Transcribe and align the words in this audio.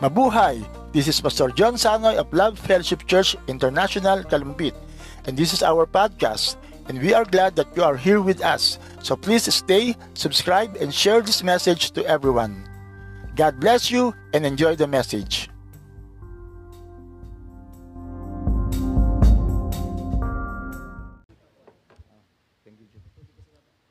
Mabuhay! 0.00 0.64
This 0.96 1.12
is 1.12 1.20
Pastor 1.20 1.52
John 1.52 1.76
Sanoy 1.76 2.16
of 2.16 2.32
Love 2.32 2.56
Fellowship 2.56 3.04
Church 3.04 3.36
International, 3.52 4.24
Kalumpit. 4.24 4.72
And 5.28 5.36
this 5.36 5.52
is 5.52 5.60
our 5.60 5.84
podcast. 5.84 6.56
And 6.88 7.04
we 7.04 7.12
are 7.12 7.28
glad 7.28 7.52
that 7.60 7.68
you 7.76 7.84
are 7.84 8.00
here 8.00 8.24
with 8.24 8.40
us. 8.40 8.80
So 9.04 9.12
please 9.12 9.44
stay, 9.52 9.92
subscribe, 10.16 10.80
and 10.80 10.88
share 10.88 11.20
this 11.20 11.44
message 11.44 11.92
to 12.00 12.04
everyone. 12.08 12.64
God 13.36 13.60
bless 13.60 13.92
you 13.92 14.16
and 14.32 14.48
enjoy 14.48 14.72
the 14.72 14.88
message. 14.88 15.52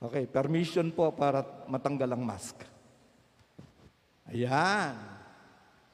Okay, 0.01 0.25
permission 0.25 0.89
po 0.89 1.13
para 1.13 1.45
matanggal 1.69 2.17
ang 2.17 2.25
mask. 2.25 2.65
Ayan. 4.25 5.18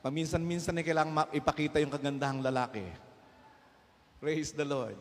Paminsan-minsan 0.05 0.77
ay 0.77 0.85
kailangan 0.85 1.09
ma- 1.09 1.33
ipakita 1.33 1.81
yung 1.81 1.89
kagandahang 1.89 2.45
lalaki. 2.45 2.85
Praise 4.21 4.53
the 4.53 4.61
Lord. 4.61 4.93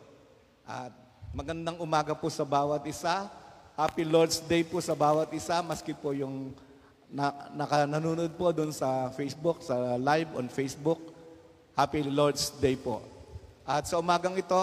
At 0.65 0.97
magandang 1.37 1.77
umaga 1.77 2.17
po 2.17 2.33
sa 2.33 2.41
bawat 2.41 2.81
isa. 2.89 3.29
Happy 3.77 4.01
Lord's 4.01 4.41
Day 4.41 4.65
po 4.65 4.81
sa 4.81 4.97
bawat 4.97 5.29
isa, 5.37 5.61
maski 5.61 5.93
po 5.93 6.17
yung 6.17 6.57
na, 7.13 7.37
naka, 7.53 7.85
po 8.33 8.49
doon 8.49 8.73
sa 8.73 9.13
Facebook, 9.13 9.61
sa 9.61 10.01
live 10.01 10.41
on 10.41 10.49
Facebook. 10.49 11.13
Happy 11.77 12.01
Lord's 12.09 12.49
Day 12.57 12.73
po. 12.73 13.05
At 13.69 13.85
sa 13.85 14.01
umagang 14.01 14.41
ito, 14.41 14.57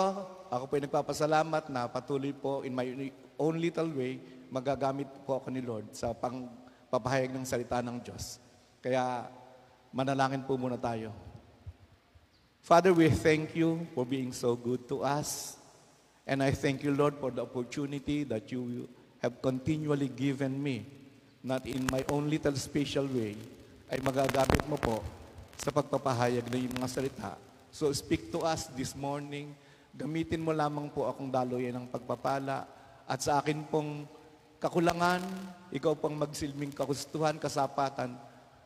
ako 0.50 0.66
po 0.66 0.74
ay 0.74 0.90
nagpapasalamat 0.90 1.70
na 1.70 1.86
patuloy 1.86 2.34
po 2.34 2.66
in 2.66 2.74
my 2.74 2.90
own 3.38 3.62
little 3.62 3.94
way, 3.94 4.18
magagamit 4.50 5.06
po 5.22 5.38
ako 5.38 5.54
ni 5.54 5.62
Lord 5.62 5.94
sa 5.94 6.18
pangpapahayag 6.18 7.30
ng 7.30 7.46
salita 7.46 7.78
ng 7.86 8.02
Diyos. 8.02 8.42
Kaya 8.82 9.30
manalangin 9.92 10.44
po 10.48 10.56
muna 10.56 10.80
tayo. 10.80 11.12
Father, 12.64 12.96
we 12.96 13.12
thank 13.12 13.56
you 13.56 13.84
for 13.92 14.08
being 14.08 14.32
so 14.32 14.56
good 14.56 14.88
to 14.88 15.04
us. 15.04 15.60
And 16.24 16.40
I 16.40 16.56
thank 16.56 16.86
you, 16.86 16.96
Lord, 16.96 17.20
for 17.20 17.34
the 17.34 17.44
opportunity 17.44 18.24
that 18.32 18.48
you 18.54 18.88
have 19.20 19.44
continually 19.44 20.08
given 20.08 20.56
me, 20.56 20.88
not 21.44 21.68
in 21.68 21.84
my 21.92 22.06
own 22.08 22.32
little 22.32 22.56
special 22.56 23.10
way, 23.10 23.36
ay 23.92 24.00
magagamit 24.00 24.64
mo 24.72 24.80
po 24.80 25.04
sa 25.60 25.74
pagpapahayag 25.74 26.48
ng 26.48 26.58
iyong 26.58 26.76
mga 26.80 26.90
salita. 26.90 27.34
So 27.74 27.92
speak 27.92 28.32
to 28.32 28.48
us 28.48 28.72
this 28.72 28.96
morning. 28.96 29.52
Gamitin 29.92 30.40
mo 30.40 30.56
lamang 30.56 30.88
po 30.88 31.12
akong 31.12 31.28
daloy 31.28 31.68
ng 31.68 31.92
pagpapala 31.92 32.64
at 33.04 33.20
sa 33.20 33.44
akin 33.44 33.68
pong 33.68 34.08
kakulangan, 34.62 35.20
ikaw 35.74 35.98
pang 35.98 36.16
magsilbing 36.16 36.72
kagustuhan, 36.72 37.36
kasapatan, 37.36 38.16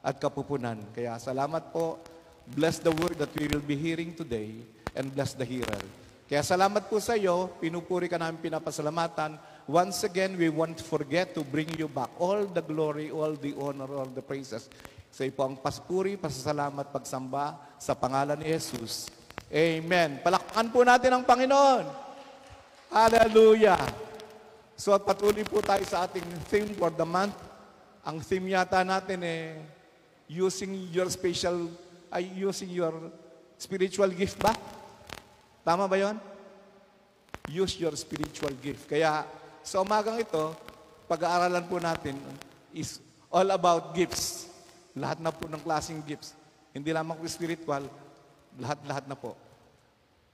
at 0.06 0.22
kapupunan. 0.22 0.78
Kaya 0.94 1.18
salamat 1.18 1.74
po. 1.74 1.98
Bless 2.46 2.78
the 2.78 2.94
word 2.94 3.18
that 3.18 3.34
we 3.34 3.50
will 3.50 3.66
be 3.66 3.74
hearing 3.74 4.14
today 4.14 4.54
and 4.94 5.10
bless 5.10 5.34
the 5.34 5.42
hearer. 5.42 5.82
Kaya 6.30 6.46
salamat 6.46 6.86
po 6.86 7.02
sa 7.02 7.18
iyo, 7.18 7.58
pinupuri 7.58 8.06
ka 8.06 8.22
namin 8.22 8.38
pinapasalamatan. 8.38 9.42
Once 9.66 10.06
again, 10.06 10.38
we 10.38 10.46
won't 10.54 10.78
forget 10.78 11.34
to 11.34 11.42
bring 11.42 11.66
you 11.74 11.90
back 11.90 12.14
all 12.22 12.46
the 12.46 12.62
glory, 12.62 13.10
all 13.10 13.34
the 13.34 13.58
honor, 13.58 13.90
all 13.90 14.06
the 14.06 14.22
praises. 14.22 14.70
Sa 15.10 15.26
iyo 15.26 15.34
po 15.34 15.50
ang 15.50 15.58
paspuri, 15.58 16.22
pasasalamat, 16.22 16.94
pagsamba 16.94 17.58
sa 17.82 17.98
pangalan 17.98 18.38
ni 18.38 18.54
Jesus. 18.54 19.10
Amen. 19.50 20.22
Palakpakan 20.22 20.70
po 20.70 20.86
natin 20.86 21.18
ang 21.18 21.26
Panginoon. 21.26 21.86
Hallelujah. 22.94 23.82
So 24.78 24.94
patuloy 25.02 25.42
po 25.50 25.66
tayo 25.66 25.82
sa 25.90 26.06
ating 26.06 26.26
theme 26.46 26.78
for 26.78 26.94
the 26.94 27.06
month. 27.06 27.34
Ang 28.06 28.22
theme 28.22 28.54
yata 28.54 28.86
natin 28.86 29.18
eh, 29.26 29.58
using 30.30 30.90
your 30.90 31.10
special, 31.10 31.70
ay 32.10 32.30
using 32.34 32.70
your 32.74 32.94
spiritual 33.58 34.10
gift 34.12 34.38
ba? 34.42 34.54
Tama 35.66 35.90
ba 35.90 35.98
yon? 35.98 36.18
Use 37.50 37.78
your 37.78 37.94
spiritual 37.98 38.54
gift. 38.62 38.90
Kaya 38.90 39.26
sa 39.66 39.82
umagang 39.82 40.18
ito, 40.22 40.54
pag-aaralan 41.06 41.66
po 41.66 41.78
natin 41.78 42.18
is 42.74 43.02
all 43.30 43.50
about 43.54 43.94
gifts. 43.94 44.50
Lahat 44.98 45.22
na 45.22 45.34
po 45.34 45.46
ng 45.50 45.62
klaseng 45.62 46.02
gifts. 46.06 46.34
Hindi 46.74 46.92
lamang 46.94 47.18
po 47.18 47.26
spiritual, 47.30 47.86
lahat-lahat 48.58 49.06
na 49.06 49.16
po. 49.18 49.34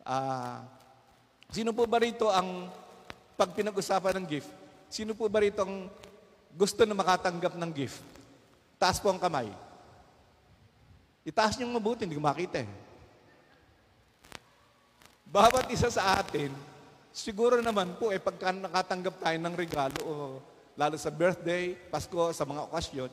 Ah, 0.02 0.66
sino 1.54 1.76
po 1.76 1.86
ba 1.86 2.02
rito 2.02 2.28
ang 2.32 2.72
pag 3.38 3.54
pinag-usapan 3.54 4.22
ng 4.22 4.26
gift, 4.26 4.50
sino 4.90 5.14
po 5.14 5.30
ba 5.30 5.42
rito 5.42 5.62
ang 5.62 5.90
gusto 6.58 6.82
na 6.84 6.98
makatanggap 6.98 7.54
ng 7.58 7.72
gift? 7.74 8.02
Taas 8.82 8.98
po 8.98 9.14
ang 9.14 9.22
kamay. 9.22 9.50
Itaas 11.22 11.54
niyong 11.58 11.78
mabuti, 11.78 12.09
hindi 12.09 12.18
ko 12.18 12.24
makita 12.26 12.66
eh. 12.66 12.70
Bawat 15.30 15.70
isa 15.70 15.88
sa 15.88 16.18
atin, 16.18 16.50
siguro 17.14 17.62
naman 17.62 17.94
po, 17.96 18.09
eh, 18.09 18.18
pagka 18.18 18.50
nakatanggap 18.50 19.16
tayo 19.22 19.38
ng 19.38 19.56
regalo, 19.56 20.00
o 20.02 20.14
lalo 20.74 20.98
sa 20.98 21.14
birthday, 21.14 21.78
Pasko, 21.94 22.34
sa 22.34 22.44
mga 22.44 22.68
okasyon, 22.68 23.12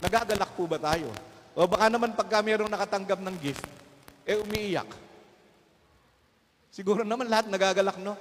nagagalak 0.00 0.50
po 0.56 0.64
ba 0.64 0.80
tayo? 0.80 1.12
O 1.52 1.68
baka 1.68 1.92
naman 1.92 2.16
pagka 2.16 2.40
mayroong 2.40 2.72
nakatanggap 2.72 3.20
ng 3.20 3.36
gift, 3.38 3.62
eh 4.24 4.40
umiiyak. 4.40 4.88
Siguro 6.72 7.04
naman 7.04 7.28
lahat 7.28 7.52
nagagalak, 7.52 8.00
no? 8.00 8.16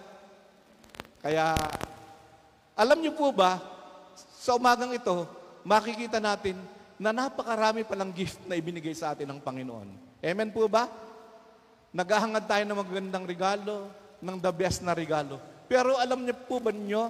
Kaya, 1.23 1.55
alam 2.75 2.99
niyo 2.99 3.15
po 3.15 3.31
ba, 3.31 3.55
sa 4.35 4.59
umagang 4.59 4.91
ito, 4.91 5.23
makikita 5.63 6.19
natin 6.19 6.59
na 6.99 7.15
napakarami 7.15 7.87
palang 7.87 8.11
gift 8.11 8.43
na 8.43 8.59
ibinigay 8.59 8.91
sa 8.91 9.15
atin 9.15 9.31
ng 9.31 9.39
Panginoon. 9.39 10.19
Amen 10.19 10.51
po 10.51 10.67
ba? 10.67 10.91
Naghahangad 11.95 12.43
tayo 12.43 12.63
ng 12.67 12.77
magandang 12.77 13.25
regalo, 13.25 13.87
ng 14.19 14.37
the 14.37 14.51
best 14.51 14.83
na 14.83 14.91
regalo. 14.91 15.39
Pero 15.71 15.95
alam 15.95 16.19
niyo 16.27 16.35
po 16.35 16.59
ba 16.59 16.75
niyo, 16.75 17.07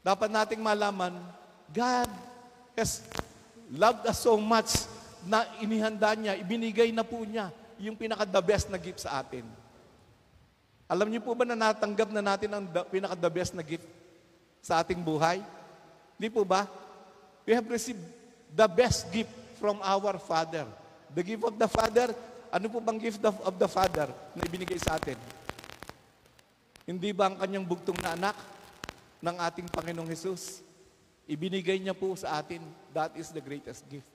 dapat 0.00 0.32
nating 0.32 0.64
malaman, 0.64 1.12
God 1.68 2.08
has 2.72 3.04
loved 3.68 4.08
us 4.08 4.24
so 4.24 4.40
much 4.40 4.88
na 5.28 5.44
inihanda 5.60 6.16
niya, 6.16 6.40
ibinigay 6.40 6.88
na 6.88 7.04
po 7.04 7.20
niya 7.20 7.52
yung 7.76 8.00
pinaka-the 8.00 8.40
best 8.40 8.72
na 8.72 8.80
gift 8.80 9.04
sa 9.04 9.20
atin. 9.20 9.44
Alam 10.88 11.12
niyo 11.12 11.20
po 11.20 11.36
ba 11.36 11.44
na 11.44 11.56
natanggap 11.56 12.08
na 12.12 12.24
natin 12.24 12.48
ang 12.48 12.64
the, 12.64 12.80
pinaka-the 12.88 13.30
best 13.32 13.52
na 13.52 13.64
gift 13.64 13.84
sa 14.64 14.80
ating 14.80 15.00
buhay? 15.00 15.40
Hindi 16.16 16.28
po 16.32 16.44
ba? 16.48 16.64
We 17.44 17.52
have 17.52 17.68
received 17.68 18.00
the 18.54 18.70
best 18.70 19.10
gift 19.10 19.34
from 19.58 19.82
our 19.82 20.14
Father. 20.22 20.64
The 21.10 21.22
gift 21.26 21.42
of 21.42 21.58
the 21.58 21.66
Father, 21.66 22.14
ano 22.54 22.66
po 22.70 22.78
bang 22.78 22.98
gift 23.02 23.22
of, 23.26 23.34
of 23.42 23.54
the 23.58 23.66
Father 23.66 24.06
na 24.38 24.42
ibinigay 24.46 24.78
sa 24.78 24.94
atin? 24.94 25.18
Hindi 26.86 27.10
ba 27.10 27.26
ang 27.26 27.36
kanyang 27.42 27.66
bugtong 27.66 27.98
na 27.98 28.14
anak 28.14 28.36
ng 29.18 29.36
ating 29.42 29.66
Panginoong 29.74 30.06
Jesus? 30.06 30.62
Ibinigay 31.26 31.82
niya 31.82 31.96
po 31.96 32.14
sa 32.14 32.38
atin. 32.38 32.62
That 32.94 33.16
is 33.18 33.34
the 33.34 33.42
greatest 33.42 33.82
gift. 33.90 34.06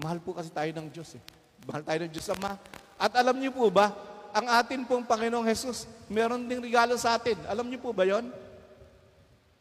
Mahal 0.00 0.22
po 0.24 0.34
kasi 0.34 0.48
tayo 0.48 0.70
ng 0.70 0.88
Diyos 0.88 1.18
eh. 1.18 1.22
Mahal 1.68 1.82
tayo 1.84 1.98
ng 2.06 2.12
Diyos 2.12 2.28
Ama. 2.32 2.56
At 2.94 3.12
alam 3.18 3.36
niyo 3.36 3.50
po 3.52 3.66
ba, 3.68 3.90
ang 4.34 4.46
atin 4.50 4.86
pong 4.86 5.06
Panginoong 5.06 5.46
Jesus, 5.46 5.86
meron 6.06 6.46
ding 6.46 6.62
regalo 6.62 6.94
sa 6.94 7.18
atin. 7.18 7.38
Alam 7.50 7.70
niyo 7.70 7.82
po 7.82 7.90
ba 7.90 8.06
yon? 8.06 8.30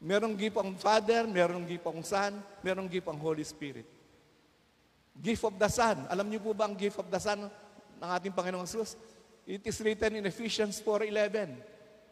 Merong 0.03 0.35
gift 0.35 0.59
ang 0.59 0.75
Father, 0.75 1.23
merong 1.23 1.63
gift 1.63 1.87
ang 1.87 2.03
Son, 2.03 2.35
merong 2.59 2.91
gift 2.91 3.07
ang 3.07 3.15
Holy 3.15 3.47
Spirit. 3.47 3.87
Gift 5.15 5.47
of 5.47 5.55
the 5.55 5.71
Son. 5.71 5.95
Alam 6.11 6.27
niyo 6.27 6.43
po 6.43 6.51
ba 6.51 6.67
ang 6.67 6.75
gift 6.75 6.99
of 6.99 7.07
the 7.07 7.21
Son 7.23 7.47
ng 7.47 8.09
ating 8.19 8.35
Panginoong 8.35 8.67
Jesus? 8.67 8.99
It 9.47 9.63
is 9.63 9.79
written 9.79 10.19
in 10.19 10.27
Ephesians 10.27 10.83
4.11. 10.83 11.55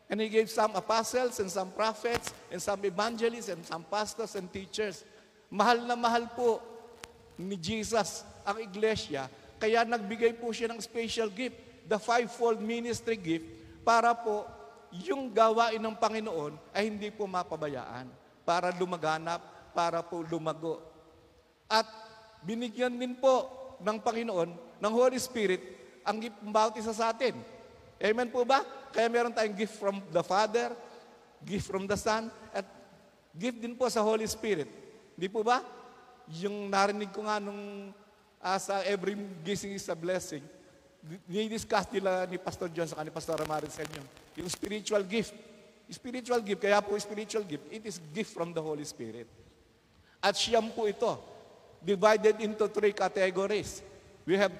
And 0.07 0.18
He 0.24 0.31
gave 0.31 0.47
some 0.47 0.72
apostles 0.72 1.44
and 1.44 1.52
some 1.52 1.75
prophets 1.75 2.31
and 2.47 2.63
some 2.63 2.79
evangelists 2.88 3.52
and 3.52 3.59
some 3.68 3.84
pastors 3.84 4.40
and 4.40 4.47
teachers. 4.47 5.03
Mahal 5.52 5.84
na 5.84 6.00
mahal 6.00 6.31
po 6.31 6.63
ni 7.35 7.59
Jesus 7.59 8.23
ang 8.47 8.55
iglesia, 8.64 9.28
kaya 9.59 9.84
nagbigay 9.84 10.40
po 10.40 10.55
siya 10.55 10.72
ng 10.72 10.79
special 10.79 11.28
gift, 11.28 11.59
the 11.91 11.99
fivefold 11.99 12.64
ministry 12.64 13.20
gift, 13.20 13.46
para 13.84 14.16
po 14.16 14.47
yung 14.91 15.32
gawain 15.32 15.79
ng 15.79 15.96
Panginoon 15.96 16.53
ay 16.76 16.91
hindi 16.91 17.08
po 17.09 17.23
mapabayaan, 17.23 18.08
para 18.43 18.73
lumaganap, 18.76 19.72
para 19.72 20.03
po 20.03 20.20
lumago. 20.28 20.84
At 21.72 21.88
binigyan 22.43 22.99
din 22.99 23.16
po 23.16 23.47
ng 23.79 23.97
Panginoon, 24.03 24.49
ng 24.82 24.93
Holy 24.93 25.17
Spirit, 25.17 25.61
ang 26.03 26.20
gift 26.20 26.38
ng 26.43 26.52
bawat 26.52 26.76
isa 26.76 26.91
sa 26.91 27.16
atin. 27.16 27.38
Amen 28.02 28.28
po 28.34 28.43
ba? 28.43 28.66
Kaya 28.91 29.08
meron 29.08 29.32
tayong 29.32 29.55
gift 29.55 29.78
from 29.79 30.03
the 30.11 30.26
Father, 30.26 30.73
gift 31.46 31.70
from 31.70 31.87
the 31.87 31.96
Son, 31.96 32.28
at 32.52 32.66
gift 33.32 33.61
din 33.61 33.78
po 33.78 33.87
sa 33.87 34.03
Holy 34.03 34.28
Spirit. 34.28 34.67
Di 35.16 35.32
po 35.32 35.46
ba? 35.46 35.64
Yung 36.41 36.67
narinig 36.67 37.14
ko 37.14 37.23
nga 37.23 37.40
nung 37.40 37.94
uh, 38.41 38.59
sa 38.59 38.82
every 38.84 39.16
gising 39.46 39.78
is 39.78 39.87
a 39.87 39.96
blessing, 39.96 40.44
ni-discuss 41.29 41.87
nila 41.94 42.26
ni 42.28 42.41
Pastor 42.41 42.70
John 42.73 42.90
sa 42.90 43.02
ni 43.05 43.14
Pastor 43.14 43.37
Amaris 43.40 43.78
yun. 43.78 44.21
Yung 44.38 44.50
spiritual 44.50 45.04
gift. 45.04 45.34
Spiritual 45.92 46.40
gift, 46.40 46.64
kaya 46.64 46.80
po 46.80 46.96
spiritual 46.96 47.44
gift, 47.44 47.68
it 47.68 47.84
is 47.84 48.00
gift 48.16 48.32
from 48.32 48.56
the 48.56 48.64
Holy 48.64 48.88
Spirit. 48.88 49.28
At 50.24 50.40
siyam 50.40 50.72
po 50.72 50.88
ito, 50.88 51.20
divided 51.84 52.40
into 52.40 52.72
three 52.72 52.96
categories. 52.96 53.84
We 54.24 54.40
have 54.40 54.56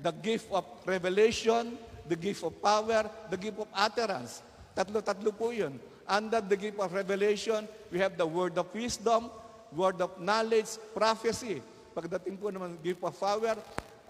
the 0.00 0.08
gift 0.08 0.48
of 0.48 0.64
revelation, 0.88 1.76
the 2.08 2.16
gift 2.16 2.40
of 2.48 2.56
power, 2.64 3.04
the 3.28 3.36
gift 3.36 3.60
of 3.60 3.68
utterance. 3.76 4.40
Tatlo-tatlo 4.72 5.36
po 5.36 5.52
yun. 5.52 5.76
Under 6.08 6.40
the 6.40 6.56
gift 6.56 6.80
of 6.80 6.88
revelation, 6.88 7.68
we 7.92 8.00
have 8.00 8.16
the 8.16 8.24
word 8.24 8.56
of 8.56 8.72
wisdom, 8.72 9.28
word 9.76 10.00
of 10.00 10.16
knowledge, 10.16 10.80
prophecy. 10.96 11.60
Pagdating 11.92 12.40
po 12.40 12.48
naman 12.48 12.80
gift 12.80 13.04
of 13.04 13.12
power, 13.20 13.58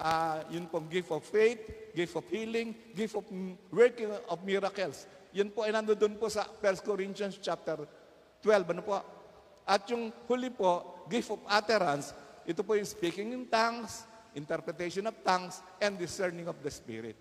uh, 0.00 0.48
yun 0.48 0.64
pong 0.66 0.88
gift 0.88 1.12
of 1.12 1.22
faith, 1.22 1.60
gift 1.92 2.16
of 2.16 2.24
healing, 2.32 2.72
gift 2.96 3.14
of 3.14 3.24
working 3.68 4.08
of 4.26 4.38
miracles. 4.42 5.04
Yun 5.30 5.52
po 5.52 5.62
ay 5.62 5.70
nandoon 5.70 6.16
po 6.16 6.26
sa 6.26 6.48
1 6.48 6.82
Corinthians 6.82 7.38
chapter 7.38 7.84
12. 8.42 8.72
Ano 8.74 8.82
po? 8.82 8.96
At 9.68 9.86
yung 9.92 10.10
huli 10.26 10.50
po, 10.50 11.04
gift 11.06 11.30
of 11.30 11.40
utterance, 11.46 12.10
ito 12.48 12.64
po 12.66 12.74
yung 12.74 12.88
speaking 12.88 13.30
in 13.30 13.46
tongues, 13.46 14.08
interpretation 14.34 15.06
of 15.06 15.14
tongues, 15.22 15.62
and 15.78 15.94
discerning 16.00 16.50
of 16.50 16.58
the 16.64 16.72
Spirit. 16.72 17.14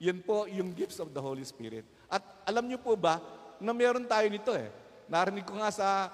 Yun 0.00 0.24
po 0.24 0.48
yung 0.48 0.72
gifts 0.72 0.96
of 0.96 1.12
the 1.12 1.20
Holy 1.20 1.44
Spirit. 1.44 1.84
At 2.08 2.24
alam 2.48 2.64
niyo 2.64 2.80
po 2.80 2.96
ba, 2.96 3.20
na 3.60 3.76
meron 3.76 4.08
tayo 4.08 4.24
nito 4.32 4.56
eh. 4.56 4.72
Narinig 5.12 5.44
ko 5.44 5.60
nga 5.60 5.68
sa 5.68 6.08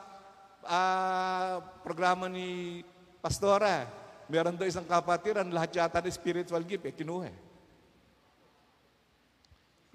uh, 0.66 1.62
programa 1.86 2.26
ni 2.26 2.82
Pastora, 3.22 3.86
meron 4.26 4.58
daw 4.58 4.66
isang 4.66 4.86
kapatiran, 4.86 5.46
lahat 5.48 5.78
yata 5.78 6.02
ng 6.02 6.12
spiritual 6.14 6.62
gift, 6.66 6.84
eh, 6.86 6.94
kinuha 6.94 7.26
eh. 7.30 7.38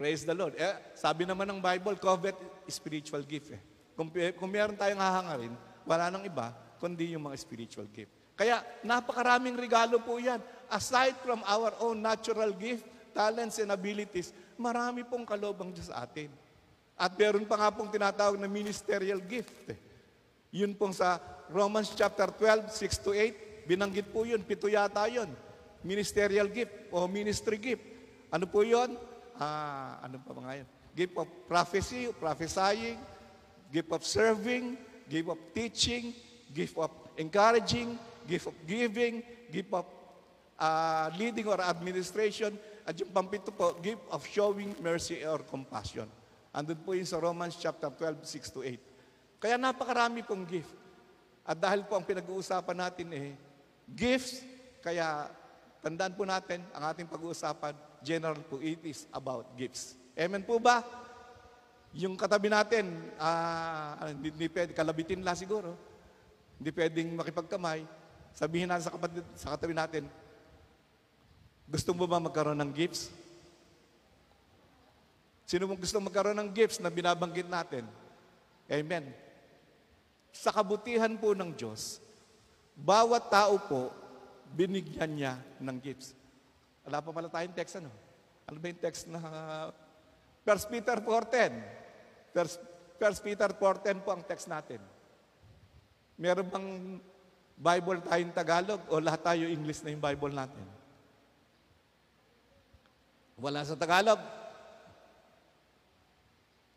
Praise 0.02 0.26
the 0.26 0.34
Lord. 0.34 0.58
Eh, 0.58 0.98
sabi 0.98 1.30
naman 1.30 1.46
ng 1.46 1.62
Bible, 1.62 2.00
covet 2.02 2.34
spiritual 2.66 3.22
gift 3.22 3.54
eh. 3.54 3.62
Kung, 3.94 4.10
kung 4.10 4.50
meron 4.50 4.74
tayong 4.74 4.98
hahangarin, 4.98 5.54
wala 5.86 6.10
nang 6.10 6.26
iba, 6.26 6.50
kundi 6.82 7.14
yung 7.14 7.30
mga 7.30 7.38
spiritual 7.38 7.86
gift. 7.92 8.10
Kaya 8.34 8.66
napakaraming 8.82 9.54
regalo 9.54 10.02
po 10.02 10.18
yan. 10.18 10.42
Aside 10.72 11.14
from 11.22 11.46
our 11.46 11.76
own 11.84 12.02
natural 12.02 12.50
gift, 12.58 12.88
talents 13.14 13.62
and 13.62 13.70
abilities, 13.70 14.34
marami 14.58 15.06
pong 15.06 15.28
kalobang 15.28 15.70
Diyos 15.70 15.94
sa 15.94 16.02
atin. 16.08 16.34
At 16.98 17.14
meron 17.14 17.46
pa 17.46 17.62
nga 17.62 17.70
pong 17.70 17.94
tinatawag 17.94 18.42
na 18.42 18.50
ministerial 18.50 19.22
gift. 19.22 19.54
Eh. 19.70 19.78
Yun 20.50 20.74
pong 20.74 20.96
sa 20.96 21.22
Romans 21.52 21.94
chapter 21.94 22.32
12, 22.34 22.74
6 22.74 23.06
to 23.06 23.12
8, 23.14 23.51
binanggit 23.66 24.10
po 24.10 24.26
yun, 24.26 24.42
pito 24.46 24.70
yata 24.70 25.06
yun. 25.08 25.30
Ministerial 25.82 26.46
gift 26.50 26.72
o 26.94 27.10
ministry 27.10 27.58
gift. 27.58 27.84
Ano 28.30 28.46
po 28.46 28.62
yun? 28.62 28.96
Ah, 29.36 30.02
ano 30.06 30.22
pa 30.22 30.32
mga 30.32 30.64
yun? 30.64 30.68
Gift 30.92 31.16
of 31.18 31.28
prophecy, 31.48 32.12
prophesying, 32.16 33.00
gift 33.72 33.90
of 33.90 34.04
serving, 34.04 34.76
gift 35.08 35.30
of 35.32 35.40
teaching, 35.56 36.12
gift 36.52 36.76
of 36.78 36.92
encouraging, 37.16 37.96
gift 38.28 38.52
of 38.52 38.56
giving, 38.68 39.24
gift 39.50 39.72
of 39.72 39.88
uh, 40.60 41.08
leading 41.16 41.48
or 41.48 41.58
administration, 41.64 42.54
at 42.86 42.94
yung 42.98 43.10
pampito 43.10 43.50
po, 43.54 43.78
gift 43.80 44.04
of 44.12 44.22
showing 44.28 44.76
mercy 44.84 45.24
or 45.24 45.42
compassion. 45.48 46.10
Andun 46.52 46.84
po 46.84 46.92
yun 46.92 47.08
sa 47.08 47.18
Romans 47.22 47.56
chapter 47.56 47.88
12, 47.88 48.28
6 48.28 48.56
to 48.56 48.60
8. 48.68 48.76
Kaya 49.40 49.56
napakarami 49.56 50.22
pong 50.28 50.44
gift. 50.44 50.70
At 51.48 51.58
dahil 51.58 51.88
po 51.88 51.98
ang 51.98 52.06
pinag-uusapan 52.06 52.78
natin 52.78 53.08
eh, 53.16 53.34
gifts, 53.90 54.44
kaya 54.82 55.30
tandaan 55.82 56.14
po 56.14 56.26
natin, 56.26 56.62
ang 56.74 56.94
ating 56.94 57.10
pag-uusapan, 57.10 57.74
general 58.02 58.38
po, 58.46 58.62
it 58.62 58.82
is 58.86 59.06
about 59.14 59.50
gifts. 59.58 59.98
Amen 60.18 60.46
po 60.46 60.62
ba? 60.62 60.86
Yung 61.98 62.16
katabi 62.16 62.48
natin, 62.48 62.88
uh, 63.20 64.10
hindi, 64.10 64.32
hindi 64.32 64.48
pwede, 64.48 64.72
kalabitin 64.72 65.26
lang 65.26 65.36
siguro. 65.36 65.76
Hindi 66.62 66.72
pwedeng 66.72 67.10
makipagkamay. 67.18 67.84
Sabihin 68.32 68.70
natin 68.72 68.86
sa, 68.88 68.94
kapatid, 68.94 69.26
sa 69.36 69.58
katabi 69.58 69.76
natin, 69.76 70.04
gusto 71.68 71.92
mo 71.92 72.08
ba 72.08 72.20
magkaroon 72.20 72.60
ng 72.60 72.72
gifts? 72.72 73.12
Sino 75.48 75.68
mong 75.68 75.84
gusto 75.84 76.00
magkaroon 76.00 76.40
ng 76.40 76.52
gifts 76.56 76.80
na 76.80 76.88
binabanggit 76.88 77.48
natin? 77.52 77.84
Amen. 78.72 79.12
Sa 80.32 80.48
kabutihan 80.56 81.12
po 81.20 81.36
ng 81.36 81.52
Diyos, 81.52 82.00
bawat 82.76 83.28
tao 83.32 83.56
po, 83.60 83.92
binigyan 84.52 85.12
niya 85.12 85.34
ng 85.60 85.78
gifts. 85.80 86.16
Wala 86.88 87.00
pa 87.00 87.10
pala 87.14 87.30
tayong 87.30 87.56
text, 87.56 87.78
ano? 87.80 87.92
Ano 88.50 88.58
ba 88.58 88.68
yung 88.68 88.82
text 88.82 89.08
na... 89.08 89.20
First 90.42 90.68
Peter 90.74 90.98
4.10. 90.98 92.34
First, 92.34 92.58
First 92.98 93.22
Peter 93.22 93.50
4.10 93.54 94.04
po 94.04 94.10
ang 94.12 94.24
text 94.26 94.50
natin. 94.50 94.82
Meron 96.18 96.48
bang 96.50 96.70
Bible 97.62 98.02
tayong 98.02 98.34
Tagalog 98.34 98.82
o 98.90 98.98
lahat 98.98 99.22
tayo 99.22 99.46
English 99.46 99.86
na 99.86 99.94
yung 99.94 100.02
Bible 100.02 100.34
natin? 100.34 100.66
Wala 103.38 103.62
sa 103.62 103.78
Tagalog. 103.78 104.22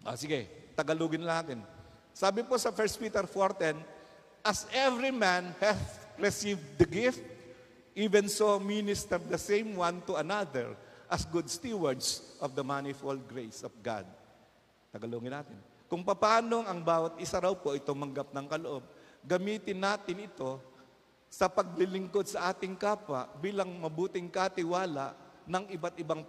Ah, 0.05 0.17
sige, 0.17 0.49
Tagalogin 0.77 1.25
natin. 1.25 1.65
Sabi 2.13 2.45
po 2.45 2.61
sa 2.61 2.69
1 2.69 3.01
Peter 3.01 3.25
4.10, 3.25 3.81
As 4.45 4.69
every 4.77 5.09
man 5.09 5.57
hath 5.57 6.05
received 6.21 6.61
the 6.77 6.85
gift, 6.85 7.25
even 7.97 8.29
so 8.29 8.61
minister 8.61 9.17
the 9.17 9.41
same 9.41 9.73
one 9.73 10.05
to 10.05 10.21
another 10.21 10.77
as 11.09 11.25
good 11.25 11.49
stewards 11.49 12.37
of 12.45 12.53
the 12.53 12.61
manifold 12.61 13.25
grace 13.25 13.65
of 13.65 13.73
God. 13.81 14.05
Tagalogin 14.93 15.33
natin. 15.33 15.57
Kung 15.89 16.05
paano 16.05 16.61
ang 16.61 16.85
bawat 16.85 17.17
isa 17.23 17.41
raw 17.41 17.57
po 17.57 17.73
ay 17.73 17.81
tumanggap 17.81 18.37
ng 18.37 18.47
kaloob, 18.51 18.85
gamitin 19.25 19.81
natin 19.81 20.29
ito 20.29 20.61
sa 21.33 21.49
paglilingkod 21.49 22.29
sa 22.29 22.53
ating 22.53 22.77
kapwa 22.77 23.27
bilang 23.41 23.73
mabuting 23.81 24.29
katiwala 24.29 25.17
ng 25.49 25.73
iba't 25.73 25.97
ibang 25.99 26.23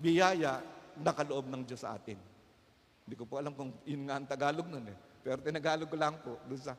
biyaya 0.00 0.64
na 0.98 1.12
kaloob 1.14 1.46
ng 1.52 1.62
Diyos 1.68 1.84
sa 1.84 1.94
atin. 1.94 2.18
Hindi 3.02 3.14
ko 3.18 3.26
po 3.26 3.38
alam 3.38 3.52
kung 3.52 3.74
yun 3.84 4.08
nga 4.08 4.18
ang 4.18 4.26
Tagalog 4.26 4.66
nun 4.70 4.86
eh. 4.86 4.96
Pero 5.22 5.38
tinagalog 5.38 5.86
ko 5.90 5.96
lang 5.98 6.18
po. 6.18 6.38
Dun 6.46 6.58
sa, 6.58 6.74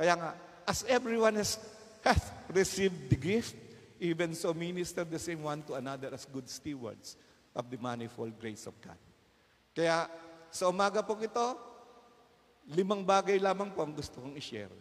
kaya 0.00 0.16
nga, 0.16 0.32
as 0.64 0.80
everyone 0.88 1.36
has 1.36 1.60
hath 2.00 2.32
received 2.48 3.12
the 3.12 3.20
gift, 3.20 3.52
even 4.00 4.32
so 4.32 4.56
minister 4.56 5.04
the 5.04 5.20
same 5.20 5.44
one 5.44 5.60
to 5.68 5.76
another 5.76 6.08
as 6.08 6.24
good 6.24 6.48
stewards 6.48 7.20
of 7.52 7.68
the 7.68 7.76
manifold 7.76 8.32
grace 8.40 8.64
of 8.64 8.72
God. 8.80 8.96
Kaya 9.76 10.08
sa 10.48 10.72
umaga 10.72 11.04
po 11.04 11.20
ito, 11.20 11.52
limang 12.72 13.04
bagay 13.04 13.36
lamang 13.36 13.76
po 13.76 13.84
ang 13.84 13.92
gusto 13.92 14.24
kong 14.24 14.40
i-share 14.40 14.72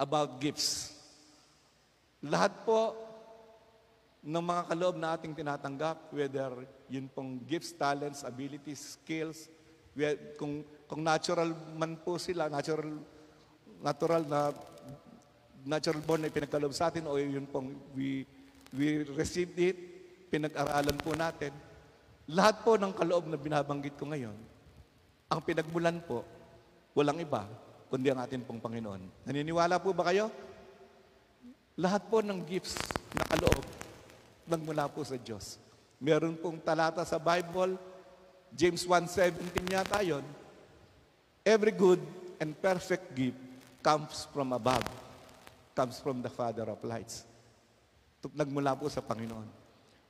about 0.00 0.40
gifts. 0.40 0.96
Lahat 2.24 2.56
po 2.64 2.96
ng 4.24 4.40
mga 4.40 4.62
kaloob 4.64 4.96
na 4.96 5.12
ating 5.12 5.36
tinatanggap, 5.36 6.08
whether 6.08 6.64
yun 6.88 7.04
pong 7.12 7.44
gifts, 7.44 7.76
talents, 7.76 8.24
abilities, 8.24 8.96
skills, 8.96 9.52
kung, 10.40 10.64
kung 10.90 11.06
natural 11.06 11.54
man 11.78 11.94
po 12.02 12.18
sila, 12.18 12.50
natural, 12.50 12.90
natural 13.78 14.26
na 14.26 14.50
natural 15.62 16.02
born 16.02 16.26
na 16.26 16.34
pinagkaloob 16.34 16.74
sa 16.74 16.90
atin 16.90 17.06
o 17.06 17.14
yun 17.14 17.46
pong 17.46 17.78
we, 17.94 18.26
we 18.74 19.06
received 19.14 19.54
it, 19.62 19.78
pinag-aralan 20.34 20.98
po 20.98 21.14
natin, 21.14 21.54
lahat 22.26 22.66
po 22.66 22.74
ng 22.74 22.90
kaloob 22.90 23.30
na 23.30 23.38
binabanggit 23.38 23.94
ko 23.94 24.10
ngayon, 24.10 24.34
ang 25.30 25.40
pinagmulan 25.46 26.02
po, 26.02 26.26
walang 26.90 27.22
iba, 27.22 27.46
kundi 27.86 28.10
ang 28.10 28.26
ating 28.26 28.42
pong 28.42 28.58
Panginoon. 28.58 29.30
Naniniwala 29.30 29.78
po 29.78 29.94
ba 29.94 30.10
kayo? 30.10 30.26
Lahat 31.78 32.02
po 32.10 32.18
ng 32.18 32.42
gifts 32.50 32.74
na 33.14 33.30
kaloob, 33.30 33.62
nagmula 34.50 34.90
po 34.90 35.06
sa 35.06 35.14
Diyos. 35.14 35.62
Meron 36.02 36.34
pong 36.34 36.58
talata 36.58 37.06
sa 37.06 37.22
Bible, 37.22 37.78
James 38.50 38.82
1.17 38.82 39.70
yata 39.70 40.02
yun, 40.02 40.26
Every 41.40 41.72
good 41.72 42.00
and 42.36 42.52
perfect 42.52 43.16
gift 43.16 43.40
comes 43.80 44.28
from 44.28 44.52
above, 44.52 44.84
comes 45.72 45.96
from 45.96 46.20
the 46.20 46.28
Father 46.28 46.68
of 46.68 46.80
lights. 46.84 47.24
Nagmula 48.36 48.76
po 48.76 48.92
sa 48.92 49.00
Panginoon. 49.00 49.48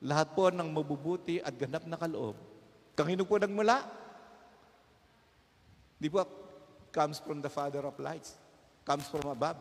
Lahat 0.03 0.35
po 0.35 0.51
ng 0.51 0.67
mabubuti 0.67 1.39
at 1.39 1.55
ganap 1.55 1.87
na 1.87 1.95
kaloob, 1.95 2.35
kanino 2.99 3.23
po 3.23 3.39
nagmula? 3.39 3.85
Di 6.01 6.09
po, 6.09 6.25
comes 6.91 7.23
from 7.23 7.39
the 7.39 7.53
Father 7.53 7.85
of 7.85 7.95
lights, 8.01 8.35
comes 8.83 9.07
from 9.07 9.31
above. 9.31 9.61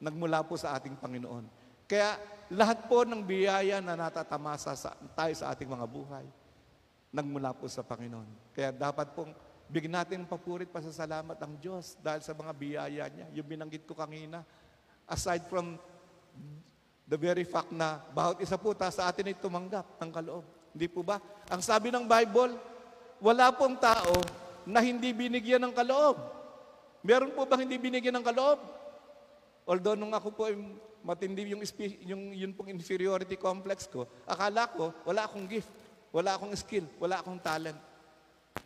Nagmula 0.00 0.40
po 0.46 0.56
sa 0.56 0.78
ating 0.78 0.96
Panginoon. 0.96 1.44
Kaya 1.84 2.16
lahat 2.48 2.88
po 2.88 3.04
ng 3.04 3.20
biyaya 3.20 3.84
na 3.84 3.98
natatamasa 3.98 4.72
sa, 4.72 4.96
tayo 5.12 5.34
sa 5.36 5.52
ating 5.52 5.68
mga 5.68 5.84
buhay, 5.84 6.24
nagmula 7.12 7.52
po 7.52 7.68
sa 7.68 7.84
Panginoon. 7.84 8.56
Kaya 8.56 8.72
dapat 8.72 9.12
pong 9.12 9.34
bigyan 9.74 9.98
natin 9.98 10.22
papurit 10.22 10.70
pa 10.70 10.78
sa 10.78 10.94
salamat 10.94 11.34
ang 11.34 11.58
Diyos 11.58 11.98
dahil 11.98 12.22
sa 12.22 12.30
mga 12.30 12.54
biyaya 12.54 13.04
niya. 13.10 13.26
Yung 13.42 13.48
binanggit 13.50 13.82
ko 13.82 13.98
kanina, 13.98 14.46
aside 15.10 15.42
from 15.50 15.74
the 17.10 17.18
very 17.18 17.42
fact 17.42 17.74
na 17.74 17.98
bawat 18.14 18.38
isa 18.38 18.54
po 18.54 18.70
ta 18.70 18.86
sa 18.94 19.10
atin 19.10 19.34
ay 19.34 19.36
tumanggap 19.42 19.98
ng 19.98 20.10
kaloob. 20.14 20.46
Hindi 20.70 20.86
po 20.86 21.02
ba? 21.02 21.18
Ang 21.50 21.58
sabi 21.58 21.90
ng 21.90 22.06
Bible, 22.06 22.54
wala 23.18 23.50
pong 23.50 23.74
tao 23.82 24.14
na 24.62 24.78
hindi 24.78 25.10
binigyan 25.10 25.58
ng 25.66 25.74
kaloob. 25.74 26.22
Meron 27.02 27.34
po 27.34 27.42
bang 27.42 27.66
hindi 27.66 27.74
binigyan 27.74 28.14
ng 28.14 28.26
kaloob? 28.30 28.62
Although 29.66 29.98
nung 29.98 30.14
ako 30.14 30.28
po 30.38 30.46
matindi 31.02 31.50
yung, 31.50 31.66
yung 32.06 32.22
yun 32.30 32.52
pong 32.54 32.70
inferiority 32.70 33.34
complex 33.34 33.90
ko, 33.90 34.06
akala 34.22 34.70
ko 34.70 34.94
wala 35.02 35.26
akong 35.26 35.50
gift, 35.50 35.68
wala 36.14 36.38
akong 36.38 36.54
skill, 36.54 36.86
wala 37.02 37.18
akong 37.18 37.42
talent. 37.42 37.93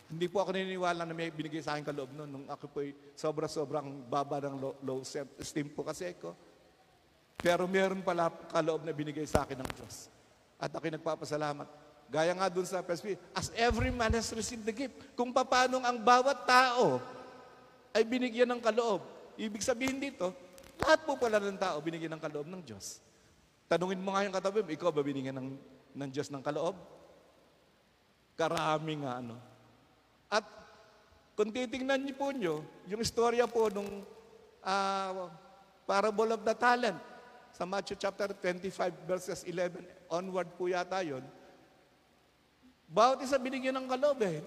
Hindi 0.09 0.25
po 0.25 0.41
ako 0.41 0.57
naniniwala 0.57 1.05
na 1.05 1.13
may 1.13 1.29
binigay 1.29 1.61
sa 1.61 1.77
akin 1.77 1.85
kaloob 1.85 2.09
noon 2.17 2.29
nung 2.33 2.45
ako 2.49 2.65
po 2.65 2.81
sobra-sobrang 3.13 4.09
baba 4.09 4.41
ng 4.41 4.57
low, 4.57 4.73
low 4.81 4.99
self-esteem 5.05 5.69
po 5.69 5.85
kasi 5.85 6.17
ako. 6.17 6.33
Pero 7.37 7.69
meron 7.69 8.01
pala 8.01 8.33
kaloob 8.49 8.81
na 8.81 8.89
binigay 8.89 9.23
sa 9.29 9.45
akin 9.45 9.61
ng 9.61 9.69
Diyos. 9.77 10.09
At 10.57 10.73
ako'y 10.73 10.97
nagpapasalamat. 10.97 11.69
Gaya 12.09 12.33
nga 12.33 12.49
dun 12.49 12.65
sa 12.65 12.81
Peter, 12.81 13.21
as 13.37 13.53
every 13.53 13.93
man 13.93 14.09
has 14.17 14.33
received 14.33 14.65
the 14.65 14.73
gift. 14.73 14.97
Kung 15.13 15.29
paano 15.29 15.77
ang 15.77 16.01
bawat 16.01 16.41
tao 16.49 16.97
ay 17.93 18.01
binigyan 18.01 18.49
ng 18.49 18.61
kaloob. 18.65 19.05
Ibig 19.37 19.61
sabihin 19.61 20.01
dito, 20.01 20.33
lahat 20.81 21.05
po 21.05 21.21
pala 21.21 21.37
ng 21.37 21.61
tao 21.61 21.77
binigyan 21.85 22.17
ng 22.17 22.21
kaloob 22.21 22.49
ng 22.49 22.65
Diyos. 22.65 22.97
Tanungin 23.69 24.01
mo 24.01 24.17
nga 24.17 24.25
yung 24.25 24.33
katabi 24.33 24.65
mo, 24.65 24.73
ikaw 24.73 24.89
ba 24.89 25.05
binigyan 25.05 25.37
ng, 25.37 25.49
ng 25.93 26.09
Diyos 26.09 26.33
ng 26.33 26.41
kaloob? 26.41 26.73
Karami 28.33 29.05
nga 29.05 29.21
ano. 29.21 29.37
At 30.29 30.45
kung 31.33 31.49
titingnan 31.49 32.05
niyo 32.05 32.15
po 32.15 32.29
nyo, 32.29 32.61
yung 32.85 33.01
istorya 33.01 33.49
po 33.49 33.73
nung 33.73 34.05
uh, 34.61 35.27
parable 35.89 36.37
of 36.37 36.45
the 36.45 36.53
talent, 36.53 37.01
sa 37.49 37.65
Matthew 37.65 37.97
chapter 37.97 38.29
25 38.29 39.09
verses 39.09 39.41
11 39.41 39.81
onward 40.13 40.47
po 40.53 40.69
yata 40.69 41.01
yon. 41.01 41.25
Bawat 42.85 43.25
isa 43.25 43.41
binigyan 43.41 43.73
ng 43.73 43.89
kaloob 43.89 44.21
eh. 44.21 44.41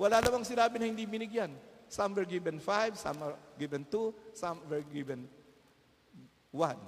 Wala 0.00 0.24
namang 0.24 0.44
sinabi 0.44 0.80
na 0.80 0.88
hindi 0.88 1.04
binigyan. 1.04 1.52
Some 1.86 2.16
were 2.16 2.26
given 2.26 2.56
five, 2.58 2.96
some 2.96 3.20
were 3.20 3.36
given 3.60 3.84
two, 3.86 4.10
some 4.32 4.58
were 4.66 4.82
given 4.88 5.28
one. 6.48 6.80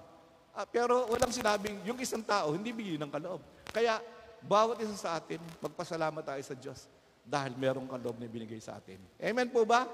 Ah, 0.57 0.67
pero 0.67 1.07
walang 1.07 1.31
sinabing, 1.31 1.79
yung 1.87 2.01
isang 2.03 2.25
tao, 2.25 2.51
hindi 2.51 2.75
bigyan 2.75 3.07
ng 3.07 3.13
kaloob. 3.15 3.39
Kaya, 3.71 4.03
bawat 4.43 4.83
isa 4.83 4.97
sa 4.99 5.11
atin, 5.21 5.39
magpasalamat 5.63 6.25
tayo 6.27 6.43
sa 6.43 6.57
Diyos 6.59 6.91
dahil 7.29 7.53
merong 7.61 7.85
kaloob 7.85 8.17
na 8.17 8.25
binigay 8.25 8.57
sa 8.57 8.81
atin. 8.81 8.97
Amen 9.21 9.53
po 9.53 9.69
ba? 9.69 9.85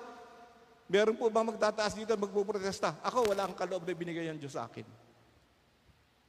Meron 0.87 1.19
po 1.19 1.27
bang 1.27 1.51
magtataas 1.51 1.99
dito 1.99 2.15
magpuprotesta? 2.15 3.03
Ako, 3.03 3.35
wala 3.35 3.51
ang 3.51 3.55
kaloob 3.59 3.83
na 3.83 3.93
binigay 3.93 4.31
ng 4.31 4.39
Diyos 4.39 4.55
sa 4.55 4.71
akin. 4.71 4.87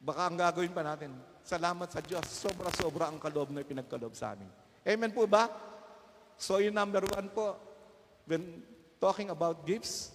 Baka 0.02 0.22
ang 0.26 0.38
gagawin 0.38 0.74
pa 0.74 0.82
natin, 0.82 1.14
salamat 1.46 1.94
sa 1.94 2.02
Diyos, 2.02 2.26
sobra-sobra 2.26 3.14
ang 3.14 3.22
kaloob 3.22 3.54
na 3.54 3.62
pinagkaloob 3.62 4.18
sa 4.18 4.34
amin. 4.34 4.50
Amen 4.82 5.14
po 5.14 5.30
ba? 5.30 5.46
So 6.42 6.58
yung 6.58 6.74
number 6.74 7.06
one 7.06 7.30
po, 7.30 7.54
when 8.26 8.66
talking 8.98 9.30
about 9.30 9.62
gifts, 9.62 10.10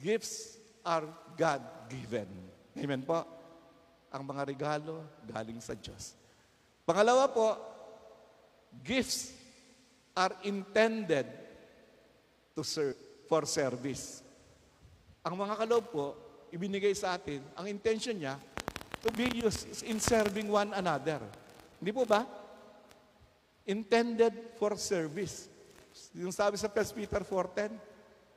gifts 0.00 0.56
are 0.80 1.04
God-given. 1.36 2.28
Amen 2.72 3.04
po? 3.04 3.20
Ang 4.08 4.22
mga 4.24 4.42
regalo 4.48 5.04
galing 5.28 5.60
sa 5.60 5.76
Diyos. 5.76 6.16
Pangalawa 6.88 7.28
po, 7.28 7.56
gifts 8.80 9.45
are 10.16 10.32
intended 10.48 11.28
to 12.56 12.64
serve 12.64 12.96
for 13.28 13.44
service. 13.44 14.24
Ang 15.20 15.36
mga 15.36 15.54
kaloob 15.60 15.84
po, 15.92 16.06
ibinigay 16.48 16.96
sa 16.96 17.20
atin, 17.20 17.44
ang 17.52 17.68
intention 17.68 18.16
niya, 18.16 18.40
to 19.04 19.12
be 19.12 19.28
used 19.44 19.84
in 19.84 20.00
serving 20.00 20.48
one 20.48 20.72
another. 20.72 21.20
Hindi 21.78 21.92
po 21.92 22.08
ba? 22.08 22.24
Intended 23.68 24.56
for 24.56 24.72
service. 24.80 25.52
Yung 26.16 26.32
sabi 26.32 26.56
sa 26.56 26.72
1 26.72 26.96
Peter 26.96 27.20
4.10, 27.20 27.76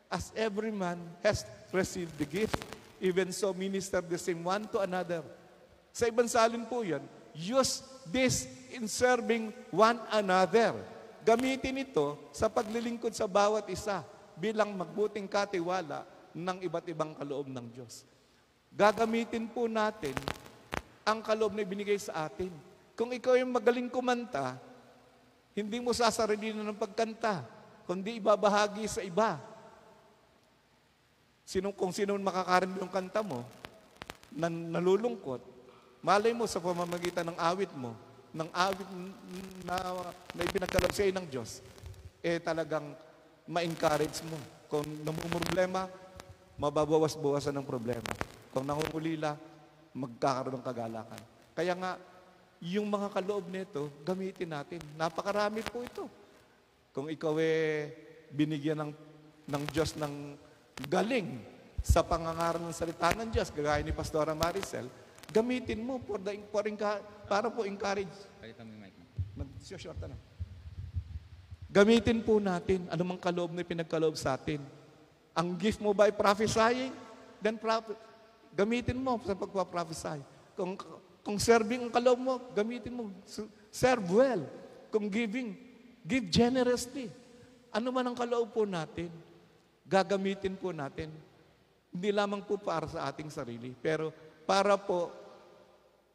As 0.10 0.34
every 0.34 0.74
man 0.74 0.98
has 1.22 1.46
received 1.70 2.18
the 2.18 2.26
gift, 2.26 2.58
even 2.98 3.30
so 3.30 3.54
minister 3.54 4.02
the 4.02 4.18
same 4.18 4.42
one 4.42 4.66
to 4.74 4.82
another. 4.82 5.22
Sa 5.94 6.10
ibang 6.10 6.26
salin 6.26 6.66
po 6.66 6.82
yan, 6.82 7.06
use 7.38 7.86
this 8.10 8.50
in 8.74 8.90
serving 8.90 9.54
one 9.70 10.02
another. 10.10 10.76
Gamitin 11.24 11.84
ito 11.84 12.18
sa 12.32 12.48
paglilingkod 12.48 13.12
sa 13.12 13.28
bawat 13.28 13.68
isa 13.68 14.02
bilang 14.40 14.72
magbuting 14.74 15.28
katiwala 15.28 16.08
ng 16.32 16.58
iba't 16.64 16.86
ibang 16.88 17.12
kaloob 17.18 17.52
ng 17.52 17.68
Diyos. 17.76 18.08
Gagamitin 18.72 19.50
po 19.50 19.68
natin 19.68 20.16
ang 21.04 21.20
kaloob 21.20 21.58
na 21.58 21.66
binigay 21.66 21.98
sa 21.98 22.30
atin. 22.30 22.54
Kung 22.94 23.12
ikaw 23.12 23.36
yung 23.36 23.52
magaling 23.52 23.90
kumanta, 23.92 24.60
hindi 25.58 25.82
mo 25.82 25.92
sasarilin 25.92 26.62
ng 26.62 26.78
pagkanta, 26.78 27.44
kundi 27.84 28.22
ibabahagi 28.22 28.86
sa 28.86 29.02
iba. 29.02 29.42
Sino, 31.44 31.74
kung 31.74 31.90
sino 31.90 32.14
makakarinig 32.14 32.78
ng 32.78 32.94
kanta 32.94 33.26
mo, 33.26 33.42
na 34.30 34.48
nalulungkot, 34.48 35.42
malay 36.06 36.32
mo 36.32 36.46
sa 36.46 36.62
pamamagitan 36.62 37.34
ng 37.34 37.38
awit 37.42 37.74
mo, 37.74 37.98
ng 38.30 38.50
awit 38.54 38.90
na, 39.66 39.76
na 40.38 40.42
ipinagkalab 40.46 40.94
sa 40.94 41.06
ng 41.06 41.28
Diyos, 41.30 41.66
eh 42.22 42.38
talagang 42.38 42.94
ma-encourage 43.50 44.22
mo. 44.30 44.38
Kung 44.70 44.86
namumroblema, 45.02 45.90
mababawas-bawasan 46.62 47.56
ng 47.58 47.66
problema. 47.66 48.12
Kung 48.54 48.68
nangungulila, 48.68 49.34
magkakaroon 49.98 50.62
ng 50.62 50.66
kagalakan. 50.66 51.22
Kaya 51.58 51.74
nga, 51.74 51.98
yung 52.60 52.92
mga 52.92 53.08
kaloob 53.16 53.48
nito, 53.50 53.90
gamitin 54.04 54.52
natin. 54.52 54.80
Napakarami 55.00 55.64
po 55.66 55.82
ito. 55.82 56.06
Kung 56.92 57.08
ikaw 57.08 57.34
eh 57.40 57.90
binigyan 58.30 58.84
ng, 58.84 58.92
ng 59.50 59.64
Diyos 59.74 59.98
ng 59.98 60.38
galing 60.86 61.40
sa 61.80 62.04
pangangaral 62.04 62.62
ng 62.62 62.76
salita 62.76 63.16
ng 63.16 63.32
Diyos, 63.32 63.50
gagaya 63.56 63.82
ni 63.82 63.96
Pastora 63.96 64.36
Maricel, 64.36 64.86
gamitin 65.30 65.80
mo 65.82 66.02
for 66.04 66.18
the, 66.22 66.38
for 66.50 66.66
para 67.30 67.48
po 67.50 67.64
encourage. 67.66 68.14
Palitan 68.42 68.66
mo 68.66 68.72
yung 68.74 68.84
mic 68.84 68.96
mo. 68.98 69.06
Mag-short 69.46 70.00
na. 70.04 70.18
Gamitin 71.70 72.26
po 72.26 72.42
natin 72.42 72.90
anumang 72.90 73.22
kaloob 73.22 73.54
na 73.54 73.62
pinagkaloob 73.62 74.18
sa 74.18 74.34
atin. 74.34 74.60
Ang 75.38 75.54
gift 75.56 75.78
mo 75.78 75.94
by 75.94 76.10
prophesying, 76.10 76.92
then 77.40 77.56
prophet, 77.56 77.96
Gamitin 78.56 78.98
mo 78.98 79.22
sa 79.22 79.38
pagpaprophesy. 79.38 80.22
Kung, 80.58 80.74
kung 81.22 81.38
serving 81.38 81.88
ang 81.88 81.94
kaloob 81.94 82.20
mo, 82.20 82.34
gamitin 82.52 82.94
mo. 82.94 83.14
Serve 83.70 84.06
well. 84.10 84.42
Kung 84.90 85.08
giving, 85.08 85.54
give 86.02 86.26
generously. 86.28 87.14
Ano 87.70 87.94
man 87.94 88.10
ang 88.10 88.18
kaloob 88.18 88.50
po 88.50 88.66
natin, 88.66 89.14
gagamitin 89.86 90.58
po 90.58 90.74
natin. 90.74 91.14
Hindi 91.94 92.10
lamang 92.10 92.42
po 92.46 92.58
para 92.58 92.90
sa 92.90 93.06
ating 93.10 93.30
sarili, 93.30 93.74
pero 93.78 94.10
para 94.50 94.74
po 94.82 95.14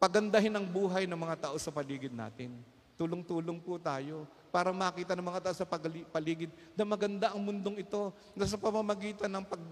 pagandahin 0.03 0.59
ang 0.59 0.67
buhay 0.67 1.07
ng 1.07 1.15
mga 1.15 1.47
tao 1.47 1.57
sa 1.63 1.71
paligid 1.71 2.11
natin. 2.11 2.51
Tulong-tulong 2.99 3.63
po 3.63 3.79
tayo 3.79 4.27
para 4.51 4.75
makita 4.75 5.15
ng 5.15 5.23
mga 5.23 5.41
tao 5.51 5.55
sa 5.55 5.67
paligid 6.11 6.51
na 6.75 6.83
maganda 6.83 7.31
ang 7.31 7.39
mundong 7.39 7.79
ito 7.79 8.11
na 8.35 8.43
sa 8.43 8.59
pamamagitan 8.59 9.31
ng 9.31 9.47
pag 9.47 9.63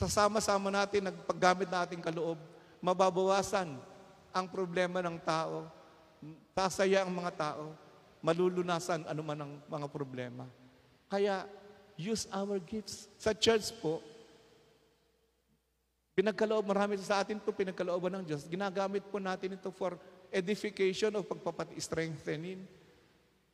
Sasama-sama 0.00 0.72
natin, 0.72 1.12
nagpaggamit 1.12 1.68
na 1.68 1.84
ating 1.84 2.00
kaloob, 2.00 2.40
mababawasan 2.80 3.76
ang 4.32 4.46
problema 4.48 5.04
ng 5.04 5.20
tao, 5.20 5.68
tasaya 6.56 7.04
ang 7.04 7.12
mga 7.12 7.36
tao, 7.36 7.76
malulunasan 8.24 9.04
anuman 9.04 9.44
ang 9.44 9.52
mga 9.68 9.86
problema. 9.92 10.48
Kaya, 11.04 11.44
use 12.00 12.24
our 12.32 12.56
gifts. 12.64 13.12
Sa 13.20 13.36
church 13.36 13.76
po, 13.84 14.00
pinagkaloob, 16.20 16.68
marami 16.68 17.00
sa 17.00 17.24
atin 17.24 17.40
po 17.40 17.48
pinagkalooban 17.48 18.20
ng 18.20 18.24
Diyos. 18.28 18.44
Ginagamit 18.44 19.08
po 19.08 19.16
natin 19.16 19.56
ito 19.56 19.72
for 19.72 19.96
edification 20.28 21.08
o 21.16 21.24
pagpapati-strengthening, 21.24 22.60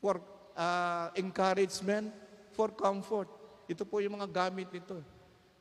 for 0.02 0.18
uh, 0.58 1.14
encouragement, 1.14 2.10
for 2.50 2.74
comfort. 2.74 3.30
Ito 3.70 3.86
po 3.86 4.02
yung 4.02 4.18
mga 4.18 4.50
gamit 4.50 4.66
nito 4.74 4.98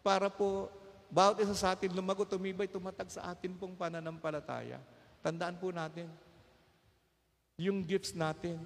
para 0.02 0.34
po 0.34 0.74
bawat 1.14 1.46
isa 1.46 1.54
sa 1.54 1.78
atin 1.78 1.94
lumago, 1.94 2.26
tumibay, 2.26 2.66
tumatag 2.66 3.14
sa 3.14 3.30
atin 3.30 3.54
pong 3.54 3.78
pananampalataya. 3.78 4.82
Tandaan 5.22 5.62
po 5.62 5.70
natin, 5.70 6.10
yung 7.62 7.86
gifts 7.86 8.18
natin, 8.18 8.58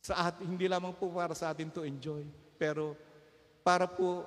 sa 0.00 0.32
at, 0.32 0.40
hindi 0.40 0.64
lamang 0.64 0.96
po 0.96 1.12
para 1.12 1.36
sa 1.36 1.52
atin 1.52 1.68
to 1.68 1.84
enjoy, 1.84 2.24
pero 2.56 2.96
para 3.60 3.84
po 3.84 4.24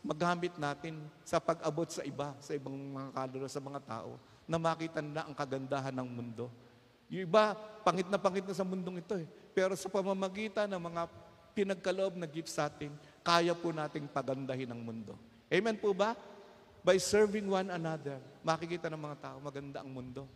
magamit 0.00 0.54
natin 0.56 1.00
sa 1.26 1.38
pag-abot 1.42 1.88
sa 1.88 2.02
iba, 2.06 2.34
sa 2.38 2.52
ibang 2.54 2.74
mga 2.74 3.10
kaluluwa, 3.12 3.48
sa 3.50 3.62
mga 3.62 3.80
tao, 3.82 4.16
na 4.44 4.56
makita 4.60 5.00
na 5.00 5.24
ang 5.24 5.34
kagandahan 5.34 5.94
ng 5.94 6.08
mundo. 6.08 6.52
Yung 7.08 7.24
iba, 7.28 7.56
pangit 7.84 8.08
na 8.08 8.18
pangit 8.20 8.44
na 8.44 8.56
sa 8.56 8.64
mundong 8.64 9.00
ito 9.00 9.14
eh. 9.20 9.28
Pero 9.52 9.76
sa 9.76 9.88
pamamagitan 9.88 10.68
ng 10.68 10.82
mga 10.82 11.02
pinagkaloob 11.54 12.18
na 12.18 12.26
gifts 12.26 12.58
sa 12.58 12.66
atin, 12.66 12.90
kaya 13.22 13.54
po 13.54 13.70
nating 13.70 14.10
pagandahin 14.10 14.68
ang 14.68 14.82
mundo. 14.82 15.14
Amen 15.48 15.78
po 15.78 15.94
ba? 15.94 16.18
By 16.84 17.00
serving 17.00 17.48
one 17.48 17.72
another, 17.72 18.20
makikita 18.44 18.92
ng 18.92 19.00
mga 19.00 19.16
tao, 19.22 19.36
maganda 19.40 19.80
ang 19.80 19.88
mundo. 19.88 20.28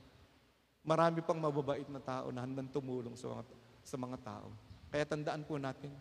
Marami 0.80 1.20
pang 1.20 1.36
mababait 1.36 1.84
na 1.92 2.00
tao 2.00 2.32
na 2.32 2.40
handang 2.40 2.70
tumulong 2.72 3.12
sa 3.18 3.28
mga, 3.28 3.42
sa 3.84 3.96
mga 4.00 4.16
tao. 4.24 4.48
Kaya 4.88 5.04
tandaan 5.04 5.44
po 5.44 5.60
natin, 5.60 5.92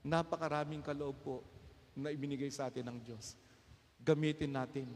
napakaraming 0.00 0.80
kaloob 0.80 1.16
po 1.20 1.44
na 1.94 2.10
ibinigay 2.10 2.50
sa 2.50 2.66
atin 2.68 2.90
ng 2.90 2.98
Diyos. 3.02 3.38
Gamitin 4.02 4.52
natin 4.52 4.86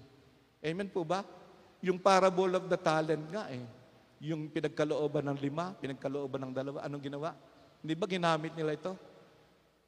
Amen 0.59 0.90
po 0.90 1.07
ba? 1.07 1.23
Yung 1.78 2.02
parable 2.02 2.59
of 2.59 2.67
the 2.67 2.78
talent 2.78 3.31
nga 3.31 3.47
eh. 3.47 3.62
Yung 4.19 4.50
pinagkalooban 4.50 5.23
ng 5.31 5.38
lima, 5.38 5.71
pinagkalooban 5.78 6.43
ng 6.43 6.52
dalawa, 6.55 6.83
anong 6.83 7.05
ginawa? 7.07 7.31
Hindi 7.78 7.95
ba 7.95 8.07
ginamit 8.11 8.52
nila 8.59 8.75
ito? 8.75 8.99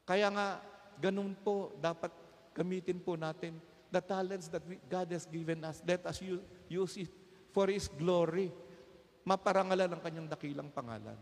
Kaya 0.07 0.31
nga, 0.31 0.63
ganun 1.03 1.35
po, 1.43 1.75
dapat 1.83 2.15
gamitin 2.55 3.03
po 3.03 3.19
natin 3.19 3.59
the 3.91 3.99
talents 3.99 4.47
that 4.47 4.63
we, 4.71 4.79
God 4.87 5.11
has 5.11 5.27
given 5.27 5.67
us. 5.67 5.83
Let 5.83 6.07
us 6.07 6.23
use, 6.23 6.39
use 6.71 6.95
it 7.03 7.11
for 7.51 7.67
His 7.67 7.91
glory. 7.91 8.55
Maparangalan 9.27 9.91
ang 9.91 10.03
kanyang 10.03 10.31
dakilang 10.31 10.71
pangalan. 10.71 11.19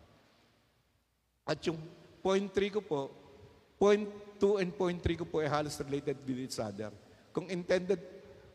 At 1.49 1.57
yung 1.65 1.81
point 2.21 2.53
3 2.53 2.77
ko 2.77 2.85
po, 2.85 3.01
point 3.79 4.05
2 4.43 4.61
and 4.63 4.71
point 4.75 4.99
3 4.99 5.23
ko 5.23 5.25
po 5.25 5.41
ay 5.43 5.49
halos 5.51 5.79
related 5.83 6.19
with 6.27 6.39
each 6.39 6.59
other. 6.59 6.91
Kung 7.31 7.47
intended 7.51 8.03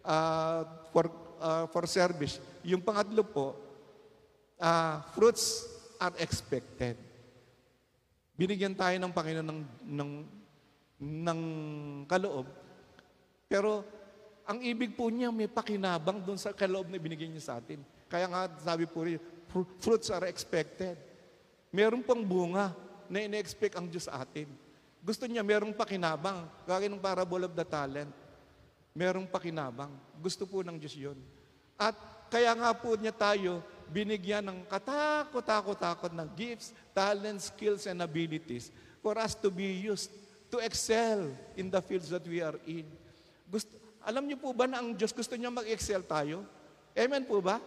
uh, 0.04 0.68
for, 0.92 1.08
uh, 1.40 1.66
for 1.72 1.88
service, 1.88 2.40
yung 2.64 2.84
pangatlo 2.84 3.24
po, 3.24 3.56
uh, 4.60 5.00
fruits 5.16 5.68
are 6.00 6.16
expected. 6.20 7.00
Binigyan 8.36 8.76
tayo 8.76 8.96
ng 9.00 9.14
Panginoon 9.16 9.48
ng, 9.48 9.62
ng, 9.88 10.12
ng 11.00 11.42
kaloob, 12.08 12.48
pero 13.48 13.86
ang 14.44 14.60
ibig 14.60 14.96
po 14.96 15.08
niya 15.08 15.32
may 15.32 15.48
pakinabang 15.48 16.20
doon 16.20 16.40
sa 16.40 16.52
kaloob 16.52 16.92
na 16.92 17.00
binigyan 17.00 17.32
niya 17.32 17.54
sa 17.54 17.56
atin. 17.64 17.80
Kaya 18.12 18.28
nga 18.28 18.52
sabi 18.60 18.84
po 18.84 19.08
rin, 19.08 19.22
fruits 19.80 20.12
are 20.12 20.28
expected. 20.28 21.00
Meron 21.72 22.04
pang 22.04 22.22
bunga 22.22 22.76
na 23.08 23.24
ine-expect 23.24 23.78
ang 23.78 23.88
Diyos 23.88 24.10
sa 24.10 24.22
atin. 24.22 24.63
Gusto 25.04 25.28
niya 25.28 25.44
merong 25.44 25.76
pakinabang, 25.76 26.48
gagawin 26.64 26.96
ng 26.96 27.04
parable 27.04 27.44
of 27.44 27.54
the 27.54 27.68
talent. 27.68 28.08
Merong 28.96 29.28
pakinabang. 29.28 29.92
Gusto 30.24 30.48
po 30.48 30.64
ng 30.64 30.80
Diyos 30.80 30.96
yun. 30.96 31.20
At 31.76 31.92
kaya 32.32 32.56
nga 32.56 32.72
po 32.72 32.96
niya 32.96 33.12
tayo 33.12 33.60
binigyan 33.92 34.48
ng 34.48 34.64
katakot-takot-takot 34.72 36.16
ng 36.16 36.30
gifts, 36.40 36.72
talents, 36.96 37.52
skills, 37.52 37.84
and 37.84 38.00
abilities 38.00 38.72
for 39.04 39.20
us 39.20 39.36
to 39.36 39.52
be 39.52 39.84
used 39.84 40.08
to 40.48 40.64
excel 40.64 41.28
in 41.60 41.68
the 41.68 41.84
fields 41.84 42.08
that 42.08 42.24
we 42.24 42.40
are 42.40 42.56
in. 42.64 42.88
Gusto, 43.52 43.76
alam 44.08 44.24
niyo 44.24 44.40
po 44.40 44.56
ba 44.56 44.72
na 44.72 44.80
ang 44.80 44.96
Diyos 44.96 45.12
gusto 45.12 45.36
niya 45.36 45.52
mag-excel 45.52 46.00
tayo? 46.08 46.48
Amen 46.96 47.28
po 47.28 47.44
ba? 47.44 47.60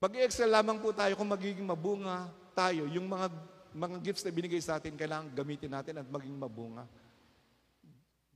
Mag-excel 0.00 0.48
lamang 0.48 0.78
po 0.80 0.92
tayo 0.92 1.12
kung 1.18 1.28
magiging 1.28 1.66
mabunga 1.66 2.30
tayo. 2.56 2.86
Yung 2.90 3.10
mga, 3.10 3.26
mga 3.76 4.00
gifts 4.00 4.24
na 4.24 4.32
binigay 4.32 4.58
sa 4.64 4.80
atin, 4.80 4.96
kailangan 4.96 5.28
gamitin 5.36 5.68
natin 5.68 6.00
at 6.00 6.08
maging 6.08 6.32
mabunga. 6.32 6.88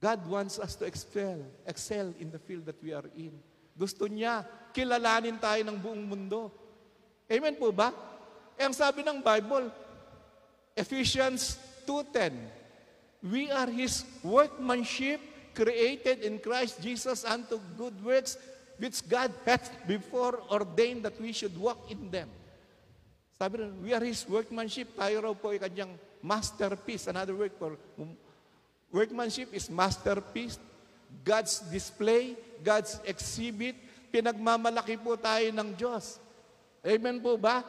God 0.01 0.21
wants 0.29 0.61
us 0.61 0.77
to 0.77 0.85
excel, 0.85 1.41
excel 1.65 2.13
in 2.21 2.29
the 2.29 2.41
field 2.41 2.65
that 2.69 2.77
we 2.81 2.93
are 2.93 3.09
in. 3.17 3.37
Gusto 3.77 4.05
niya, 4.05 4.45
kilalanin 4.77 5.41
tayo 5.41 5.61
ng 5.65 5.77
buong 5.77 6.05
mundo. 6.05 6.53
Amen 7.29 7.57
po 7.57 7.73
ba? 7.73 7.93
Eh, 8.57 8.65
ang 8.69 8.77
sabi 8.77 9.01
ng 9.01 9.21
Bible, 9.21 9.73
Ephesians 10.77 11.57
2.10, 11.85 12.33
We 13.25 13.53
are 13.53 13.69
His 13.69 14.05
workmanship, 14.25 15.21
created 15.53 16.25
in 16.25 16.41
Christ 16.41 16.81
Jesus 16.81 17.25
unto 17.25 17.61
good 17.77 17.97
works, 18.01 18.41
which 18.81 19.05
God 19.05 19.33
hath 19.45 19.69
before 19.85 20.41
ordained 20.49 21.05
that 21.05 21.21
we 21.21 21.33
should 21.37 21.53
walk 21.57 21.93
in 21.93 22.09
them. 22.09 22.33
Sabi 23.41 23.65
rin, 23.65 23.73
we 23.81 23.97
are 23.97 24.05
His 24.05 24.21
workmanship. 24.29 24.93
Tayo 25.01 25.25
raw 25.25 25.33
po 25.33 25.49
ay 25.49 25.57
kanyang 25.57 25.97
masterpiece. 26.21 27.09
Another 27.09 27.33
word 27.33 27.57
for 27.57 27.73
workmanship 28.93 29.49
is 29.57 29.73
masterpiece. 29.73 30.61
God's 31.25 31.65
display, 31.73 32.37
God's 32.61 33.01
exhibit, 33.09 33.81
pinagmamalaki 34.13 35.01
po 35.01 35.17
tayo 35.17 35.49
ng 35.57 35.73
Diyos. 35.73 36.21
Amen 36.85 37.17
po 37.17 37.41
ba? 37.41 37.65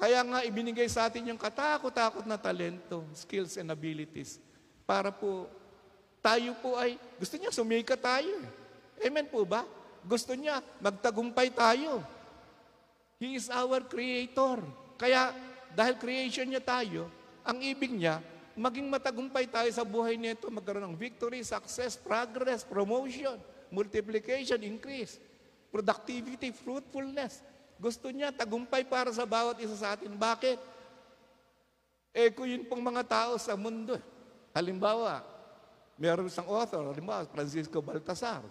Kaya 0.00 0.24
nga 0.24 0.40
ibinigay 0.48 0.88
sa 0.88 1.12
atin 1.12 1.28
yung 1.28 1.36
katakot-takot 1.36 2.24
na 2.24 2.40
talento, 2.40 3.04
skills 3.12 3.60
and 3.60 3.68
abilities 3.68 4.40
para 4.88 5.12
po 5.12 5.44
tayo 6.24 6.56
po 6.56 6.80
ay, 6.80 6.96
gusto 7.20 7.36
niya 7.36 7.52
sumika 7.52 8.00
tayo. 8.00 8.40
Amen 8.96 9.28
po 9.28 9.44
ba? 9.44 9.68
Gusto 10.08 10.32
niya 10.32 10.64
magtagumpay 10.80 11.52
tayo. 11.52 12.00
He 13.20 13.36
is 13.36 13.52
our 13.52 13.84
creator. 13.84 14.64
Kaya 14.96 15.36
dahil 15.76 16.00
creation 16.00 16.48
niya 16.48 16.64
tayo, 16.64 17.12
ang 17.44 17.60
ibig 17.60 17.92
niya, 17.92 18.24
maging 18.56 18.88
matagumpay 18.88 19.44
tayo 19.44 19.68
sa 19.68 19.84
buhay 19.84 20.16
nito, 20.16 20.48
magkaroon 20.48 20.88
ng 20.88 20.96
victory, 20.96 21.44
success, 21.44 22.00
progress, 22.00 22.64
promotion, 22.64 23.36
multiplication, 23.68 24.64
increase, 24.64 25.20
productivity, 25.68 26.48
fruitfulness. 26.48 27.44
Gusto 27.76 28.08
niya 28.08 28.32
tagumpay 28.32 28.88
para 28.88 29.12
sa 29.12 29.28
bawat 29.28 29.60
isa 29.60 29.76
sa 29.76 29.96
atin. 29.96 30.16
Bakit? 30.16 30.58
Eh 32.16 32.32
kung 32.32 32.48
yun 32.48 32.64
pong 32.64 32.80
mga 32.80 33.04
tao 33.04 33.32
sa 33.36 33.52
mundo. 33.52 34.00
Halimbawa, 34.56 35.22
meron 36.00 36.26
isang 36.26 36.48
author, 36.48 36.88
halimbawa, 36.88 37.28
Francisco 37.28 37.84
Baltasar. 37.84 38.42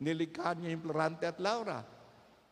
Nilikha 0.00 0.56
niya 0.56 0.72
yung 0.72 0.82
Florante 0.88 1.28
at 1.28 1.36
Laura. 1.36 1.99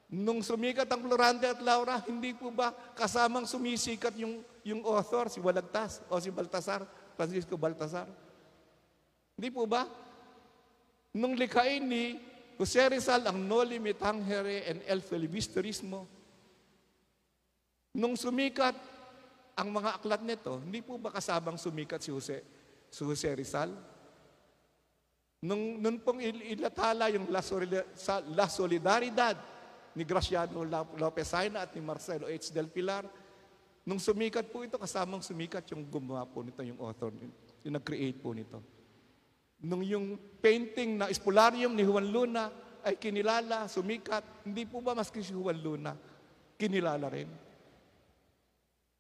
Nung 0.09 0.41
sumikat 0.41 0.89
ang 0.89 1.05
Florante 1.05 1.45
at 1.45 1.61
Laura, 1.61 2.01
hindi 2.09 2.33
po 2.33 2.49
ba 2.49 2.73
kasamang 2.97 3.45
sumisikat 3.45 4.17
yung, 4.17 4.41
yung 4.65 4.81
author, 4.89 5.29
si 5.29 5.37
Walagtas 5.37 6.01
o 6.09 6.17
si 6.17 6.33
Baltasar, 6.33 6.81
Francisco 7.13 7.61
Baltasar? 7.61 8.09
Hindi 9.37 9.49
po 9.53 9.69
ba? 9.69 9.85
Nung 11.13 11.37
likhain 11.37 11.85
ni 11.85 12.17
Jose 12.57 12.81
Rizal 12.89 13.29
ang 13.29 13.37
Noli 13.37 13.77
Me 13.77 13.93
Tangere 13.93 14.65
and 14.65 14.81
El 14.89 15.05
Filibusterismo, 15.05 16.09
nung 17.93 18.17
sumikat 18.17 18.75
ang 19.61 19.69
mga 19.69 20.01
aklat 20.01 20.25
nito, 20.25 20.57
hindi 20.65 20.81
po 20.81 20.97
ba 20.97 21.13
kasabang 21.13 21.61
sumikat 21.61 22.01
si 22.01 22.09
Jose, 22.09 22.41
si 22.89 23.05
Jose 23.05 23.29
Rizal? 23.37 23.77
Nung, 25.45 25.77
nung 25.85 26.01
pong 26.01 26.25
ilathala 26.25 27.13
yung 27.13 27.29
La, 27.29 27.45
La 28.33 28.49
Solidaridad, 28.49 29.37
ni 29.95 30.05
Graciano 30.05 30.65
Lopez 30.97 31.29
Saina 31.29 31.65
at 31.65 31.73
ni 31.73 31.81
Marcelo 31.81 32.29
H. 32.29 32.53
Del 32.53 32.69
Pilar. 32.69 33.05
Nung 33.89 33.97
sumikat 33.97 34.53
po 34.53 34.61
ito, 34.61 34.77
kasamang 34.77 35.25
sumikat 35.25 35.65
yung 35.73 35.89
gumawa 35.89 36.29
po 36.29 36.45
nito, 36.45 36.61
yung 36.61 36.77
author, 36.85 37.09
yung 37.65 37.75
nag-create 37.81 38.21
po 38.21 38.37
nito. 38.37 38.61
Nung 39.65 39.81
yung 39.81 40.21
painting 40.39 41.01
na 41.01 41.09
Espularium 41.09 41.73
ni 41.73 41.83
Juan 41.83 42.05
Luna 42.05 42.53
ay 42.85 43.01
kinilala, 43.01 43.65
sumikat, 43.67 44.45
hindi 44.45 44.69
po 44.69 44.85
ba 44.85 44.93
maski 44.93 45.25
si 45.25 45.33
Juan 45.33 45.57
Luna, 45.57 45.97
kinilala 46.61 47.09
rin. 47.09 47.29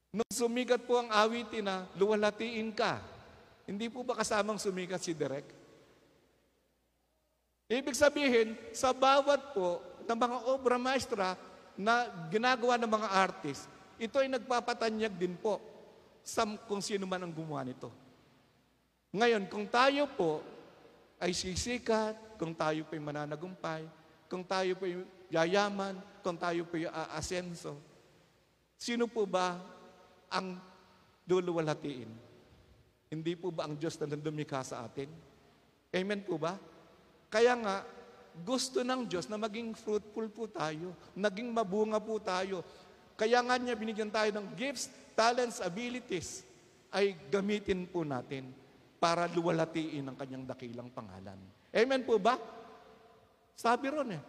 Nung 0.08 0.32
sumikat 0.32 0.88
po 0.88 1.04
ang 1.04 1.12
awitin 1.12 1.68
na 1.68 1.84
luwalatiin 1.94 2.72
ka, 2.72 2.98
hindi 3.68 3.92
po 3.92 4.00
ba 4.00 4.16
kasamang 4.16 4.56
sumikat 4.56 5.04
si 5.04 5.12
Derek? 5.12 5.44
Ibig 7.68 7.92
sabihin, 7.92 8.56
sa 8.72 8.96
bawat 8.96 9.52
po 9.52 9.84
ng 10.08 10.16
mga 10.16 10.38
obra 10.48 10.76
maestra 10.80 11.36
na 11.76 12.08
ginagawa 12.32 12.80
ng 12.80 12.90
mga 12.90 13.08
artist, 13.12 13.68
ito 14.00 14.16
ay 14.16 14.32
nagpapatanyag 14.32 15.12
din 15.12 15.36
po 15.36 15.60
sa 16.24 16.48
kung 16.64 16.80
sino 16.80 17.04
man 17.04 17.28
ang 17.28 17.32
gumawa 17.32 17.62
nito. 17.62 17.92
Ngayon, 19.12 19.44
kung 19.52 19.68
tayo 19.68 20.08
po 20.08 20.40
ay 21.20 21.36
sisikat, 21.36 22.40
kung 22.40 22.56
tayo 22.56 22.88
po 22.88 22.96
ay 22.96 23.02
mananagumpay, 23.04 23.82
kung 24.28 24.44
tayo 24.44 24.76
po 24.76 24.88
ay 24.88 25.04
yayaman, 25.28 26.00
kung 26.24 26.36
tayo 26.36 26.64
po 26.64 26.76
ay 26.80 26.88
aasenso, 26.88 27.76
sino 28.76 29.04
po 29.08 29.28
ba 29.28 29.60
ang 30.32 30.56
luluwalhatiin? 31.28 32.10
Hindi 33.08 33.32
po 33.36 33.48
ba 33.48 33.64
ang 33.64 33.76
Diyos 33.76 33.96
na 34.00 34.12
nandumikha 34.12 34.60
sa 34.60 34.84
atin? 34.84 35.08
Amen 35.88 36.20
po 36.20 36.36
ba? 36.36 36.60
Kaya 37.32 37.56
nga, 37.56 37.76
gusto 38.44 38.82
ng 38.86 39.06
Diyos 39.06 39.26
na 39.26 39.38
maging 39.38 39.74
fruitful 39.74 40.28
po 40.30 40.44
tayo, 40.50 40.94
naging 41.14 41.50
mabunga 41.50 41.98
po 41.98 42.18
tayo. 42.22 42.62
Kaya 43.18 43.42
nga 43.42 43.58
niya 43.58 43.74
binigyan 43.74 44.10
tayo 44.12 44.30
ng 44.34 44.54
gifts, 44.54 44.90
talents, 45.18 45.58
abilities, 45.58 46.46
ay 46.94 47.18
gamitin 47.28 47.84
po 47.84 48.06
natin 48.06 48.48
para 48.98 49.28
luwalatiin 49.30 50.08
ang 50.08 50.16
kanyang 50.16 50.44
dakilang 50.48 50.88
pangalan. 50.90 51.36
Amen 51.74 52.02
po 52.06 52.16
ba? 52.16 52.38
Sabi 53.58 53.90
ron 53.90 54.14
eh, 54.14 54.22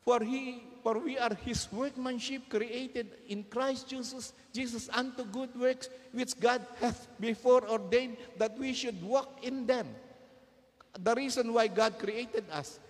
For 0.00 0.24
he, 0.24 0.64
for 0.82 0.96
we 0.98 1.20
are 1.20 1.36
His 1.44 1.68
workmanship 1.68 2.48
created 2.48 3.06
in 3.28 3.44
Christ 3.44 3.86
Jesus, 3.86 4.32
Jesus 4.48 4.88
unto 4.88 5.28
good 5.28 5.52
works 5.54 5.92
which 6.10 6.32
God 6.40 6.64
hath 6.80 7.06
before 7.20 7.68
ordained 7.68 8.16
that 8.40 8.56
we 8.56 8.72
should 8.72 8.96
walk 9.04 9.28
in 9.44 9.68
them. 9.68 9.86
The 10.96 11.14
reason 11.14 11.52
why 11.52 11.68
God 11.68 12.00
created 12.00 12.48
us 12.50 12.80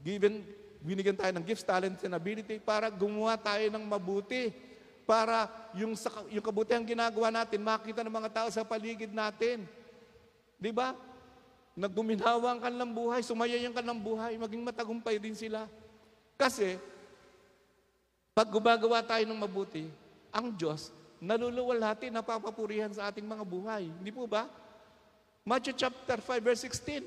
Given, 0.00 0.44
binigyan 0.80 1.16
tayo 1.16 1.32
ng 1.36 1.44
gifts, 1.44 1.64
talents, 1.64 2.04
and 2.04 2.16
ability 2.16 2.56
para 2.60 2.88
gumawa 2.88 3.36
tayo 3.36 3.68
ng 3.68 3.84
mabuti. 3.84 4.52
Para 5.04 5.50
yung, 5.74 5.98
yung 6.30 6.44
kabutihang 6.44 6.86
ginagawa 6.86 7.34
natin, 7.34 7.60
makita 7.60 8.06
ng 8.06 8.14
mga 8.14 8.30
tao 8.30 8.48
sa 8.48 8.62
paligid 8.62 9.10
natin. 9.10 9.66
Di 10.60 10.70
ba? 10.70 10.94
na 11.80 11.86
guminhawa 11.88 12.52
ang 12.52 12.60
kanilang 12.60 12.92
buhay, 12.92 13.24
sumayay 13.24 13.64
ang 13.64 13.72
kanilang 13.72 14.02
buhay, 14.02 14.34
maging 14.36 14.60
matagumpay 14.60 15.16
din 15.16 15.32
sila. 15.32 15.64
Kasi, 16.36 16.76
pag 18.36 18.48
gumagawa 18.52 19.00
tayo 19.00 19.24
ng 19.24 19.40
mabuti, 19.40 19.88
ang 20.28 20.52
Diyos, 20.52 20.92
naluluwalhati, 21.24 22.12
napapapurihan 22.12 22.92
sa 22.92 23.08
ating 23.08 23.24
mga 23.24 23.44
buhay. 23.48 23.88
Hindi 23.88 24.12
po 24.12 24.28
ba? 24.28 24.44
Matthew 25.40 25.72
chapter 25.80 26.20
5 26.20 26.44
verse 26.44 26.62
16, 26.68 27.00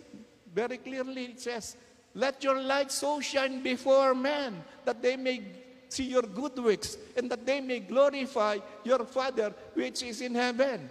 very 0.50 0.82
clearly 0.82 1.38
it 1.38 1.40
says, 1.42 1.78
Let 2.14 2.46
your 2.46 2.62
light 2.62 2.94
so 2.94 3.18
shine 3.18 3.66
before 3.66 4.14
men 4.14 4.62
that 4.86 5.02
they 5.02 5.18
may 5.18 5.42
see 5.90 6.14
your 6.14 6.26
good 6.26 6.54
works 6.62 6.98
and 7.18 7.26
that 7.30 7.42
they 7.42 7.58
may 7.58 7.82
glorify 7.82 8.62
your 8.86 9.02
Father 9.10 9.50
which 9.74 10.06
is 10.06 10.22
in 10.22 10.38
heaven. 10.38 10.90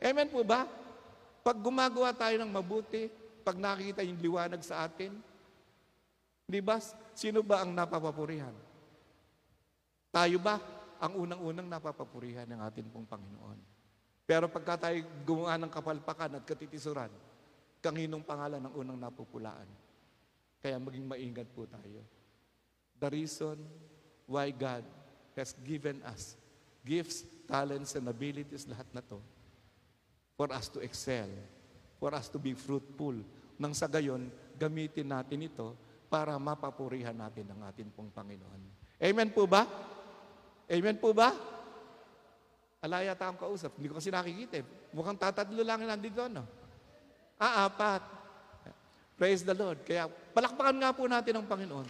Amen 0.00 0.32
po 0.32 0.40
ba? 0.40 0.64
Pag 1.44 1.60
gumagawa 1.60 2.16
tayo 2.16 2.40
ng 2.40 2.48
mabuti, 2.48 3.12
pag 3.44 3.60
nakikita 3.60 4.00
yung 4.00 4.20
liwanag 4.20 4.64
sa 4.64 4.88
atin, 4.88 5.12
di 6.48 6.60
ba? 6.64 6.80
Sino 7.12 7.44
ba 7.44 7.60
ang 7.60 7.76
napapapurihan? 7.76 8.54
Tayo 10.08 10.36
ba 10.40 10.56
ang 11.02 11.12
unang-unang 11.20 11.68
napapapurihan 11.68 12.48
ng 12.48 12.60
ating 12.64 12.88
pong 12.88 13.04
Panginoon? 13.04 13.58
Pero 14.24 14.48
pagka 14.48 14.88
tayo 14.88 15.04
gumawa 15.26 15.60
ng 15.60 15.72
kapalpakan 15.72 16.40
at 16.40 16.44
katitisuran, 16.48 17.12
kanginong 17.84 18.24
pangalan 18.24 18.62
ang 18.64 18.72
unang 18.72 18.96
napupulaan? 18.96 19.66
Kaya 20.62 20.78
maging 20.78 21.04
maingat 21.10 21.50
po 21.50 21.66
tayo. 21.66 22.06
The 23.02 23.08
reason 23.10 23.58
why 24.30 24.54
God 24.54 24.86
has 25.34 25.58
given 25.66 25.98
us 26.06 26.38
gifts, 26.86 27.26
talents, 27.50 27.98
and 27.98 28.06
abilities, 28.06 28.70
lahat 28.70 28.86
na 28.94 29.02
to, 29.02 29.18
for 30.38 30.46
us 30.54 30.70
to 30.70 30.78
excel, 30.78 31.26
for 31.98 32.14
us 32.14 32.30
to 32.30 32.38
be 32.38 32.54
fruitful. 32.54 33.18
Nang 33.58 33.74
sa 33.74 33.90
gayon, 33.90 34.30
gamitin 34.54 35.10
natin 35.10 35.50
ito 35.50 35.74
para 36.06 36.38
mapapurihan 36.38 37.14
natin 37.14 37.50
ang 37.50 37.66
ating 37.66 37.90
pong 37.90 38.14
Panginoon. 38.14 38.62
Amen 39.02 39.34
po 39.34 39.50
ba? 39.50 39.66
Amen 40.70 40.94
po 40.94 41.10
ba? 41.10 41.34
Alaya 42.82 43.18
ta 43.18 43.30
akong 43.30 43.50
kausap. 43.50 43.74
Hindi 43.78 43.90
ko 43.90 43.98
kasi 43.98 44.14
nakikita. 44.14 44.62
eh. 44.62 44.66
Mukhang 44.94 45.18
tatatlo 45.18 45.62
lang 45.62 45.82
nandito, 45.82 46.22
no? 46.30 46.46
Ah. 47.38 47.66
Praise 49.16 49.44
the 49.44 49.54
Lord. 49.54 49.80
Kaya 49.84 50.08
palakpakan 50.32 50.76
nga 50.82 50.90
po 50.90 51.06
natin 51.06 51.38
ang 51.38 51.46
Panginoon. 51.46 51.88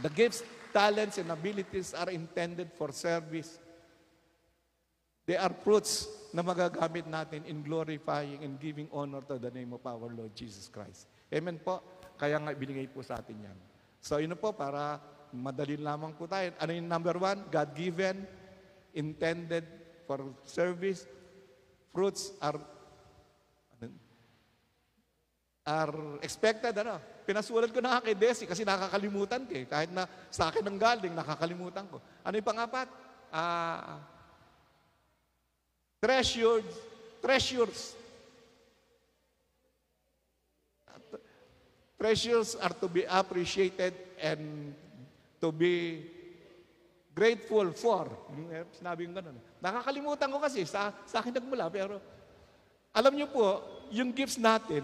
The 0.00 0.08
gifts, 0.08 0.40
talents, 0.72 1.20
and 1.20 1.28
abilities 1.28 1.92
are 1.92 2.08
intended 2.08 2.72
for 2.72 2.90
service. 2.90 3.60
They 5.28 5.38
are 5.38 5.52
fruits 5.52 6.08
na 6.34 6.42
magagamit 6.42 7.06
natin 7.06 7.46
in 7.46 7.62
glorifying 7.62 8.42
and 8.42 8.58
giving 8.58 8.88
honor 8.90 9.22
to 9.28 9.38
the 9.38 9.52
name 9.52 9.70
of 9.76 9.84
our 9.84 10.10
Lord 10.10 10.34
Jesus 10.34 10.66
Christ. 10.66 11.06
Amen 11.30 11.60
po. 11.60 11.78
Kaya 12.18 12.40
nga 12.40 12.50
binigay 12.56 12.90
po 12.90 13.04
sa 13.04 13.20
atin 13.20 13.38
yan. 13.38 13.58
So 14.02 14.18
yun 14.18 14.34
po, 14.34 14.50
para 14.50 14.98
madali 15.30 15.78
lamang 15.78 16.16
po 16.18 16.26
tayo. 16.26 16.50
Ano 16.58 16.72
yung 16.74 16.90
number 16.90 17.14
one? 17.20 17.46
God-given, 17.52 18.26
intended 18.98 19.64
for 20.08 20.24
service. 20.42 21.06
Fruits 21.92 22.32
are 22.40 22.58
are 25.62 26.18
expected, 26.22 26.74
ano? 26.74 26.98
Pinasulat 27.22 27.70
ko 27.70 27.78
na 27.78 28.02
kay 28.02 28.18
Desi 28.18 28.50
kasi 28.50 28.66
nakakalimutan 28.66 29.46
ko 29.46 29.54
eh. 29.54 29.66
Kahit 29.66 29.94
na 29.94 30.10
sa 30.26 30.50
akin 30.50 30.66
ang 30.66 30.78
galing, 30.78 31.14
nakakalimutan 31.14 31.86
ko. 31.86 32.02
Ano 32.26 32.34
yung 32.34 32.50
pangapat? 32.50 32.90
Ah, 33.30 34.02
treasured, 36.02 36.66
treasures. 37.22 37.94
Treasures 41.94 42.58
are 42.58 42.74
to 42.74 42.90
be 42.90 43.06
appreciated 43.06 43.94
and 44.18 44.74
to 45.38 45.54
be 45.54 46.02
grateful 47.14 47.70
for. 47.70 48.10
Eh, 48.50 48.66
Sinabi 48.74 49.06
yung 49.06 49.14
ganun. 49.14 49.38
Nakakalimutan 49.62 50.26
ko 50.26 50.42
kasi, 50.42 50.66
sa, 50.66 50.90
sa 51.06 51.22
akin 51.22 51.38
nagmula, 51.38 51.70
pero 51.70 52.02
alam 52.90 53.14
niyo 53.14 53.30
po, 53.30 53.62
yung 53.94 54.10
gifts 54.10 54.42
natin, 54.42 54.82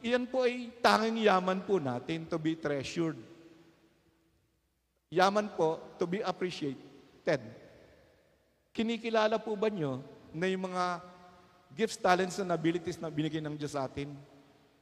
iyan 0.00 0.24
po 0.28 0.44
ay 0.44 0.72
tanging 0.80 1.28
yaman 1.28 1.60
po 1.64 1.76
natin 1.76 2.24
to 2.28 2.36
be 2.40 2.56
treasured. 2.56 3.16
Yaman 5.10 5.52
po 5.58 5.80
to 5.98 6.06
be 6.06 6.22
appreciated. 6.22 7.40
Kinikilala 8.70 9.42
po 9.42 9.58
ba 9.58 9.66
nyo 9.66 10.00
na 10.30 10.46
yung 10.46 10.70
mga 10.70 11.02
gifts, 11.74 11.98
talents, 11.98 12.38
and 12.38 12.54
abilities 12.54 12.98
na 12.98 13.10
binigay 13.10 13.42
ng 13.42 13.58
Diyos 13.58 13.74
sa 13.74 13.86
atin, 13.90 14.14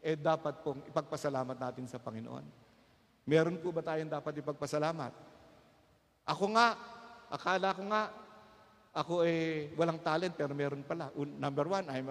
eh 0.05 0.17
dapat 0.17 0.61
pong 0.61 0.85
ipagpasalamat 0.89 1.57
natin 1.57 1.89
sa 1.89 1.97
Panginoon. 1.97 2.45
Meron 3.29 3.61
po 3.61 3.73
ba 3.73 3.85
tayong 3.85 4.09
dapat 4.09 4.41
ipagpasalamat? 4.41 5.13
Ako 6.29 6.45
nga, 6.57 6.77
akala 7.33 7.77
ko 7.77 7.83
nga, 7.89 8.03
ako 8.93 9.13
eh 9.25 9.73
walang 9.77 10.01
talent 10.01 10.37
pero 10.37 10.53
meron 10.53 10.85
pala. 10.85 11.13
Number 11.17 11.67
one, 11.69 11.87
I'm, 11.89 12.09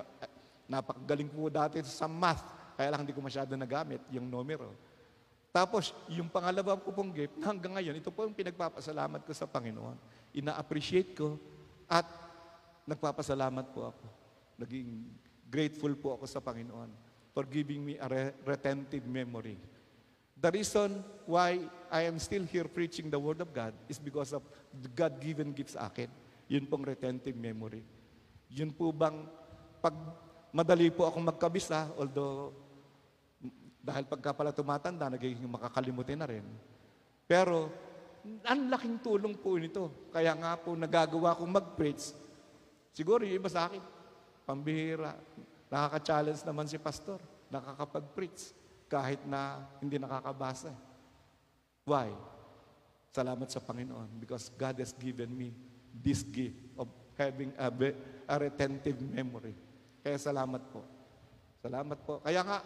napakagaling 0.69 1.29
po 1.29 1.49
dati 1.49 1.81
sa 1.85 2.05
math. 2.05 2.56
Kaya 2.77 2.93
lang 2.93 3.01
hindi 3.01 3.17
ko 3.17 3.25
masyado 3.25 3.57
nagamit 3.57 3.99
yung 4.13 4.29
numero. 4.29 4.69
Tapos, 5.49 5.89
yung 6.05 6.29
pangalawa 6.29 6.77
ko 6.77 6.93
pong 6.93 7.09
gift, 7.09 7.33
hanggang 7.41 7.73
ngayon, 7.73 7.97
ito 7.97 8.13
po 8.13 8.21
yung 8.21 8.37
pinagpapasalamat 8.37 9.25
ko 9.25 9.33
sa 9.33 9.49
Panginoon. 9.49 9.97
Ina-appreciate 10.37 11.17
ko 11.17 11.41
at 11.89 12.05
nagpapasalamat 12.85 13.73
po 13.73 13.89
ako. 13.89 14.05
Naging 14.61 15.09
grateful 15.49 15.89
po 15.97 16.13
ako 16.13 16.29
sa 16.29 16.37
Panginoon 16.37 16.93
for 17.33 17.49
giving 17.49 17.81
me 17.81 17.97
a 17.97 18.05
re- 18.05 18.37
retentive 18.45 19.09
memory. 19.09 19.57
The 20.37 20.53
reason 20.53 21.01
why 21.25 21.65
I 21.89 22.05
am 22.05 22.21
still 22.21 22.45
here 22.45 22.69
preaching 22.69 23.09
the 23.09 23.17
Word 23.17 23.41
of 23.41 23.49
God 23.49 23.73
is 23.89 23.97
because 23.97 24.37
of 24.37 24.45
the 24.69 24.93
God-given 24.93 25.57
gifts 25.57 25.73
akin. 25.73 26.13
Yun 26.45 26.69
pong 26.69 26.85
retentive 26.85 27.33
memory. 27.33 27.81
Yun 28.53 28.69
po 28.69 28.93
bang, 28.93 29.25
pag 29.81 29.97
madali 30.53 30.93
po 30.93 31.09
akong 31.09 31.25
magkabisa, 31.25 31.89
although 31.97 32.53
dahil 33.87 34.03
pagka 34.03 34.35
pala 34.35 34.51
tumatanda, 34.51 35.07
nagiging 35.07 35.47
makakalimutin 35.47 36.19
na 36.19 36.27
rin. 36.27 36.43
Pero, 37.23 37.71
ang 38.43 38.67
laking 38.67 38.99
tulong 38.99 39.39
po 39.39 39.55
nito. 39.55 40.11
Kaya 40.11 40.35
nga 40.35 40.59
po, 40.59 40.75
nagagawa 40.75 41.39
kong 41.39 41.47
mag-preach. 41.47 42.11
Siguro 42.91 43.23
yung 43.23 43.39
iba 43.39 43.47
sa 43.47 43.71
akin, 43.71 43.79
pambihira. 44.43 45.15
Nakaka-challenge 45.71 46.43
naman 46.43 46.67
si 46.67 46.75
pastor. 46.75 47.23
Nakakapag-preach. 47.47 48.51
Kahit 48.91 49.23
na 49.23 49.63
hindi 49.79 49.95
nakakabasa. 49.95 50.75
Why? 51.87 52.11
Salamat 53.15 53.47
sa 53.47 53.63
Panginoon 53.63 54.19
because 54.19 54.51
God 54.59 54.83
has 54.83 54.91
given 54.91 55.31
me 55.31 55.55
this 55.95 56.27
gift 56.27 56.59
of 56.75 56.91
having 57.15 57.55
a, 57.55 57.71
a 58.27 58.35
retentive 58.35 58.99
memory. 58.99 59.55
Kaya 60.03 60.19
salamat 60.19 60.59
po. 60.75 60.83
Salamat 61.63 61.99
po. 62.03 62.19
Kaya 62.19 62.43
nga, 62.43 62.59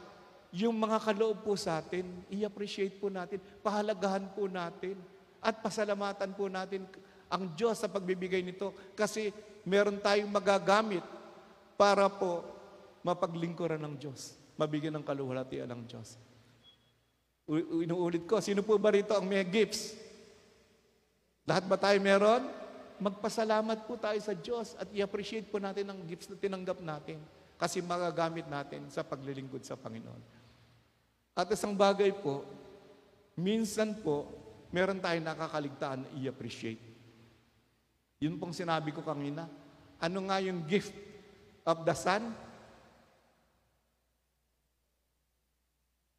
yung 0.52 0.76
mga 0.76 1.00
kaloob 1.00 1.48
po 1.48 1.56
sa 1.56 1.80
atin, 1.80 2.04
i-appreciate 2.28 3.00
po 3.00 3.08
natin, 3.08 3.40
pahalagahan 3.64 4.28
po 4.36 4.52
natin, 4.52 5.00
at 5.42 5.58
pasalamatan 5.64 6.32
po 6.38 6.52
natin 6.52 6.86
ang 7.32 7.50
Diyos 7.58 7.82
sa 7.82 7.90
pagbibigay 7.90 8.46
nito 8.46 8.76
kasi 8.94 9.34
meron 9.66 9.98
tayong 9.98 10.30
magagamit 10.30 11.02
para 11.80 12.06
po 12.12 12.46
mapaglingkuran 13.02 13.82
ng 13.82 13.96
Diyos, 13.98 14.38
mabigyan 14.54 14.94
ng 15.00 15.06
kaluwalhatian 15.08 15.66
ng 15.66 15.82
Diyos. 15.90 16.20
U- 17.50 17.82
Inuulit 17.82 18.30
ko, 18.30 18.38
sino 18.38 18.62
po 18.62 18.78
ba 18.78 18.94
rito 18.94 19.18
ang 19.18 19.26
may 19.26 19.42
gifts? 19.42 19.98
Lahat 21.50 21.66
ba 21.66 21.80
tayo 21.80 21.98
meron? 21.98 22.46
Magpasalamat 23.02 23.90
po 23.90 23.98
tayo 23.98 24.20
sa 24.22 24.38
Diyos 24.38 24.78
at 24.78 24.86
i-appreciate 24.94 25.50
po 25.50 25.58
natin 25.58 25.90
ang 25.90 26.06
gifts 26.06 26.30
na 26.30 26.38
tinanggap 26.38 26.78
natin 26.86 27.18
kasi 27.58 27.82
magagamit 27.82 28.46
natin 28.46 28.86
sa 28.94 29.02
paglilingkod 29.02 29.66
sa 29.66 29.74
Panginoon. 29.74 30.41
At 31.32 31.48
isang 31.52 31.72
bagay 31.72 32.12
po, 32.20 32.44
minsan 33.39 33.96
po, 34.04 34.28
meron 34.72 35.00
tayong 35.00 35.28
nakakaligtaan 35.28 36.04
na 36.04 36.10
i-appreciate. 36.20 36.80
Yun 38.20 38.36
pong 38.36 38.52
sinabi 38.52 38.91
ko 38.91 39.00
kanina. 39.02 39.48
Ano 39.98 40.28
nga 40.28 40.44
yung 40.44 40.62
gift 40.67 40.94
of 41.63 41.88
the 41.88 41.96
Son? 41.96 42.36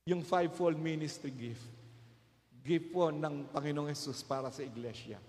Yung 0.09 0.25
fivefold 0.25 0.81
ministry 0.81 1.31
gift. 1.31 1.62
Gift 2.64 2.90
po 2.90 3.12
ng 3.12 3.53
Panginoong 3.53 3.92
Yesus 3.92 4.25
para 4.25 4.48
sa 4.51 4.64
iglesia. 4.64 5.20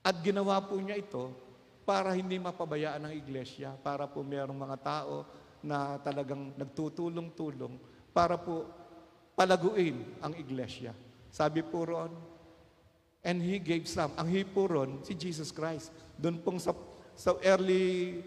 At 0.00 0.16
ginawa 0.22 0.62
po 0.62 0.78
niya 0.78 0.96
ito 0.96 1.34
para 1.82 2.12
hindi 2.14 2.38
mapabayaan 2.38 3.08
ng 3.08 3.14
iglesia, 3.16 3.74
para 3.80 4.06
po 4.06 4.20
merong 4.20 4.56
mga 4.56 4.78
tao 4.80 5.24
na 5.64 5.98
talagang 6.00 6.54
nagtutulong-tulong 6.54 7.74
para 8.12 8.36
po 8.36 8.68
palaguin 9.38 10.02
ang 10.18 10.34
iglesia. 10.34 10.90
Sabi 11.30 11.62
po 11.62 11.86
roon, 11.86 12.10
and 13.22 13.38
He 13.38 13.62
gave 13.62 13.86
some. 13.86 14.10
Ang 14.18 14.26
He 14.34 14.42
po 14.42 14.66
roon, 14.66 15.06
si 15.06 15.14
Jesus 15.14 15.54
Christ. 15.54 15.94
Doon 16.18 16.42
pong 16.42 16.58
sa, 16.58 16.74
sa 17.14 17.38
early, 17.46 18.18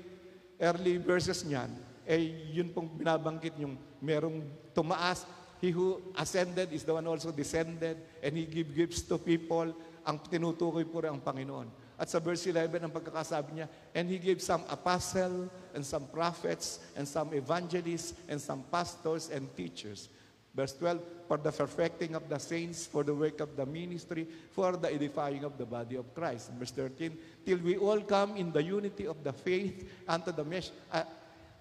early 0.56 0.96
verses 1.04 1.44
niyan, 1.44 1.76
eh 2.08 2.48
yun 2.56 2.72
pong 2.72 2.96
binabanggit 2.96 3.60
yung 3.60 3.76
merong 4.00 4.48
tumaas, 4.72 5.28
he 5.60 5.70
who 5.70 6.02
ascended 6.18 6.72
is 6.74 6.88
the 6.88 6.96
one 6.96 7.06
also 7.06 7.30
descended, 7.30 8.00
and 8.24 8.32
he 8.34 8.48
give 8.48 8.72
gifts 8.72 9.04
to 9.04 9.20
people. 9.20 9.76
Ang 10.08 10.18
tinutukoy 10.26 10.88
po 10.88 11.06
rin 11.06 11.14
ang 11.14 11.22
Panginoon. 11.22 11.70
At 12.02 12.10
sa 12.10 12.18
verse 12.18 12.50
11, 12.50 12.82
ang 12.82 12.90
pagkakasabi 12.90 13.62
niya, 13.62 13.70
And 13.94 14.10
He 14.10 14.18
gave 14.18 14.42
some 14.42 14.66
apostle, 14.74 15.46
and 15.78 15.86
some 15.86 16.10
prophets, 16.10 16.82
and 16.98 17.06
some 17.06 17.30
evangelists, 17.30 18.18
and 18.26 18.42
some 18.42 18.66
pastors 18.74 19.30
and 19.30 19.46
teachers. 19.54 20.10
Verse 20.54 20.74
12, 20.74 21.00
For 21.28 21.38
the 21.38 21.52
perfecting 21.52 22.16
of 22.16 22.28
the 22.28 22.38
saints, 22.38 22.86
for 22.86 23.04
the 23.04 23.14
work 23.14 23.40
of 23.40 23.56
the 23.56 23.66
ministry, 23.66 24.28
for 24.52 24.76
the 24.76 24.94
edifying 24.94 25.44
of 25.44 25.58
the 25.58 25.66
body 25.66 25.96
of 25.96 26.14
Christ. 26.14 26.52
Verse 26.60 26.72
13, 26.72 27.18
Till 27.46 27.58
we 27.60 27.78
all 27.78 28.02
come 28.02 28.36
in 28.36 28.52
the 28.52 28.62
unity 28.62 29.08
of 29.08 29.24
the 29.24 29.32
faith 29.32 29.90
unto 30.08 30.32
the 30.32 30.44
mesh, 30.44 30.72
uh, 30.92 31.04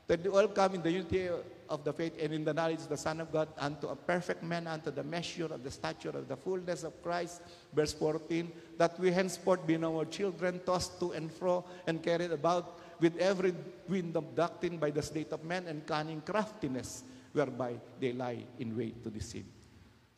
till 0.08 0.18
we 0.18 0.28
all 0.28 0.48
come 0.48 0.74
in 0.74 0.82
the 0.82 0.90
unity 0.90 1.28
of 1.68 1.84
the 1.84 1.92
faith 1.92 2.14
and 2.20 2.34
in 2.34 2.44
the 2.44 2.52
knowledge 2.52 2.80
of 2.80 2.88
the 2.88 2.96
Son 2.96 3.20
of 3.20 3.32
God, 3.32 3.48
unto 3.58 3.86
a 3.86 3.94
perfect 3.94 4.42
man, 4.42 4.66
unto 4.66 4.90
the 4.90 5.04
measure 5.04 5.46
of 5.46 5.62
the 5.62 5.70
stature 5.70 6.10
of 6.10 6.26
the 6.26 6.36
fullness 6.36 6.82
of 6.82 7.00
Christ. 7.00 7.42
Verse 7.72 7.92
14, 7.92 8.50
that 8.76 8.98
we 8.98 9.12
henceforth 9.12 9.64
be 9.68 9.78
no 9.78 9.92
more 9.92 10.04
children, 10.06 10.60
tossed 10.66 10.98
to 10.98 11.12
and 11.12 11.30
fro, 11.30 11.64
and 11.86 12.02
carried 12.02 12.32
about 12.32 12.80
with 12.98 13.16
every 13.18 13.54
wind 13.88 14.16
of 14.16 14.34
doctrine 14.34 14.78
by 14.78 14.90
the 14.90 15.00
state 15.00 15.32
of 15.32 15.44
men 15.44 15.66
and 15.68 15.86
cunning 15.86 16.20
craftiness, 16.20 17.04
whereby 17.30 17.78
they 17.98 18.12
lie 18.12 18.42
in 18.58 18.74
wait 18.74 19.02
to 19.02 19.08
deceive. 19.08 19.46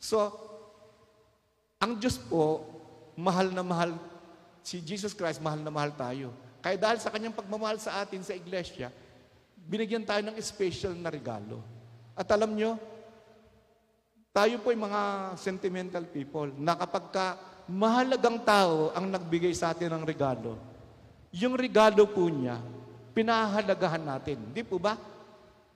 So, 0.01 0.31
ang 1.77 1.99
Diyos 1.99 2.15
po, 2.15 2.63
mahal 3.19 3.51
na 3.51 3.63
mahal, 3.63 3.95
si 4.63 4.79
Jesus 4.79 5.11
Christ, 5.11 5.43
mahal 5.43 5.59
na 5.59 5.71
mahal 5.71 5.91
tayo. 5.93 6.31
Kaya 6.63 6.79
dahil 6.79 6.99
sa 7.03 7.11
kanyang 7.11 7.35
pagmamahal 7.35 7.75
sa 7.77 7.99
atin 7.99 8.23
sa 8.23 8.31
iglesia, 8.31 8.87
binigyan 9.67 10.07
tayo 10.07 10.23
ng 10.23 10.35
special 10.39 10.95
na 10.95 11.11
regalo. 11.11 11.59
At 12.15 12.27
alam 12.31 12.55
nyo, 12.55 12.79
tayo 14.33 14.57
po 14.63 14.71
ay 14.71 14.79
mga 14.79 15.01
sentimental 15.37 16.07
people 16.09 16.49
na 16.57 16.73
kapag 16.73 17.05
ka 17.13 17.25
mahalagang 17.69 18.41
tao 18.41 18.91
ang 18.95 19.07
nagbigay 19.11 19.53
sa 19.53 19.71
atin 19.71 19.93
ng 19.93 20.03
regalo, 20.07 20.57
yung 21.35 21.53
regalo 21.59 22.07
po 22.09 22.25
niya, 22.27 22.59
pinahalagahan 23.13 24.01
natin. 24.01 24.39
Di 24.55 24.65
po 24.65 24.81
ba? 24.81 24.97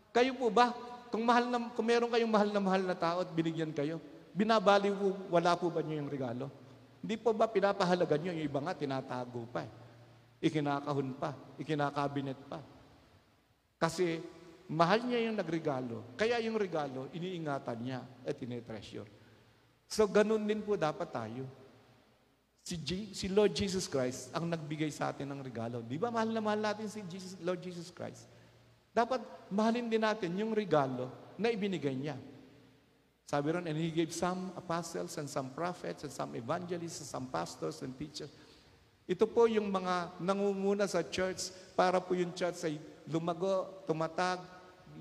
Kayo 0.10 0.34
po 0.34 0.50
ba? 0.50 0.74
Kung, 1.10 1.24
mahal 1.24 1.46
na, 1.48 1.58
kung 1.72 1.88
meron 1.88 2.12
kayong 2.12 2.34
mahal 2.34 2.50
na 2.52 2.62
mahal 2.62 2.84
na 2.84 2.96
tao 2.96 3.24
at 3.24 3.30
binigyan 3.32 3.72
kayo, 3.72 3.98
binabali 4.36 4.94
po, 4.94 5.18
wala 5.32 5.58
po 5.58 5.72
ba 5.72 5.82
niyo 5.82 6.04
yung 6.04 6.12
regalo? 6.12 6.48
Hindi 7.02 7.16
po 7.18 7.32
ba 7.32 7.48
pinapahalaga 7.48 8.16
niyo? 8.20 8.36
Yung 8.36 8.46
iba 8.46 8.60
nga, 8.62 8.74
tinatago 8.76 9.48
pa 9.50 9.66
eh. 9.66 9.72
Ikinakahon 10.38 11.18
pa, 11.18 11.34
ikinakabinet 11.58 12.38
pa. 12.46 12.62
Kasi 13.82 14.22
mahal 14.70 15.02
niya 15.06 15.32
yung 15.32 15.38
nagregalo. 15.40 16.04
Kaya 16.14 16.38
yung 16.44 16.60
regalo, 16.60 17.10
iniingatan 17.16 17.78
niya 17.82 18.00
at 18.22 18.36
tinetreasure. 18.38 19.08
So 19.88 20.06
ganun 20.06 20.44
din 20.44 20.62
po 20.62 20.76
dapat 20.76 21.10
tayo. 21.10 21.48
Si, 22.68 22.76
G- 22.76 23.16
si 23.16 23.32
Lord 23.32 23.56
Jesus 23.56 23.88
Christ 23.88 24.28
ang 24.36 24.44
nagbigay 24.44 24.92
sa 24.92 25.16
atin 25.16 25.32
ng 25.32 25.40
regalo. 25.40 25.80
Di 25.80 25.96
ba 25.96 26.12
mahal 26.12 26.36
na 26.36 26.44
mahal 26.44 26.60
natin 26.60 26.92
si 26.92 27.00
Jesus, 27.08 27.40
Lord 27.40 27.64
Jesus 27.64 27.88
Christ? 27.96 28.28
Dapat 28.92 29.50
mahalin 29.54 29.88
din 29.88 30.04
natin 30.04 30.32
yung 30.38 30.52
regalo 30.52 31.12
na 31.38 31.54
ibinigay 31.54 31.94
niya. 31.94 32.18
Sabi 33.28 33.52
ron, 33.52 33.68
and 33.68 33.76
He 33.76 33.92
gave 33.92 34.16
some 34.16 34.56
apostles 34.56 35.20
and 35.20 35.28
some 35.28 35.52
prophets 35.52 36.08
and 36.08 36.14
some 36.14 36.32
evangelists 36.34 37.04
and 37.04 37.10
some 37.12 37.28
pastors 37.28 37.84
and 37.84 37.92
teachers. 38.00 38.32
Ito 39.08 39.28
po 39.28 39.48
yung 39.48 39.68
mga 39.68 40.20
nangunguna 40.20 40.88
sa 40.88 41.04
church 41.04 41.52
para 41.76 42.00
po 42.00 42.16
yung 42.16 42.32
church 42.36 42.60
ay 42.68 42.76
lumago, 43.08 43.84
tumatag, 43.88 44.40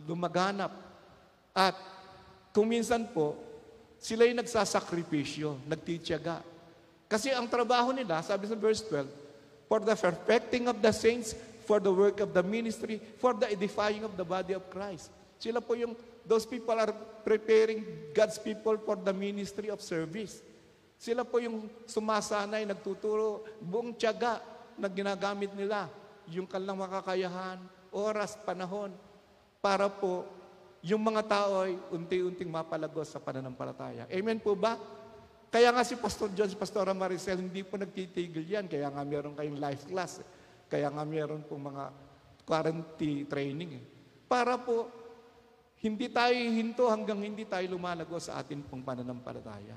lumaganap. 0.06 0.70
At 1.54 1.74
kung 2.54 2.70
minsan 2.70 3.10
po, 3.10 3.34
sila 3.98 4.26
yung 4.26 4.42
nagsasakripisyo, 4.42 5.62
nagtitiyaga. 5.66 6.42
Kasi 7.06 7.30
ang 7.30 7.46
trabaho 7.46 7.94
nila, 7.94 8.22
sabi 8.22 8.50
sa 8.50 8.58
verse 8.58 8.82
12, 8.90 9.06
for 9.66 9.82
the 9.82 9.94
perfecting 9.94 10.70
of 10.70 10.78
the 10.78 10.90
saints, 10.90 11.34
for 11.66 11.82
the 11.82 11.90
work 11.90 12.22
of 12.22 12.30
the 12.30 12.40
ministry, 12.40 13.02
for 13.18 13.34
the 13.34 13.50
edifying 13.50 14.06
of 14.06 14.14
the 14.14 14.24
body 14.24 14.54
of 14.54 14.64
Christ. 14.70 15.10
Sila 15.36 15.60
po 15.60 15.74
yung, 15.74 15.92
those 16.24 16.46
people 16.46 16.78
are 16.78 16.94
preparing 17.26 17.84
God's 18.14 18.38
people 18.38 18.78
for 18.80 18.96
the 18.96 19.12
ministry 19.12 19.68
of 19.68 19.82
service. 19.82 20.40
Sila 20.96 21.26
po 21.26 21.42
yung 21.42 21.68
sumasanay, 21.84 22.64
nagtuturo, 22.64 23.44
buong 23.60 23.92
tiyaga 23.92 24.40
na 24.80 24.88
ginagamit 24.88 25.52
nila, 25.52 25.92
yung 26.30 26.48
kanilang 26.48 26.80
makakayahan, 26.80 27.60
oras, 27.92 28.38
panahon, 28.46 28.94
para 29.60 29.90
po 29.92 30.24
yung 30.86 31.02
mga 31.02 31.26
tao 31.26 31.66
ay 31.66 31.74
unti-unting 31.90 32.48
mapalagos 32.48 33.10
sa 33.10 33.18
pananampalataya. 33.18 34.06
Amen 34.06 34.38
po 34.38 34.54
ba? 34.54 34.78
Kaya 35.50 35.72
nga 35.72 35.82
si 35.82 35.98
Pastor 35.98 36.30
John, 36.30 36.46
si 36.46 36.58
Pastora 36.58 36.92
Maricel, 36.94 37.40
hindi 37.42 37.64
po 37.64 37.74
nagtitigil 37.80 38.44
yan. 38.44 38.66
Kaya 38.70 38.92
nga 38.92 39.02
meron 39.02 39.34
kayong 39.34 39.58
life 39.58 39.82
class. 39.88 40.20
Eh. 40.20 40.26
Kaya 40.66 40.90
nga 40.90 41.04
meron 41.06 41.46
pong 41.46 41.70
mga 41.70 41.84
quarantine 42.46 43.26
training. 43.26 43.70
Eh. 43.78 43.84
Para 44.26 44.58
po, 44.58 44.90
hindi 45.82 46.10
tayo 46.10 46.34
hinto 46.34 46.88
hanggang 46.90 47.22
hindi 47.22 47.46
tayo 47.46 47.66
lumalago 47.74 48.16
sa 48.18 48.40
atin 48.40 48.62
pong 48.64 48.82
pananampalataya. 48.82 49.76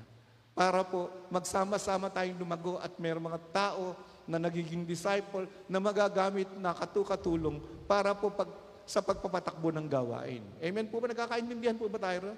Para 0.50 0.82
po, 0.82 1.08
magsama-sama 1.30 2.10
tayong 2.10 2.40
lumago 2.40 2.76
at 2.82 2.92
meron 2.98 3.30
mga 3.30 3.40
tao 3.54 3.94
na 4.26 4.38
nagiging 4.38 4.86
disciple 4.86 5.46
na 5.70 5.78
magagamit 5.78 6.50
na 6.58 6.74
katukatulong 6.74 7.62
para 7.86 8.14
po 8.14 8.30
pag, 8.34 8.50
sa 8.86 8.98
pagpapatakbo 8.98 9.70
ng 9.70 9.86
gawain. 9.86 10.42
Amen 10.58 10.86
po 10.90 10.98
ba? 10.98 11.10
Nagkakaintindihan 11.10 11.78
po 11.78 11.86
ba 11.86 12.02
tayo? 12.02 12.34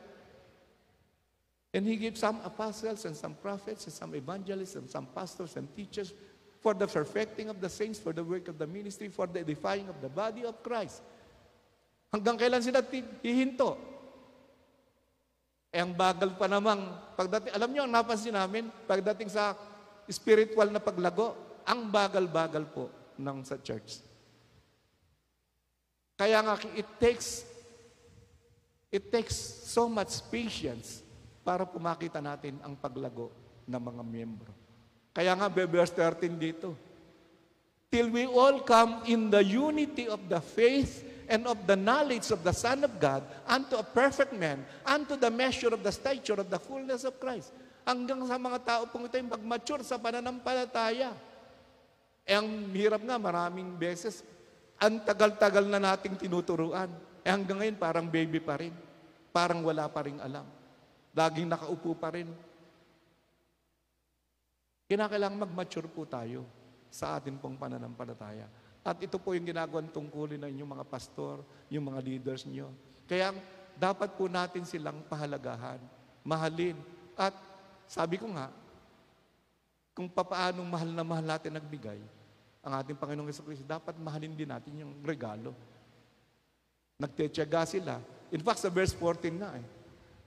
And 1.73 1.89
He 1.89 1.97
gave 1.97 2.21
some 2.21 2.45
apostles 2.45 3.09
and 3.09 3.17
some 3.17 3.33
prophets 3.33 3.89
and 3.89 3.95
some 3.97 4.13
evangelists 4.13 4.77
and 4.77 4.85
some 4.93 5.09
pastors 5.09 5.57
and 5.57 5.65
teachers 5.73 6.13
for 6.63 6.79
the 6.79 6.87
perfecting 6.87 7.51
of 7.51 7.59
the 7.59 7.67
saints, 7.67 7.99
for 7.99 8.15
the 8.15 8.23
work 8.23 8.47
of 8.47 8.55
the 8.55 8.69
ministry, 8.71 9.11
for 9.11 9.27
the 9.27 9.43
edifying 9.43 9.91
of 9.91 9.99
the 9.99 10.07
body 10.07 10.47
of 10.47 10.55
Christ. 10.63 11.03
Hanggang 12.15 12.39
kailan 12.39 12.63
sila 12.63 12.87
hihinto? 13.19 13.75
Eh, 15.75 15.83
ang 15.83 15.91
bagal 15.91 16.39
pa 16.39 16.47
namang, 16.47 16.87
pagdating, 17.19 17.51
alam 17.51 17.69
niyo, 17.73 17.83
ang 17.83 17.91
napansin 17.91 18.37
namin, 18.37 18.71
pagdating 18.87 19.27
sa 19.27 19.59
spiritual 20.07 20.71
na 20.71 20.79
paglago, 20.79 21.35
ang 21.67 21.91
bagal-bagal 21.91 22.69
po 22.71 22.93
ng 23.19 23.43
sa 23.43 23.59
church. 23.59 24.05
Kaya 26.15 26.39
nga, 26.45 26.55
it 26.77 26.87
takes, 27.03 27.43
it 28.93 29.11
takes 29.11 29.35
so 29.67 29.91
much 29.91 30.23
patience 30.31 31.03
para 31.43 31.67
pumakita 31.67 32.23
natin 32.23 32.61
ang 32.63 32.79
paglago 32.79 33.33
ng 33.67 33.81
mga 33.83 34.03
miyembro. 34.07 34.62
Kaya 35.13 35.37
nga, 35.37 35.49
verse 35.53 35.93
13 35.93 36.41
dito, 36.41 36.73
Till 37.93 38.09
we 38.09 38.25
all 38.25 38.65
come 38.65 39.05
in 39.05 39.29
the 39.29 39.45
unity 39.45 40.09
of 40.09 40.25
the 40.25 40.41
faith 40.41 41.05
and 41.29 41.45
of 41.45 41.61
the 41.69 41.77
knowledge 41.77 42.33
of 42.33 42.41
the 42.41 42.57
Son 42.57 42.81
of 42.89 42.97
God 42.97 43.21
unto 43.45 43.77
a 43.77 43.85
perfect 43.85 44.33
man, 44.33 44.65
unto 44.89 45.13
the 45.21 45.29
measure 45.29 45.69
of 45.69 45.85
the 45.85 45.93
stature 45.93 46.41
of 46.41 46.49
the 46.49 46.57
fullness 46.57 47.05
of 47.05 47.21
Christ. 47.21 47.53
Hanggang 47.85 48.25
sa 48.25 48.41
mga 48.41 48.59
tao 48.65 48.83
pong 48.89 49.13
ito 49.13 49.21
yung 49.21 49.37
mag-mature 49.37 49.85
sa 49.85 50.01
pananampalataya. 50.01 51.13
Eh, 52.25 52.33
ang 52.33 52.73
hirap 52.73 53.05
nga, 53.05 53.21
maraming 53.21 53.75
beses, 53.77 54.25
ang 54.81 55.03
tagal-tagal 55.05 55.69
na 55.69 55.83
nating 55.83 56.17
tinuturuan. 56.17 56.89
Eh, 57.21 57.29
hanggang 57.29 57.61
ngayon, 57.61 57.77
parang 57.77 58.07
baby 58.09 58.41
pa 58.41 58.57
rin. 58.57 58.73
Parang 59.35 59.61
wala 59.61 59.85
pa 59.93 60.07
rin 60.07 60.17
alam. 60.17 60.47
Laging 61.13 61.51
nakaupo 61.51 61.93
pa 61.93 62.15
rin. 62.15 62.29
Kinakailangan 64.93 65.49
mag-mature 65.49 65.89
po 65.89 66.05
tayo 66.05 66.45
sa 66.93 67.17
atin 67.17 67.41
pong 67.41 67.57
pananampalataya. 67.57 68.45
At 68.85 69.01
ito 69.01 69.17
po 69.17 69.33
yung 69.33 69.49
ginagawang 69.49 69.89
tungkulin 69.89 70.37
ng 70.37 70.53
inyong 70.53 70.73
mga 70.77 70.85
pastor, 70.85 71.41
yung 71.73 71.89
mga 71.89 72.05
leaders 72.05 72.45
nyo. 72.45 72.69
Kaya 73.09 73.33
dapat 73.73 74.13
po 74.21 74.29
natin 74.29 74.69
silang 74.69 75.01
pahalagahan, 75.09 75.81
mahalin. 76.21 76.77
At 77.17 77.33
sabi 77.89 78.21
ko 78.21 78.29
nga, 78.37 78.53
kung 79.97 80.13
papaanong 80.13 80.69
mahal 80.69 80.91
na 80.93 81.05
mahal 81.09 81.25
natin 81.25 81.57
nagbigay, 81.57 82.05
ang 82.61 82.73
ating 82.77 83.01
Panginoong 83.01 83.33
Yeso 83.33 83.49
Cristo, 83.49 83.65
dapat 83.65 83.97
mahalin 83.97 84.37
din 84.37 84.53
natin 84.53 84.77
yung 84.77 85.01
regalo. 85.01 85.57
Nagtetyaga 87.01 87.65
sila. 87.65 87.97
In 88.29 88.45
fact, 88.45 88.61
sa 88.61 88.69
verse 88.69 88.93
14 88.93 89.41
nga 89.41 89.57
eh, 89.57 89.65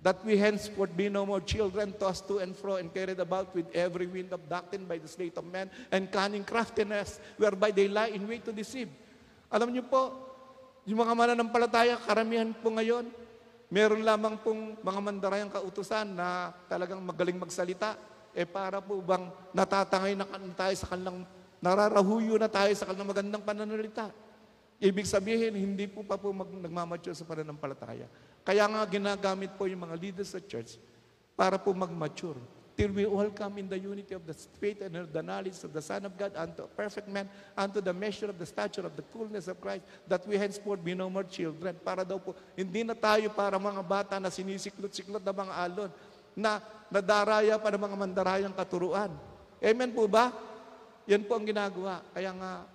that 0.06 0.22
we 0.22 0.38
henceforth 0.38 0.94
be 0.94 1.10
no 1.10 1.26
more 1.26 1.42
children 1.42 1.90
tossed 1.98 2.30
to 2.30 2.38
and 2.38 2.54
fro 2.54 2.78
and 2.78 2.94
carried 2.94 3.18
about 3.18 3.50
with 3.58 3.66
every 3.74 4.06
wind 4.06 4.30
of 4.30 4.38
doctrine 4.46 4.86
by 4.86 5.02
the 5.02 5.10
sleight 5.10 5.34
of 5.34 5.42
men 5.50 5.66
and 5.90 6.14
cunning 6.14 6.46
craftiness 6.46 7.18
whereby 7.42 7.74
they 7.74 7.90
lie 7.90 8.14
in 8.14 8.22
wait 8.30 8.46
to 8.46 8.54
deceive. 8.54 8.86
Alam 9.50 9.74
niyo 9.74 9.82
po, 9.90 10.14
yung 10.86 11.02
mga 11.02 11.14
mananampalataya, 11.18 11.98
karamihan 11.98 12.54
po 12.54 12.70
ngayon, 12.70 13.10
meron 13.74 14.06
lamang 14.06 14.38
pong 14.46 14.78
mga 14.78 15.00
mandarayang 15.02 15.50
kautusan 15.50 16.14
na 16.14 16.54
talagang 16.70 17.02
magaling 17.02 17.42
magsalita, 17.42 17.98
eh 18.38 18.46
para 18.46 18.86
po 18.86 19.02
bang 19.02 19.26
natatangay 19.58 20.14
na 20.14 20.30
tayo 20.54 20.76
sa 20.78 20.94
kanilang, 20.94 21.26
nararahuyo 21.58 22.38
na 22.38 22.46
tayo 22.46 22.70
sa 22.78 22.86
kanilang 22.86 23.10
magandang 23.10 23.42
pananalita. 23.42 24.14
Ibig 24.78 25.10
sabihin, 25.10 25.58
hindi 25.58 25.90
po 25.90 26.06
pa 26.06 26.14
po 26.14 26.30
mag, 26.30 26.46
nagmamature 26.46 27.18
sa 27.18 27.26
pananampalataya. 27.26 28.06
Kaya 28.46 28.70
nga 28.70 28.86
ginagamit 28.86 29.58
po 29.58 29.66
yung 29.66 29.90
mga 29.90 29.98
leaders 29.98 30.38
sa 30.38 30.40
church 30.40 30.78
para 31.34 31.58
po 31.58 31.74
mag-mature. 31.74 32.38
Till 32.76 32.92
we 32.92 33.08
all 33.08 33.32
come 33.32 33.58
in 33.58 33.72
the 33.72 33.80
unity 33.80 34.14
of 34.14 34.28
the 34.28 34.36
faith 34.36 34.84
and 34.84 35.08
the 35.10 35.24
knowledge 35.24 35.56
of 35.64 35.72
the 35.72 35.82
Son 35.82 36.04
of 36.06 36.14
God 36.14 36.36
unto 36.36 36.68
a 36.68 36.70
perfect 36.70 37.08
man, 37.08 37.26
unto 37.56 37.80
the 37.80 37.96
measure 37.96 38.30
of 38.30 38.38
the 38.38 38.46
stature 38.46 38.84
of 38.84 38.94
the 38.94 39.06
fullness 39.16 39.48
of 39.48 39.58
Christ, 39.64 39.88
that 40.06 40.28
we 40.28 40.36
henceforth 40.36 40.84
be 40.84 40.92
no 40.94 41.08
more 41.10 41.24
children. 41.24 41.74
Para 41.82 42.04
daw 42.04 42.20
po, 42.20 42.36
hindi 42.54 42.84
na 42.84 42.94
tayo 42.94 43.32
para 43.32 43.56
mga 43.56 43.82
bata 43.82 44.16
na 44.20 44.28
sinisiklot-siklot 44.28 45.24
na 45.24 45.32
mga 45.32 45.54
alon, 45.56 45.92
na 46.36 46.60
nadaraya 46.92 47.56
pa 47.56 47.72
ng 47.72 47.82
mga 47.82 47.98
mandarayang 47.98 48.54
katuruan. 48.54 49.10
Amen 49.64 49.90
po 49.96 50.06
ba? 50.06 50.36
Yan 51.08 51.24
po 51.24 51.40
ang 51.40 51.48
ginagawa. 51.48 52.04
Kaya 52.12 52.36
nga, 52.36 52.68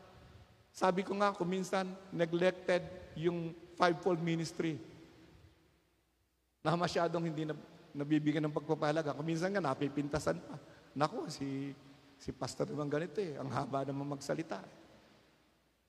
sabi 0.73 1.05
ko 1.05 1.13
nga, 1.21 1.37
kuminsan, 1.37 1.93
neglected 2.09 2.83
yung 3.21 3.53
fivefold 3.77 4.25
ministry 4.25 4.81
na 6.61 6.77
masyadong 6.77 7.25
hindi 7.25 7.49
na, 7.49 7.55
nabibigyan 7.97 8.47
ng 8.49 8.55
pagpapalaga. 8.55 9.17
Kuminsan 9.17 9.51
nga, 9.57 9.63
napipintasan 9.65 10.39
pa. 10.39 10.57
Naku, 10.95 11.27
si, 11.33 11.73
si 12.21 12.31
pastor 12.31 12.69
naman 12.71 12.91
ganito 12.91 13.19
eh. 13.19 13.39
Ang 13.41 13.51
haba 13.51 13.83
naman 13.87 14.17
magsalita. 14.19 14.61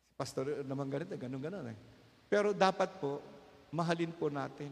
Si 0.08 0.14
pastor 0.16 0.64
naman 0.64 0.88
ganito, 0.88 1.14
ganun-ganun 1.14 1.74
eh. 1.74 1.78
Pero 2.32 2.56
dapat 2.56 2.98
po, 2.98 3.20
mahalin 3.76 4.14
po 4.16 4.32
natin. 4.32 4.72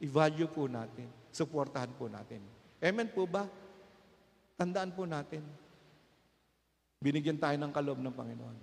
I-value 0.00 0.50
po 0.50 0.66
natin. 0.66 1.06
Suportahan 1.30 1.92
po 1.94 2.08
natin. 2.08 2.40
Amen 2.80 3.08
po 3.12 3.28
ba? 3.28 3.44
Tandaan 4.56 4.92
po 4.94 5.04
natin. 5.04 5.44
Binigyan 7.00 7.36
tayo 7.36 7.56
ng 7.60 7.72
kaloob 7.74 8.00
ng 8.00 8.14
Panginoon. 8.14 8.56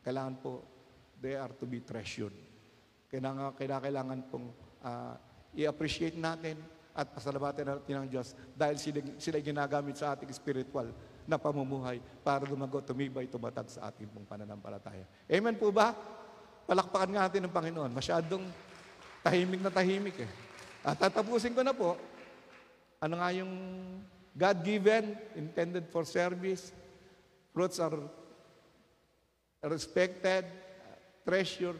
Kailangan 0.00 0.34
po, 0.40 0.64
they 1.20 1.36
are 1.36 1.52
to 1.54 1.68
be 1.68 1.84
treasured. 1.84 2.34
Kailangan, 3.12 3.52
kailangan 3.60 4.20
pong 4.32 4.48
ah, 4.80 5.14
i-appreciate 5.56 6.16
natin 6.16 6.56
at 6.92 7.08
pasalamatan 7.08 7.64
natin 7.64 7.94
ang 7.96 8.08
Diyos 8.08 8.36
dahil 8.52 8.76
sila, 8.76 9.00
sila 9.16 9.38
ginagamit 9.40 9.96
sa 9.96 10.12
ating 10.12 10.28
spiritual 10.32 10.92
na 11.24 11.40
pamumuhay 11.40 12.02
para 12.20 12.44
lumago, 12.44 12.82
tumibay, 12.84 13.24
tumatag 13.30 13.68
sa 13.72 13.88
ating 13.88 14.10
pong 14.10 14.28
pananampalataya. 14.28 15.08
Amen 15.30 15.56
po 15.56 15.72
ba? 15.72 15.96
Palakpakan 16.68 17.10
nga 17.16 17.24
natin 17.28 17.48
ng 17.48 17.54
Panginoon. 17.54 17.90
Masyadong 17.94 18.44
tahimik 19.24 19.60
na 19.62 19.72
tahimik 19.72 20.16
eh. 20.20 20.30
At 20.82 20.98
tatapusin 20.98 21.54
ko 21.54 21.62
na 21.62 21.72
po, 21.72 21.94
ano 22.98 23.14
nga 23.18 23.30
yung 23.30 23.52
God-given, 24.34 25.14
intended 25.38 25.86
for 25.92 26.02
service, 26.02 26.74
fruits 27.52 27.78
are 27.78 27.96
respected, 29.62 30.48
treasured, 31.22 31.78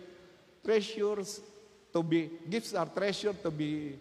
treasures 0.63 1.43
to 1.93 2.01
be, 2.03 2.31
gifts 2.49 2.73
are 2.73 2.89
treasured 2.89 3.39
to 3.45 3.51
be, 3.53 3.95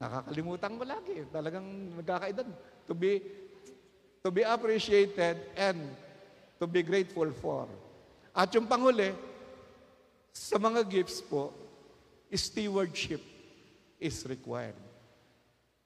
nakakalimutan 0.00 0.76
mo 0.76 0.84
lagi, 0.84 1.24
talagang 1.32 1.64
nagkakaedad, 1.96 2.48
to 2.84 2.92
be, 2.92 3.20
to 4.20 4.28
be 4.28 4.44
appreciated 4.44 5.40
and 5.56 5.80
to 6.60 6.68
be 6.68 6.84
grateful 6.84 7.28
for. 7.40 7.64
At 8.36 8.52
yung 8.52 8.68
panghuli, 8.68 9.16
sa 10.30 10.60
mga 10.60 10.84
gifts 10.86 11.24
po, 11.24 11.50
stewardship 12.30 13.24
is 13.98 14.22
required. 14.28 14.76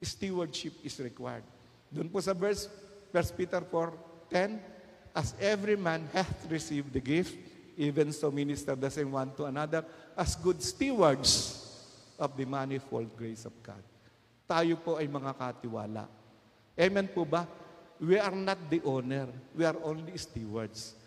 Stewardship 0.02 0.74
is 0.84 0.98
required. 1.00 1.46
Doon 1.88 2.10
po 2.10 2.20
sa 2.20 2.36
verse, 2.36 2.68
1 3.14 3.38
Peter 3.38 3.62
4:10, 3.62 4.74
As 5.14 5.30
every 5.38 5.78
man 5.78 6.02
hath 6.10 6.42
received 6.50 6.90
the 6.90 6.98
gift, 6.98 7.38
even 7.76 8.10
so 8.14 8.30
minister 8.30 8.74
the 8.74 8.90
same 8.90 9.10
one 9.10 9.30
to 9.34 9.46
another, 9.46 9.84
as 10.14 10.34
good 10.38 10.62
stewards 10.62 11.60
of 12.18 12.34
the 12.38 12.46
manifold 12.46 13.10
grace 13.18 13.44
of 13.44 13.54
God. 13.62 13.82
Tayo 14.44 14.76
po 14.78 15.00
ay 15.00 15.08
mga 15.08 15.32
katiwala. 15.34 16.04
Amen 16.76 17.08
po 17.10 17.24
ba? 17.24 17.48
We 18.02 18.18
are 18.18 18.34
not 18.34 18.58
the 18.68 18.82
owner. 18.84 19.30
We 19.54 19.64
are 19.64 19.78
only 19.80 20.18
stewards. 20.18 20.98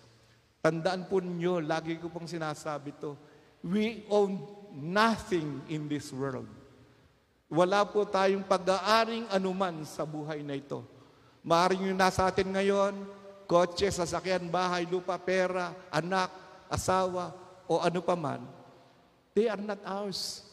Tandaan 0.64 1.06
po 1.06 1.22
ninyo, 1.22 1.62
lagi 1.64 1.96
ko 2.02 2.10
pong 2.10 2.28
sinasabi 2.28 2.98
to, 2.98 3.14
we 3.62 4.04
own 4.10 4.42
nothing 4.74 5.62
in 5.72 5.86
this 5.86 6.10
world. 6.12 6.50
Wala 7.48 7.88
po 7.88 8.04
tayong 8.04 8.44
pag-aaring 8.44 9.32
anuman 9.32 9.88
sa 9.88 10.04
buhay 10.04 10.44
na 10.44 10.60
ito. 10.60 10.84
Maaring 11.48 11.88
yung 11.88 12.00
nasa 12.00 12.28
atin 12.28 12.52
ngayon, 12.52 12.94
kotse, 13.48 13.88
sasakyan, 13.88 14.52
bahay, 14.52 14.84
lupa, 14.84 15.16
pera, 15.16 15.72
anak, 15.88 16.47
asawa, 16.72 17.36
o 17.68 17.80
ano 17.84 18.00
pa 18.00 18.16
man, 18.16 18.44
they 19.36 19.52
are 19.52 19.60
not 19.60 19.82
ours. 19.84 20.44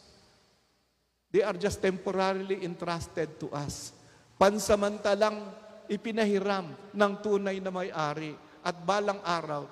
They 1.35 1.43
are 1.43 1.59
just 1.59 1.83
temporarily 1.83 2.63
entrusted 2.63 3.43
to 3.43 3.51
us. 3.51 3.91
Pansamantalang 4.39 5.51
ipinahiram 5.91 6.71
ng 6.95 7.13
tunay 7.19 7.59
na 7.59 7.75
may-ari 7.75 8.39
at 8.63 8.77
balang 8.87 9.19
araw, 9.23 9.67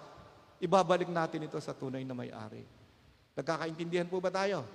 ibabalik 0.59 1.09
natin 1.09 1.47
ito 1.47 1.59
sa 1.63 1.75
tunay 1.75 2.03
na 2.03 2.15
may-ari. 2.19 2.67
Nagkakaintindihan 3.33 4.11
po 4.11 4.21
ba 4.21 4.29
tayo? 4.29 4.67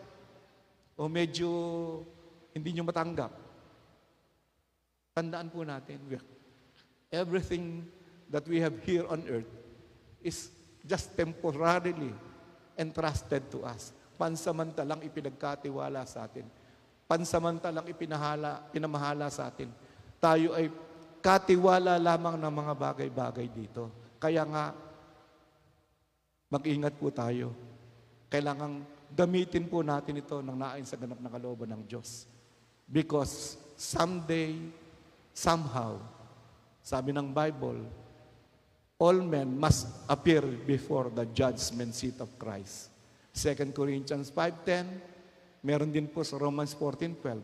O 0.98 1.06
medyo 1.06 1.50
hindi 2.56 2.74
nyo 2.74 2.90
matanggap? 2.90 3.32
Tandaan 5.14 5.50
po 5.54 5.62
natin, 5.62 6.02
everything 7.14 7.86
that 8.32 8.44
we 8.50 8.58
have 8.58 8.76
here 8.84 9.06
on 9.08 9.22
earth 9.30 9.50
is 10.26 10.50
just 10.88 11.12
temporarily 11.14 12.16
entrusted 12.80 13.44
to 13.52 13.68
us. 13.68 13.92
Pansamantalang 14.16 15.04
ipinagkatiwala 15.04 16.08
sa 16.08 16.26
atin. 16.26 16.48
Pansamantalang 17.06 17.86
ipinahala, 17.92 18.64
pinamahala 18.72 19.28
sa 19.28 19.52
atin. 19.52 19.70
Tayo 20.18 20.56
ay 20.56 20.72
katiwala 21.22 22.00
lamang 22.02 22.40
ng 22.40 22.54
mga 22.54 22.74
bagay-bagay 22.74 23.48
dito. 23.52 23.92
Kaya 24.18 24.48
nga, 24.48 24.74
mag-ingat 26.50 26.96
po 26.98 27.12
tayo. 27.14 27.54
Kailangang 28.32 28.82
gamitin 29.14 29.70
po 29.70 29.86
natin 29.86 30.20
ito 30.20 30.42
ng 30.42 30.58
naayon 30.58 30.88
sa 30.88 31.00
ganap 31.00 31.20
na 31.22 31.32
kalooban 31.32 31.70
ng 31.78 31.84
Diyos. 31.86 32.26
Because 32.88 33.60
someday, 33.76 34.58
somehow, 35.36 36.00
sabi 36.82 37.12
ng 37.12 37.30
Bible, 37.36 37.84
all 38.98 39.22
men 39.22 39.54
must 39.54 39.88
appear 40.10 40.42
before 40.42 41.14
the 41.14 41.26
judgment 41.30 41.94
seat 41.94 42.18
of 42.18 42.34
Christ. 42.42 42.90
2 43.38 43.70
Corinthians 43.70 44.34
5.10, 44.34 45.62
meron 45.62 45.94
din 45.94 46.10
po 46.10 46.26
sa 46.26 46.42
Romans 46.42 46.74
14.12. 46.74 47.38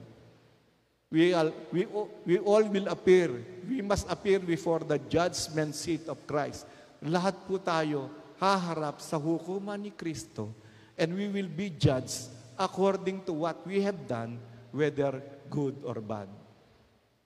We 1.13 1.29
all, 1.37 1.53
we, 1.69 1.85
we 2.25 2.41
all 2.41 2.65
will 2.65 2.89
appear. 2.89 3.29
We 3.69 3.85
must 3.85 4.09
appear 4.09 4.41
before 4.41 4.81
the 4.81 4.97
judgment 5.05 5.77
seat 5.77 6.09
of 6.09 6.17
Christ. 6.25 6.65
Lahat 7.05 7.37
po 7.45 7.61
tayo 7.61 8.09
haharap 8.41 8.97
sa 8.97 9.21
hukuman 9.21 9.77
ni 9.77 9.93
Kristo 9.93 10.49
and 10.97 11.13
we 11.13 11.29
will 11.29 11.53
be 11.53 11.69
judged 11.69 12.33
according 12.57 13.21
to 13.29 13.33
what 13.33 13.61
we 13.61 13.77
have 13.85 14.09
done, 14.09 14.41
whether 14.73 15.21
good 15.53 15.77
or 15.85 16.01
bad. 16.01 16.25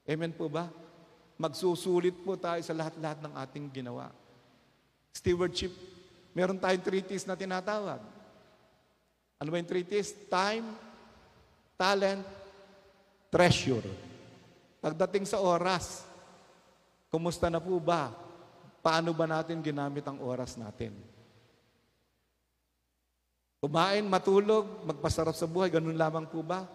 Amen 0.03 0.35
po 0.35 0.51
ba? 0.51 0.67
Magsusulit 1.37 2.17
po 2.25 2.33
tayo 2.33 2.57
sa 2.65 2.73
lahat-lahat 2.73 3.21
ng 3.21 3.33
ating 3.37 3.65
ginawa. 3.69 4.09
Stewardship, 5.13 5.69
meron 6.33 6.57
tayong 6.57 6.81
three 6.81 7.05
T's 7.05 7.29
na 7.29 7.37
tinatawag. 7.37 8.01
Ano 9.37 9.49
ba 9.53 9.61
yung 9.61 9.69
three 9.69 9.85
T's? 9.85 10.17
Time, 10.25 10.65
talent, 11.77 12.25
treasure. 13.29 13.85
Pagdating 14.81 15.29
sa 15.29 15.37
oras, 15.37 16.09
kumusta 17.13 17.53
na 17.53 17.61
po 17.61 17.77
ba? 17.77 18.09
Paano 18.81 19.13
ba 19.13 19.29
natin 19.29 19.61
ginamit 19.61 20.05
ang 20.09 20.17
oras 20.25 20.57
natin? 20.57 20.93
Kumain, 23.61 24.05
matulog, 24.05 24.85
magpasarap 24.85 25.33
sa 25.37 25.49
buhay, 25.49 25.69
ganun 25.69 25.97
lamang 25.97 26.25
po 26.29 26.41
ba? 26.41 26.65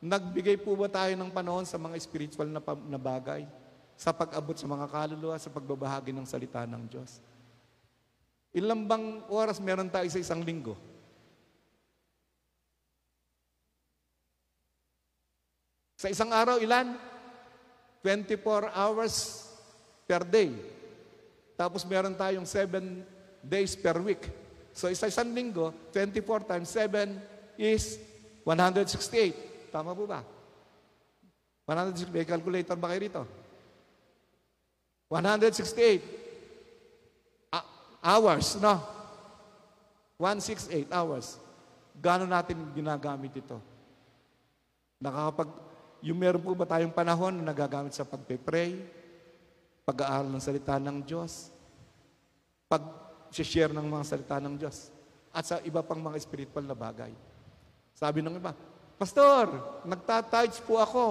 Nagbigay 0.00 0.60
po 0.60 0.76
ba 0.76 0.88
tayo 0.88 1.12
ng 1.12 1.32
panahon 1.32 1.64
sa 1.64 1.80
mga 1.80 1.96
spiritual 2.00 2.48
na, 2.48 2.60
na 2.88 3.00
bagay? 3.00 3.42
Sa 3.98 4.14
pag-abot 4.14 4.54
sa 4.54 4.70
mga 4.70 4.86
kaluluwa, 4.86 5.34
sa 5.42 5.50
pagbabahagi 5.50 6.14
ng 6.14 6.22
salita 6.22 6.62
ng 6.62 6.86
Diyos? 6.86 7.18
Ilang 8.54 8.86
bang 8.86 9.26
oras 9.26 9.58
meron 9.58 9.90
tayo 9.90 10.06
sa 10.06 10.22
isang 10.22 10.46
linggo? 10.46 10.78
Sa 15.98 16.06
isang 16.06 16.30
araw, 16.30 16.62
ilan? 16.62 16.94
24 18.06 18.70
hours 18.70 19.42
per 20.06 20.22
day. 20.22 20.54
Tapos 21.58 21.82
meron 21.82 22.14
tayong 22.14 22.46
7 22.46 23.02
days 23.42 23.74
per 23.74 23.98
week. 23.98 24.30
So 24.70 24.86
isa 24.86 25.10
isang 25.10 25.34
linggo, 25.34 25.74
24 25.90 26.46
times 26.46 26.70
7 26.70 27.18
is 27.58 27.98
168. 28.46 29.74
Tama 29.74 29.90
po 29.90 30.06
ba? 30.06 30.22
168. 31.66 32.14
May 32.14 32.22
calculator 32.22 32.78
ba 32.78 32.94
kayo 32.94 33.02
rito? 33.02 33.22
168 35.08 36.04
a- 37.52 37.68
hours, 38.04 38.60
no? 38.60 38.76
168 40.20 40.92
hours. 40.92 41.40
Gano'n 41.98 42.30
natin 42.30 42.60
ginagamit 42.76 43.32
ito? 43.34 43.58
Nakakapag, 45.00 45.50
yung 46.04 46.18
meron 46.18 46.42
po 46.44 46.54
ba 46.54 46.68
tayong 46.68 46.94
panahon 46.94 47.40
na 47.40 47.50
nagagamit 47.50 47.96
sa 47.96 48.06
pagpe-pray, 48.06 48.78
pag-aaral 49.88 50.28
ng 50.28 50.42
salita 50.42 50.76
ng 50.76 51.00
Diyos, 51.02 51.50
pag-share 52.68 53.72
ng 53.72 53.86
mga 53.88 54.04
salita 54.04 54.36
ng 54.38 54.54
Diyos, 54.60 54.92
at 55.32 55.44
sa 55.46 55.56
iba 55.64 55.80
pang 55.80 55.98
mga 55.98 56.20
spiritual 56.20 56.66
na 56.66 56.76
bagay. 56.76 57.10
Sabi 57.96 58.22
ng 58.22 58.36
iba, 58.36 58.54
Pastor, 58.98 59.78
nagtatides 59.86 60.58
po 60.66 60.82
ako. 60.82 61.04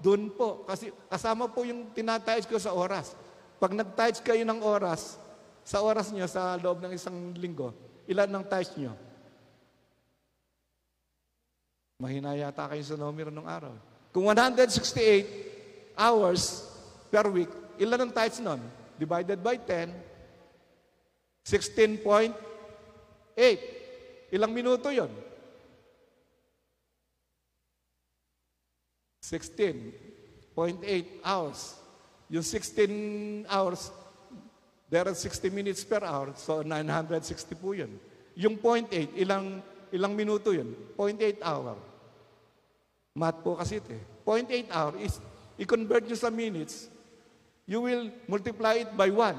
Doon 0.00 0.32
po. 0.32 0.64
Kasi 0.64 0.88
kasama 1.12 1.52
po 1.52 1.60
yung 1.64 1.92
tinatides 1.92 2.48
ko 2.48 2.56
sa 2.56 2.72
oras. 2.72 3.12
Pag 3.58 3.74
nagtides 3.74 4.22
kayo 4.22 4.46
ng 4.46 4.62
oras, 4.62 5.18
sa 5.66 5.82
oras 5.82 6.14
nyo, 6.14 6.24
sa 6.30 6.54
loob 6.56 6.78
ng 6.80 6.94
isang 6.94 7.34
linggo, 7.34 7.74
ilan 8.06 8.30
ng 8.30 8.44
tides 8.46 8.72
nyo? 8.78 8.94
Mahina 11.98 12.38
yata 12.38 12.70
kayo 12.70 12.78
sa 12.86 12.94
numero 12.94 13.34
ng 13.34 13.42
araw. 13.42 13.74
Kung 14.14 14.30
168 14.30 15.98
hours 15.98 16.62
per 17.10 17.26
week, 17.26 17.50
ilan 17.82 18.06
ang 18.06 18.14
tides 18.14 18.38
nun? 18.38 18.62
Divided 18.94 19.42
by 19.42 19.58
10, 19.66 19.90
16.8. 21.42 22.30
Ilang 24.30 24.52
minuto 24.54 24.94
yon? 24.94 25.10
16.8 29.26 30.54
hours. 31.26 31.87
Yung 32.28 32.44
16 32.44 33.48
hours, 33.48 33.88
there 34.92 35.08
are 35.08 35.16
60 35.16 35.48
minutes 35.48 35.80
per 35.84 36.04
hour, 36.04 36.36
so 36.36 36.60
960 36.60 37.56
po 37.56 37.72
yun. 37.72 37.88
Yung 38.36 38.60
0.8, 38.60 39.16
ilang, 39.16 39.64
ilang 39.88 40.12
minuto 40.12 40.52
yun? 40.52 40.76
0.8 40.96 41.40
hour. 41.40 41.76
Math 43.16 43.40
po 43.40 43.56
kasi 43.56 43.80
ito 43.80 43.90
eh. 43.96 44.04
0.8 44.28 44.68
hour 44.68 44.92
is, 45.00 45.16
i-convert 45.56 46.04
nyo 46.04 46.16
sa 46.16 46.28
minutes, 46.28 46.92
you 47.64 47.80
will 47.80 48.12
multiply 48.28 48.84
it 48.84 48.92
by 48.92 49.08
1. 49.08 49.34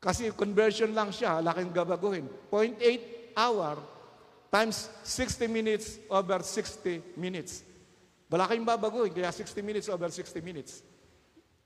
Kasi 0.00 0.32
conversion 0.32 0.94
lang 0.96 1.12
siya, 1.12 1.44
laking 1.44 1.74
gabaguhin. 1.74 2.26
0.8 2.48 3.36
hour 3.36 3.76
times 4.50 4.90
60 5.04 5.46
minutes 5.46 6.02
over 6.10 6.42
60 6.42 7.14
minutes. 7.14 7.62
Wala 8.30 8.46
babaguhin, 8.46 9.10
kaya 9.10 9.34
60 9.34 9.58
minutes 9.62 9.86
over 9.90 10.06
60 10.06 10.38
minutes. 10.42 10.86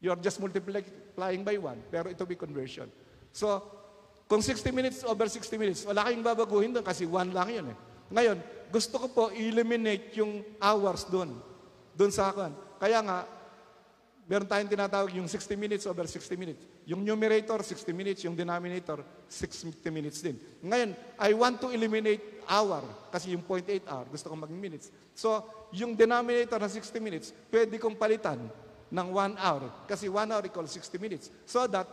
You 0.05 0.13
are 0.13 0.21
just 0.21 0.37
multiplying 0.37 1.41
by 1.41 1.57
1, 1.57 1.89
pero 1.89 2.13
ito 2.13 2.29
be 2.29 2.37
conversion. 2.37 2.93
So, 3.33 3.57
kung 4.29 4.45
60 4.45 4.69
minutes 4.69 5.01
over 5.01 5.25
60 5.33 5.57
minutes, 5.57 5.81
wala 5.89 6.05
kayong 6.05 6.21
babaguhin 6.21 6.77
doon 6.77 6.85
kasi 6.85 7.09
1 7.09 7.33
lang 7.33 7.49
yun 7.49 7.73
eh. 7.73 7.77
Ngayon, 8.13 8.37
gusto 8.69 9.01
ko 9.01 9.07
po 9.09 9.25
eliminate 9.33 10.13
yung 10.21 10.45
hours 10.61 11.09
doon. 11.09 11.33
Doon 11.97 12.13
sa 12.13 12.29
akin. 12.29 12.53
Kaya 12.77 13.01
nga, 13.01 13.25
meron 14.29 14.45
tayong 14.45 14.69
tinatawag 14.69 15.09
yung 15.17 15.25
60 15.25 15.57
minutes 15.57 15.89
over 15.89 16.05
60 16.05 16.37
minutes. 16.37 16.69
Yung 16.85 17.01
numerator, 17.01 17.65
60 17.65 17.97
minutes. 17.97 18.21
Yung 18.29 18.37
denominator, 18.37 19.01
60 19.25 19.89
minutes 19.89 20.21
din. 20.21 20.37
Ngayon, 20.61 20.93
I 21.17 21.33
want 21.33 21.65
to 21.65 21.73
eliminate 21.73 22.45
hour. 22.45 22.85
Kasi 23.09 23.33
yung 23.33 23.41
0.8 23.41 23.89
hour, 23.89 24.05
gusto 24.13 24.29
ko 24.29 24.37
maging 24.37 24.61
minutes. 24.61 24.93
So, 25.17 25.49
yung 25.73 25.97
denominator 25.97 26.61
na 26.61 26.69
60 26.69 26.93
minutes, 27.01 27.33
pwede 27.49 27.81
kong 27.81 27.97
palitan 27.97 28.64
ng 28.91 29.09
1 29.13 29.39
hour. 29.39 29.63
Kasi 29.89 30.11
1 30.11 30.33
hour 30.33 30.45
equals 30.45 30.73
60 30.77 30.99
minutes. 31.01 31.31
So 31.49 31.65
that, 31.69 31.89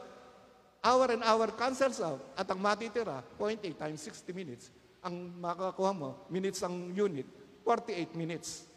hour 0.81 1.13
and 1.13 1.23
hour 1.23 1.53
cancels 1.53 2.01
out. 2.01 2.19
At 2.33 2.49
ang 2.49 2.59
matitira, 2.59 3.21
0.8 3.37 3.61
times 3.77 4.01
60 4.01 4.33
minutes. 4.33 4.73
Ang 5.01 5.33
makakuha 5.41 5.91
mo, 5.93 6.09
minutes 6.29 6.61
ang 6.61 6.93
unit, 6.93 7.25
48 7.63 8.13
minutes. 8.17 8.69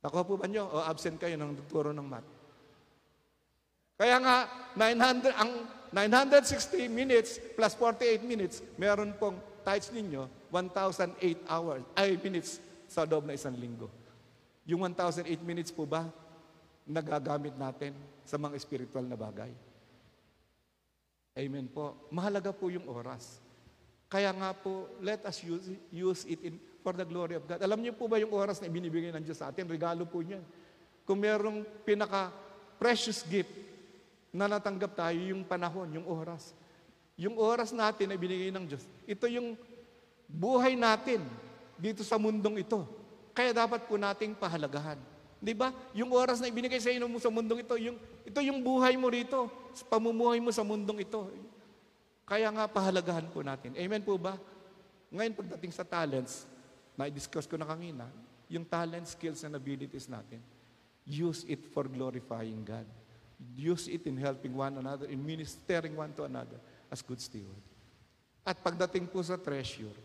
Nakuha 0.00 0.24
po 0.24 0.40
ba 0.40 0.48
nyo? 0.48 0.64
O 0.68 0.80
absent 0.80 1.20
kayo 1.20 1.36
ng 1.36 1.68
turo 1.68 1.92
ng 1.92 2.04
math? 2.04 2.28
Kaya 4.00 4.16
nga, 4.16 4.36
900, 4.72 5.36
ang 5.36 5.50
960 5.92 6.88
minutes 6.88 7.36
plus 7.52 7.76
48 7.76 8.24
minutes, 8.24 8.64
meron 8.80 9.12
pong 9.20 9.36
tides 9.60 9.92
ninyo, 9.92 10.24
1,008 10.48 11.44
hours, 11.44 11.84
ay 11.92 12.16
minutes 12.16 12.64
sa 12.88 13.04
loob 13.04 13.28
na 13.28 13.36
isang 13.36 13.52
linggo. 13.52 13.92
Yung 14.64 14.80
1,008 14.88 15.28
minutes 15.44 15.68
po 15.68 15.84
ba, 15.84 16.08
nagagamit 16.90 17.54
natin 17.54 17.94
sa 18.26 18.34
mga 18.36 18.58
spiritual 18.58 19.06
na 19.06 19.14
bagay? 19.14 19.54
Amen 21.38 21.70
po. 21.70 21.94
Mahalaga 22.10 22.50
po 22.50 22.66
yung 22.68 22.90
oras. 22.90 23.38
Kaya 24.10 24.34
nga 24.34 24.50
po, 24.50 24.90
let 24.98 25.22
us 25.22 25.38
use, 25.46 25.70
use 25.94 26.26
it 26.26 26.42
in 26.42 26.58
for 26.82 26.96
the 26.96 27.06
glory 27.06 27.38
of 27.38 27.46
God. 27.46 27.62
Alam 27.62 27.84
niyo 27.84 27.92
po 27.94 28.10
ba 28.10 28.18
yung 28.18 28.34
oras 28.34 28.58
na 28.58 28.66
ibinibigay 28.66 29.14
ng 29.14 29.22
Diyos 29.22 29.38
sa 29.38 29.52
atin? 29.52 29.68
Regalo 29.70 30.02
po 30.08 30.18
niya. 30.24 30.42
Kung 31.06 31.22
merong 31.22 31.62
pinaka-precious 31.86 33.22
gift 33.28 33.52
na 34.34 34.50
natanggap 34.50 34.96
tayo, 34.96 35.20
yung 35.20 35.46
panahon, 35.46 35.86
yung 35.94 36.06
oras. 36.08 36.56
Yung 37.20 37.36
oras 37.36 37.70
natin 37.70 38.10
na 38.10 38.16
binigay 38.16 38.50
ng 38.50 38.64
Diyos. 38.64 38.82
Ito 39.04 39.28
yung 39.28 39.54
buhay 40.26 40.74
natin 40.74 41.22
dito 41.76 42.00
sa 42.02 42.16
mundong 42.16 42.64
ito. 42.64 42.82
Kaya 43.36 43.54
dapat 43.54 43.86
po 43.86 43.94
nating 44.00 44.34
pahalagahan. 44.34 44.98
Di 45.40 45.56
ba? 45.56 45.72
Yung 45.96 46.12
oras 46.12 46.38
na 46.38 46.52
ibinigay 46.52 46.76
sa 46.76 46.92
inyo 46.92 47.08
sa 47.16 47.32
mundong 47.32 47.64
ito, 47.64 47.74
yung, 47.80 47.96
ito 48.28 48.40
yung 48.44 48.60
buhay 48.60 48.92
mo 49.00 49.08
rito, 49.08 49.48
pamumuhay 49.88 50.36
mo 50.36 50.52
sa 50.52 50.60
mundong 50.60 51.00
ito. 51.00 51.32
Kaya 52.28 52.52
nga 52.52 52.68
pahalagahan 52.68 53.26
po 53.32 53.40
natin. 53.40 53.72
Amen 53.74 54.04
po 54.04 54.20
ba? 54.20 54.36
Ngayon 55.10 55.34
pagdating 55.34 55.72
sa 55.72 55.82
talents, 55.82 56.44
na-discuss 56.94 57.48
ko 57.48 57.56
na 57.56 57.64
kanina, 57.64 58.04
yung 58.52 58.68
talent, 58.68 59.08
skills, 59.08 59.40
and 59.48 59.56
abilities 59.56 60.06
natin, 60.06 60.38
use 61.08 61.48
it 61.48 61.64
for 61.72 61.88
glorifying 61.88 62.60
God. 62.60 62.86
Use 63.56 63.88
it 63.88 64.04
in 64.04 64.20
helping 64.20 64.52
one 64.52 64.76
another, 64.76 65.08
in 65.08 65.24
ministering 65.24 65.96
one 65.96 66.12
to 66.12 66.28
another 66.28 66.60
as 66.92 67.00
good 67.00 67.18
steward. 67.18 67.64
At 68.44 68.60
pagdating 68.60 69.08
po 69.08 69.24
sa 69.24 69.40
treasure, 69.40 69.96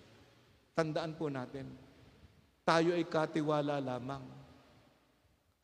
tandaan 0.72 1.20
po 1.20 1.28
natin, 1.28 1.68
tayo 2.64 2.96
ay 2.96 3.04
katiwala 3.04 3.84
lamang. 3.84 4.24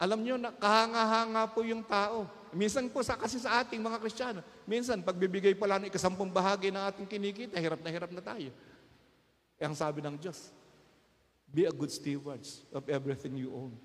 Alam 0.01 0.25
nyo, 0.25 0.35
kahanga-hanga 0.57 1.45
po 1.53 1.61
yung 1.61 1.85
tao. 1.85 2.25
Minsan 2.49 2.89
po, 2.89 3.05
sa, 3.05 3.13
kasi 3.13 3.37
sa 3.37 3.61
ating 3.61 3.77
mga 3.77 4.01
Kristiyano, 4.01 4.41
minsan, 4.65 4.97
pagbibigay 5.05 5.53
pala 5.53 5.77
ng 5.77 5.93
ikasampung 5.93 6.33
bahagi 6.33 6.73
ng 6.73 6.81
ating 6.89 7.05
kinikita, 7.05 7.61
hirap 7.61 7.85
na 7.85 7.93
hirap 7.93 8.09
na 8.09 8.17
tayo. 8.25 8.49
Eh, 9.61 9.63
ang 9.63 9.77
sabi 9.77 10.01
ng 10.01 10.17
Diyos, 10.17 10.49
Be 11.51 11.67
a 11.67 11.73
good 11.75 11.91
stewards 11.91 12.63
of 12.71 12.87
everything 12.87 13.35
you 13.35 13.51
own. 13.51 13.75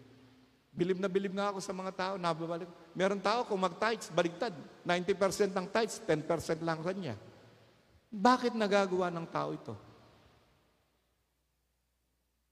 Bilib 0.71 1.03
na 1.03 1.11
bilib 1.11 1.35
nga 1.35 1.51
ako 1.51 1.59
sa 1.59 1.75
mga 1.75 1.93
tao, 1.99 2.14
nababalik. 2.14 2.71
Meron 2.95 3.19
tao 3.19 3.43
kung 3.43 3.59
mag-tithes, 3.59 4.07
baligtad. 4.14 4.55
90% 4.87 5.51
ng 5.51 5.67
tithes, 5.69 5.99
10% 6.07 6.62
lang 6.62 6.79
kanya. 6.81 7.19
Bakit 8.07 8.55
nagagawa 8.55 9.11
ng 9.11 9.27
tao 9.27 9.51
ito? 9.51 9.75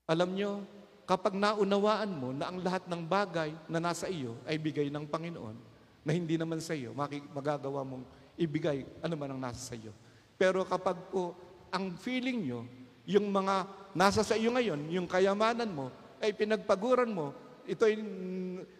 Alam 0.04 0.34
nyo, 0.34 0.66
kapag 1.04 1.36
naunawaan 1.36 2.10
mo 2.12 2.32
na 2.32 2.48
ang 2.48 2.58
lahat 2.60 2.84
ng 2.88 3.02
bagay 3.04 3.52
na 3.68 3.80
nasa 3.80 4.08
iyo 4.08 4.36
ay 4.48 4.56
bigay 4.56 4.88
ng 4.88 5.04
Panginoon, 5.08 5.56
na 6.04 6.12
hindi 6.12 6.36
naman 6.36 6.60
sa 6.60 6.76
iyo, 6.76 6.92
magagawa 7.32 7.80
mong 7.80 8.04
ibigay 8.36 8.84
ano 9.00 9.14
man 9.16 9.32
ang 9.32 9.40
nasa 9.40 9.72
sa 9.72 9.74
iyo. 9.76 9.92
Pero 10.36 10.60
kapag 10.68 11.00
po, 11.08 11.32
ang 11.72 11.96
feeling 11.96 12.44
nyo, 12.44 12.60
yung 13.08 13.32
mga 13.32 13.64
nasa 13.96 14.20
sa 14.20 14.36
iyo 14.36 14.52
ngayon, 14.52 14.92
yung 14.92 15.08
kayamanan 15.08 15.72
mo, 15.72 15.88
ay 16.20 16.36
pinagpaguran 16.36 17.08
mo, 17.08 17.32
ito 17.64 17.88
ay 17.88 17.96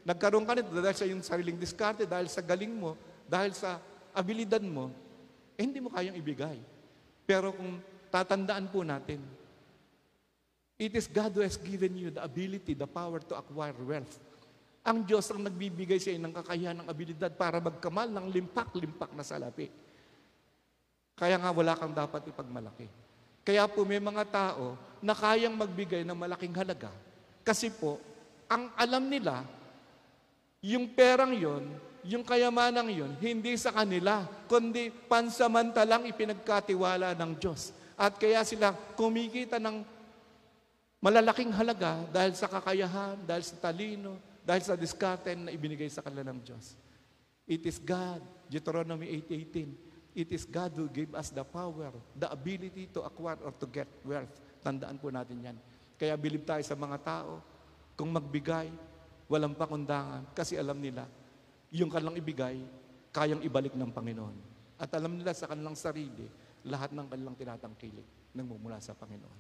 nagkaroon 0.04 0.44
ka 0.44 0.52
nito 0.52 0.76
dahil 0.76 0.96
sa 0.96 1.08
yung 1.08 1.24
sariling 1.24 1.56
diskarte, 1.56 2.04
dahil 2.04 2.28
sa 2.28 2.44
galing 2.44 2.72
mo, 2.72 2.96
dahil 3.24 3.56
sa 3.56 3.80
abilidad 4.12 4.60
mo, 4.60 4.92
eh 5.56 5.64
hindi 5.64 5.80
mo 5.80 5.88
kayang 5.88 6.20
ibigay. 6.20 6.60
Pero 7.24 7.56
kung 7.56 7.80
tatandaan 8.12 8.68
po 8.68 8.84
natin, 8.84 9.24
it 10.84 10.92
is 10.92 11.08
God 11.08 11.32
who 11.32 11.40
has 11.40 11.56
given 11.56 11.96
you 11.96 12.12
the 12.12 12.20
ability, 12.20 12.76
the 12.76 12.84
power 12.84 13.24
to 13.24 13.34
acquire 13.34 13.76
wealth. 13.80 14.20
Ang 14.84 15.08
Diyos 15.08 15.24
ang 15.32 15.40
nagbibigay 15.40 15.96
sa 15.96 16.12
iyo 16.12 16.20
ng 16.20 16.34
kakayahan 16.44 16.84
ng 16.84 16.88
abilidad 16.92 17.32
para 17.32 17.56
magkamal 17.56 18.04
ng 18.04 18.28
limpak-limpak 18.28 19.16
na 19.16 19.24
salapi. 19.24 19.72
Kaya 21.16 21.40
nga 21.40 21.48
wala 21.56 21.72
kang 21.72 21.96
dapat 21.96 22.28
ipagmalaki. 22.28 22.84
Kaya 23.44 23.64
po 23.64 23.88
may 23.88 23.96
mga 23.96 24.24
tao 24.28 24.76
na 25.00 25.16
kayang 25.16 25.56
magbigay 25.56 26.04
ng 26.04 26.16
malaking 26.16 26.52
halaga. 26.52 26.92
Kasi 27.40 27.72
po, 27.72 27.96
ang 28.44 28.68
alam 28.76 29.08
nila, 29.08 29.44
yung 30.60 30.92
perang 30.92 31.32
yon, 31.32 31.64
yung 32.04 32.24
kayamanang 32.24 32.92
yon, 32.92 33.12
hindi 33.24 33.56
sa 33.56 33.72
kanila, 33.72 34.28
kundi 34.48 34.92
pansamantalang 35.08 36.04
ipinagkatiwala 36.12 37.16
ng 37.16 37.32
Diyos. 37.40 37.72
At 37.96 38.20
kaya 38.20 38.44
sila 38.44 38.76
kumikita 38.96 39.56
ng 39.56 39.93
malalaking 41.04 41.52
halaga 41.52 42.00
dahil 42.08 42.32
sa 42.32 42.48
kakayahan, 42.48 43.20
dahil 43.28 43.44
sa 43.44 43.60
talino, 43.60 44.16
dahil 44.40 44.64
sa 44.64 44.72
diskarte 44.72 45.36
na 45.36 45.52
ibinigay 45.52 45.92
sa 45.92 46.00
kanila 46.00 46.32
ng 46.32 46.40
Diyos. 46.40 46.80
It 47.44 47.60
is 47.68 47.76
God, 47.76 48.24
Deuteronomy 48.48 49.12
8.18, 49.28 50.16
It 50.16 50.32
is 50.32 50.48
God 50.48 50.72
who 50.80 50.88
gave 50.88 51.12
us 51.12 51.28
the 51.28 51.44
power, 51.44 51.92
the 52.16 52.30
ability 52.32 52.88
to 52.96 53.04
acquire 53.04 53.36
or 53.44 53.52
to 53.52 53.66
get 53.68 53.84
wealth. 54.00 54.32
Tandaan 54.64 54.96
po 54.96 55.12
natin 55.12 55.44
yan. 55.44 55.56
Kaya 56.00 56.16
bilib 56.16 56.48
tayo 56.48 56.64
sa 56.64 56.72
mga 56.72 56.96
tao, 57.04 57.44
kung 57.98 58.08
magbigay, 58.08 58.72
walang 59.28 59.52
pakundangan. 59.52 60.24
Kasi 60.32 60.56
alam 60.56 60.80
nila, 60.80 61.04
yung 61.68 61.92
kanilang 61.92 62.16
ibigay, 62.16 62.56
kayang 63.12 63.44
ibalik 63.44 63.76
ng 63.76 63.90
Panginoon. 63.92 64.36
At 64.80 64.88
alam 64.96 65.20
nila 65.20 65.36
sa 65.36 65.50
kanilang 65.50 65.76
sarili, 65.76 66.30
lahat 66.64 66.96
ng 66.96 67.06
kanilang 67.12 67.36
tinatangkilik 67.36 68.32
nagmumula 68.32 68.80
sa 68.80 68.96
Panginoon. 68.96 69.38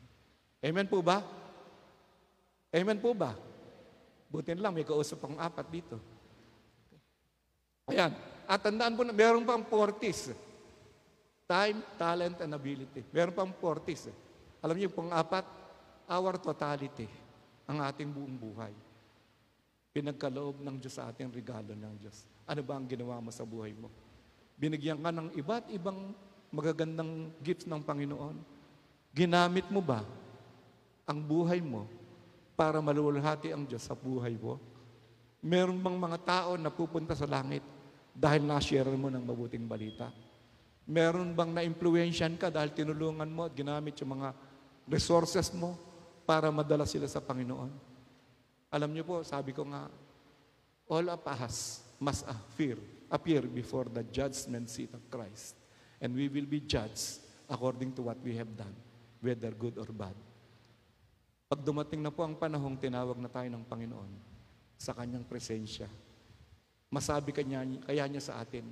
Amen 0.60 0.90
po 0.90 1.00
ba? 1.00 1.43
Amen 2.74 2.98
po 2.98 3.14
ba? 3.14 3.38
Buti 4.26 4.50
lang, 4.58 4.74
may 4.74 4.82
kausap 4.82 5.22
akong 5.22 5.38
apat 5.38 5.66
dito. 5.70 5.96
Ayan. 7.86 8.10
At 8.50 8.66
tandaan 8.66 8.98
po 8.98 9.06
na, 9.06 9.14
meron 9.14 9.46
pang 9.46 9.62
40s. 9.62 10.34
Time, 11.46 11.78
talent, 11.94 12.42
and 12.42 12.50
ability. 12.50 13.06
Meron 13.14 13.30
pang 13.30 13.54
40s. 13.54 14.10
Alam 14.58 14.74
niyo 14.74 14.90
pong 14.90 15.14
apat, 15.14 15.46
our 16.10 16.34
totality, 16.34 17.06
ang 17.70 17.78
ating 17.78 18.10
buong 18.10 18.34
buhay. 18.34 18.74
Pinagkaloob 19.94 20.58
ng 20.58 20.76
Diyos 20.82 20.98
sa 20.98 21.06
ating 21.14 21.30
regalo 21.30 21.70
ng 21.78 21.94
Diyos. 22.02 22.26
Ano 22.50 22.66
ba 22.66 22.74
ang 22.74 22.90
ginawa 22.90 23.22
mo 23.22 23.30
sa 23.30 23.46
buhay 23.46 23.70
mo? 23.70 23.86
Binigyan 24.58 24.98
ka 24.98 25.14
ng 25.14 25.30
iba't 25.38 25.70
ibang 25.70 26.10
magagandang 26.50 27.30
gifts 27.38 27.70
ng 27.70 27.78
Panginoon. 27.86 28.36
Ginamit 29.14 29.70
mo 29.70 29.78
ba 29.78 30.02
ang 31.06 31.22
buhay 31.22 31.62
mo 31.62 31.86
para 32.54 32.78
malulhati 32.78 33.50
ang 33.50 33.66
Diyos 33.66 33.86
sa 33.86 33.98
buhay 33.98 34.38
mo? 34.38 34.58
Meron 35.44 35.76
bang 35.82 35.98
mga 35.98 36.18
tao 36.24 36.50
na 36.56 36.72
pupunta 36.72 37.12
sa 37.12 37.28
langit 37.28 37.60
dahil 38.14 38.46
na-share 38.46 38.88
mo 38.96 39.12
ng 39.12 39.20
mabuting 39.20 39.66
balita? 39.68 40.08
Meron 40.88 41.36
bang 41.36 41.52
na-influensyan 41.52 42.40
ka 42.40 42.48
dahil 42.48 42.72
tinulungan 42.72 43.28
mo 43.28 43.50
at 43.50 43.52
ginamit 43.52 43.98
yung 44.00 44.16
mga 44.20 44.32
resources 44.88 45.52
mo 45.52 45.76
para 46.24 46.48
madala 46.48 46.88
sila 46.88 47.04
sa 47.10 47.20
Panginoon? 47.20 47.72
Alam 48.72 48.90
niyo 48.90 49.04
po, 49.04 49.20
sabi 49.20 49.52
ko 49.52 49.68
nga, 49.68 49.86
all 50.88 51.06
of 51.10 51.22
us 51.24 51.84
must 52.00 52.26
appear, 52.28 52.76
appear 53.08 53.42
before 53.44 53.86
the 53.88 54.02
judgment 54.10 54.68
seat 54.68 54.92
of 54.92 55.04
Christ. 55.08 55.56
And 56.00 56.12
we 56.12 56.28
will 56.28 56.48
be 56.48 56.60
judged 56.60 57.22
according 57.48 57.96
to 57.96 58.02
what 58.02 58.18
we 58.20 58.36
have 58.36 58.50
done, 58.56 58.74
whether 59.20 59.52
good 59.52 59.78
or 59.78 59.88
bad. 59.88 60.16
Pag 61.54 61.62
dumating 61.62 62.02
na 62.02 62.10
po 62.10 62.26
ang 62.26 62.34
panahong 62.34 62.74
tinawag 62.74 63.14
na 63.14 63.30
tayo 63.30 63.46
ng 63.46 63.62
Panginoon 63.62 64.10
sa 64.74 64.90
kanyang 64.90 65.22
presensya, 65.22 65.86
masabi 66.90 67.30
kanya, 67.30 67.62
kaya 67.86 68.10
niya 68.10 68.26
sa 68.26 68.42
atin, 68.42 68.66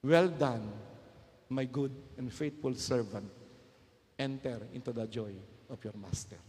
Well 0.00 0.32
done, 0.32 0.72
my 1.52 1.68
good 1.68 1.92
and 2.16 2.32
faithful 2.32 2.72
servant. 2.80 3.28
Enter 4.16 4.64
into 4.72 4.88
the 4.88 5.04
joy 5.04 5.36
of 5.68 5.76
your 5.84 5.92
master. 6.00 6.40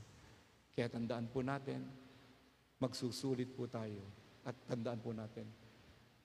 Kaya 0.79 0.87
tandaan 0.87 1.27
po 1.27 1.43
natin, 1.43 1.91
magsusulit 2.79 3.51
po 3.51 3.67
tayo 3.67 3.99
at 4.47 4.55
tandaan 4.63 5.03
po 5.03 5.11
natin, 5.11 5.43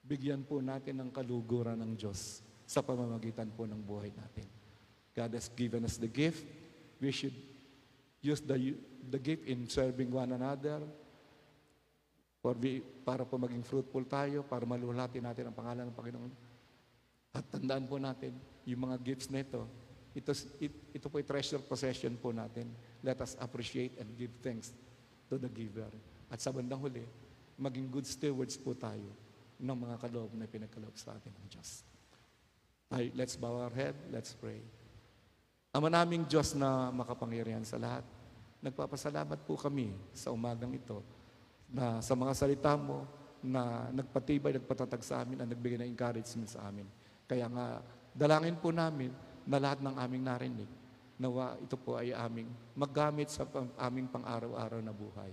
bigyan 0.07 0.47
po 0.47 0.63
natin 0.63 0.95
ng 0.95 1.11
kaluguran 1.11 1.75
ng 1.75 1.99
Diyos 1.99 2.39
sa 2.71 2.87
pamamagitan 2.87 3.51
po 3.51 3.67
ng 3.67 3.83
buhay 3.83 4.15
natin. 4.15 4.47
God 5.11 5.35
has 5.35 5.51
given 5.51 5.83
us 5.83 5.99
the 5.99 6.07
gift. 6.07 6.47
We 7.03 7.11
should 7.11 7.58
use 8.21 8.43
the, 8.43 8.75
the 9.11 9.19
gift 9.19 9.47
in 9.47 9.69
serving 9.69 10.11
one 10.11 10.33
another 10.33 10.83
for 12.43 12.55
we, 12.55 12.83
para 13.03 13.27
po 13.27 13.39
maging 13.39 13.67
fruitful 13.67 14.07
tayo, 14.07 14.47
para 14.47 14.63
malulati 14.63 15.19
natin 15.19 15.51
ang 15.51 15.57
pangalan 15.57 15.91
ng 15.91 15.97
Panginoon. 15.97 16.33
At 17.35 17.45
tandaan 17.51 17.85
po 17.87 17.99
natin, 17.99 18.35
yung 18.63 18.89
mga 18.89 18.97
gifts 19.03 19.29
na 19.31 19.43
ito, 19.43 19.67
ito, 20.15 20.33
it, 20.59 20.75
ito 20.95 21.07
po 21.11 21.19
treasure 21.23 21.63
possession 21.63 22.15
po 22.19 22.31
natin. 22.35 22.71
Let 23.03 23.23
us 23.23 23.35
appreciate 23.39 23.99
and 23.99 24.11
give 24.19 24.33
thanks 24.43 24.75
to 25.31 25.39
the 25.39 25.51
giver. 25.51 25.91
At 26.31 26.43
sa 26.43 26.55
bandang 26.55 26.81
huli, 26.83 27.05
maging 27.59 27.91
good 27.91 28.07
stewards 28.07 28.55
po 28.59 28.75
tayo 28.75 29.11
ng 29.59 29.77
mga 29.77 29.97
kaloob 29.99 30.31
na 30.39 30.47
pinagkaloob 30.47 30.95
sa 30.95 31.19
atin 31.19 31.35
ng 31.35 31.47
Diyos. 31.51 31.83
Ay, 32.89 33.11
let's 33.13 33.37
bow 33.37 33.59
our 33.61 33.75
head, 33.75 33.95
let's 34.09 34.33
pray. 34.33 34.63
Ama 35.79 35.95
naming 35.95 36.27
Diyos 36.27 36.59
na 36.59 36.91
makapangyarihan 36.91 37.63
sa 37.63 37.79
lahat, 37.79 38.03
nagpapasalamat 38.59 39.47
po 39.47 39.55
kami 39.55 39.95
sa 40.11 40.35
umagang 40.35 40.75
ito 40.75 41.07
na 41.71 42.03
sa 42.03 42.19
mga 42.19 42.35
salita 42.35 42.75
mo 42.75 43.07
na 43.39 43.87
nagpatibay, 43.95 44.59
nagpatatag 44.59 45.07
sa 45.07 45.23
amin 45.23 45.39
at 45.39 45.47
nagbigay 45.47 45.79
ng 45.79 45.87
encouragement 45.95 46.51
sa 46.51 46.67
amin. 46.67 46.83
Kaya 47.31 47.47
nga, 47.47 47.79
dalangin 48.11 48.59
po 48.59 48.75
namin 48.75 49.15
na 49.47 49.63
lahat 49.63 49.79
ng 49.79 49.95
aming 50.03 50.27
narinig, 50.27 50.71
nawa 51.15 51.55
ito 51.63 51.79
po 51.79 51.95
ay 51.95 52.11
aming 52.11 52.51
maggamit 52.75 53.31
sa 53.31 53.47
aming 53.79 54.11
pang-araw-araw 54.11 54.83
na 54.83 54.91
buhay. 54.91 55.31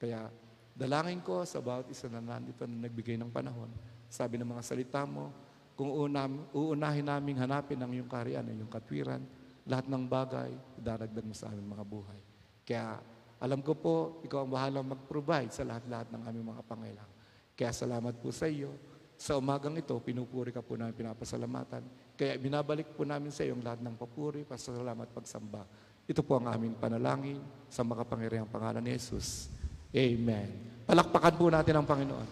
Kaya 0.00 0.32
dalangin 0.72 1.20
ko 1.20 1.44
sa 1.44 1.60
bawat 1.60 1.92
isa 1.92 2.08
na 2.08 2.24
nandito 2.24 2.64
na 2.64 2.88
nagbigay 2.88 3.20
ng 3.20 3.28
panahon, 3.28 3.68
sabi 4.08 4.40
ng 4.40 4.56
mga 4.56 4.64
salita 4.64 5.04
mo, 5.04 5.28
kung 5.76 5.92
unam, 5.92 6.48
uunahin 6.56 7.04
naming 7.04 7.36
hanapin 7.36 7.76
ang 7.76 7.92
iyong 7.92 8.08
kariyan, 8.08 8.48
ang 8.48 8.56
iyong 8.56 8.72
katwiran, 8.72 9.20
lahat 9.66 9.86
ng 9.86 10.04
bagay, 10.06 10.50
daragdag 10.78 11.26
mo 11.26 11.34
sa 11.34 11.50
aming 11.50 11.70
mga 11.70 11.84
buhay. 11.86 12.20
Kaya 12.66 12.98
alam 13.42 13.58
ko 13.58 13.74
po, 13.74 13.94
ikaw 14.22 14.46
ang 14.46 14.50
bahalang 14.54 14.86
mag-provide 14.86 15.50
sa 15.50 15.66
lahat-lahat 15.66 16.14
ng 16.14 16.22
aming 16.30 16.46
mga 16.54 16.62
pangailangan. 16.62 17.16
Kaya 17.58 17.70
salamat 17.74 18.14
po 18.22 18.30
sa 18.30 18.46
iyo. 18.46 18.70
Sa 19.18 19.38
umagang 19.38 19.74
ito, 19.78 19.94
pinupuri 20.02 20.50
ka 20.50 20.62
po 20.62 20.74
namin, 20.78 20.94
pinapasalamatan. 20.94 21.82
Kaya 22.14 22.38
binabalik 22.38 22.94
po 22.94 23.02
namin 23.02 23.30
sa 23.30 23.42
iyo 23.42 23.58
ang 23.58 23.62
lahat 23.66 23.82
ng 23.82 23.94
papuri, 23.98 24.46
pasalamat, 24.46 25.10
pagsamba. 25.10 25.62
Ito 26.06 26.22
po 26.26 26.38
ang 26.38 26.50
aming 26.50 26.74
panalangin 26.78 27.38
sa 27.70 27.86
makapangyarihang 27.86 28.50
pangalan 28.50 28.82
ni 28.82 28.94
Jesus. 28.94 29.46
Amen. 29.94 30.82
Palakpakan 30.86 31.34
po 31.38 31.46
natin 31.50 31.74
ang 31.78 31.86
Panginoon. 31.86 32.28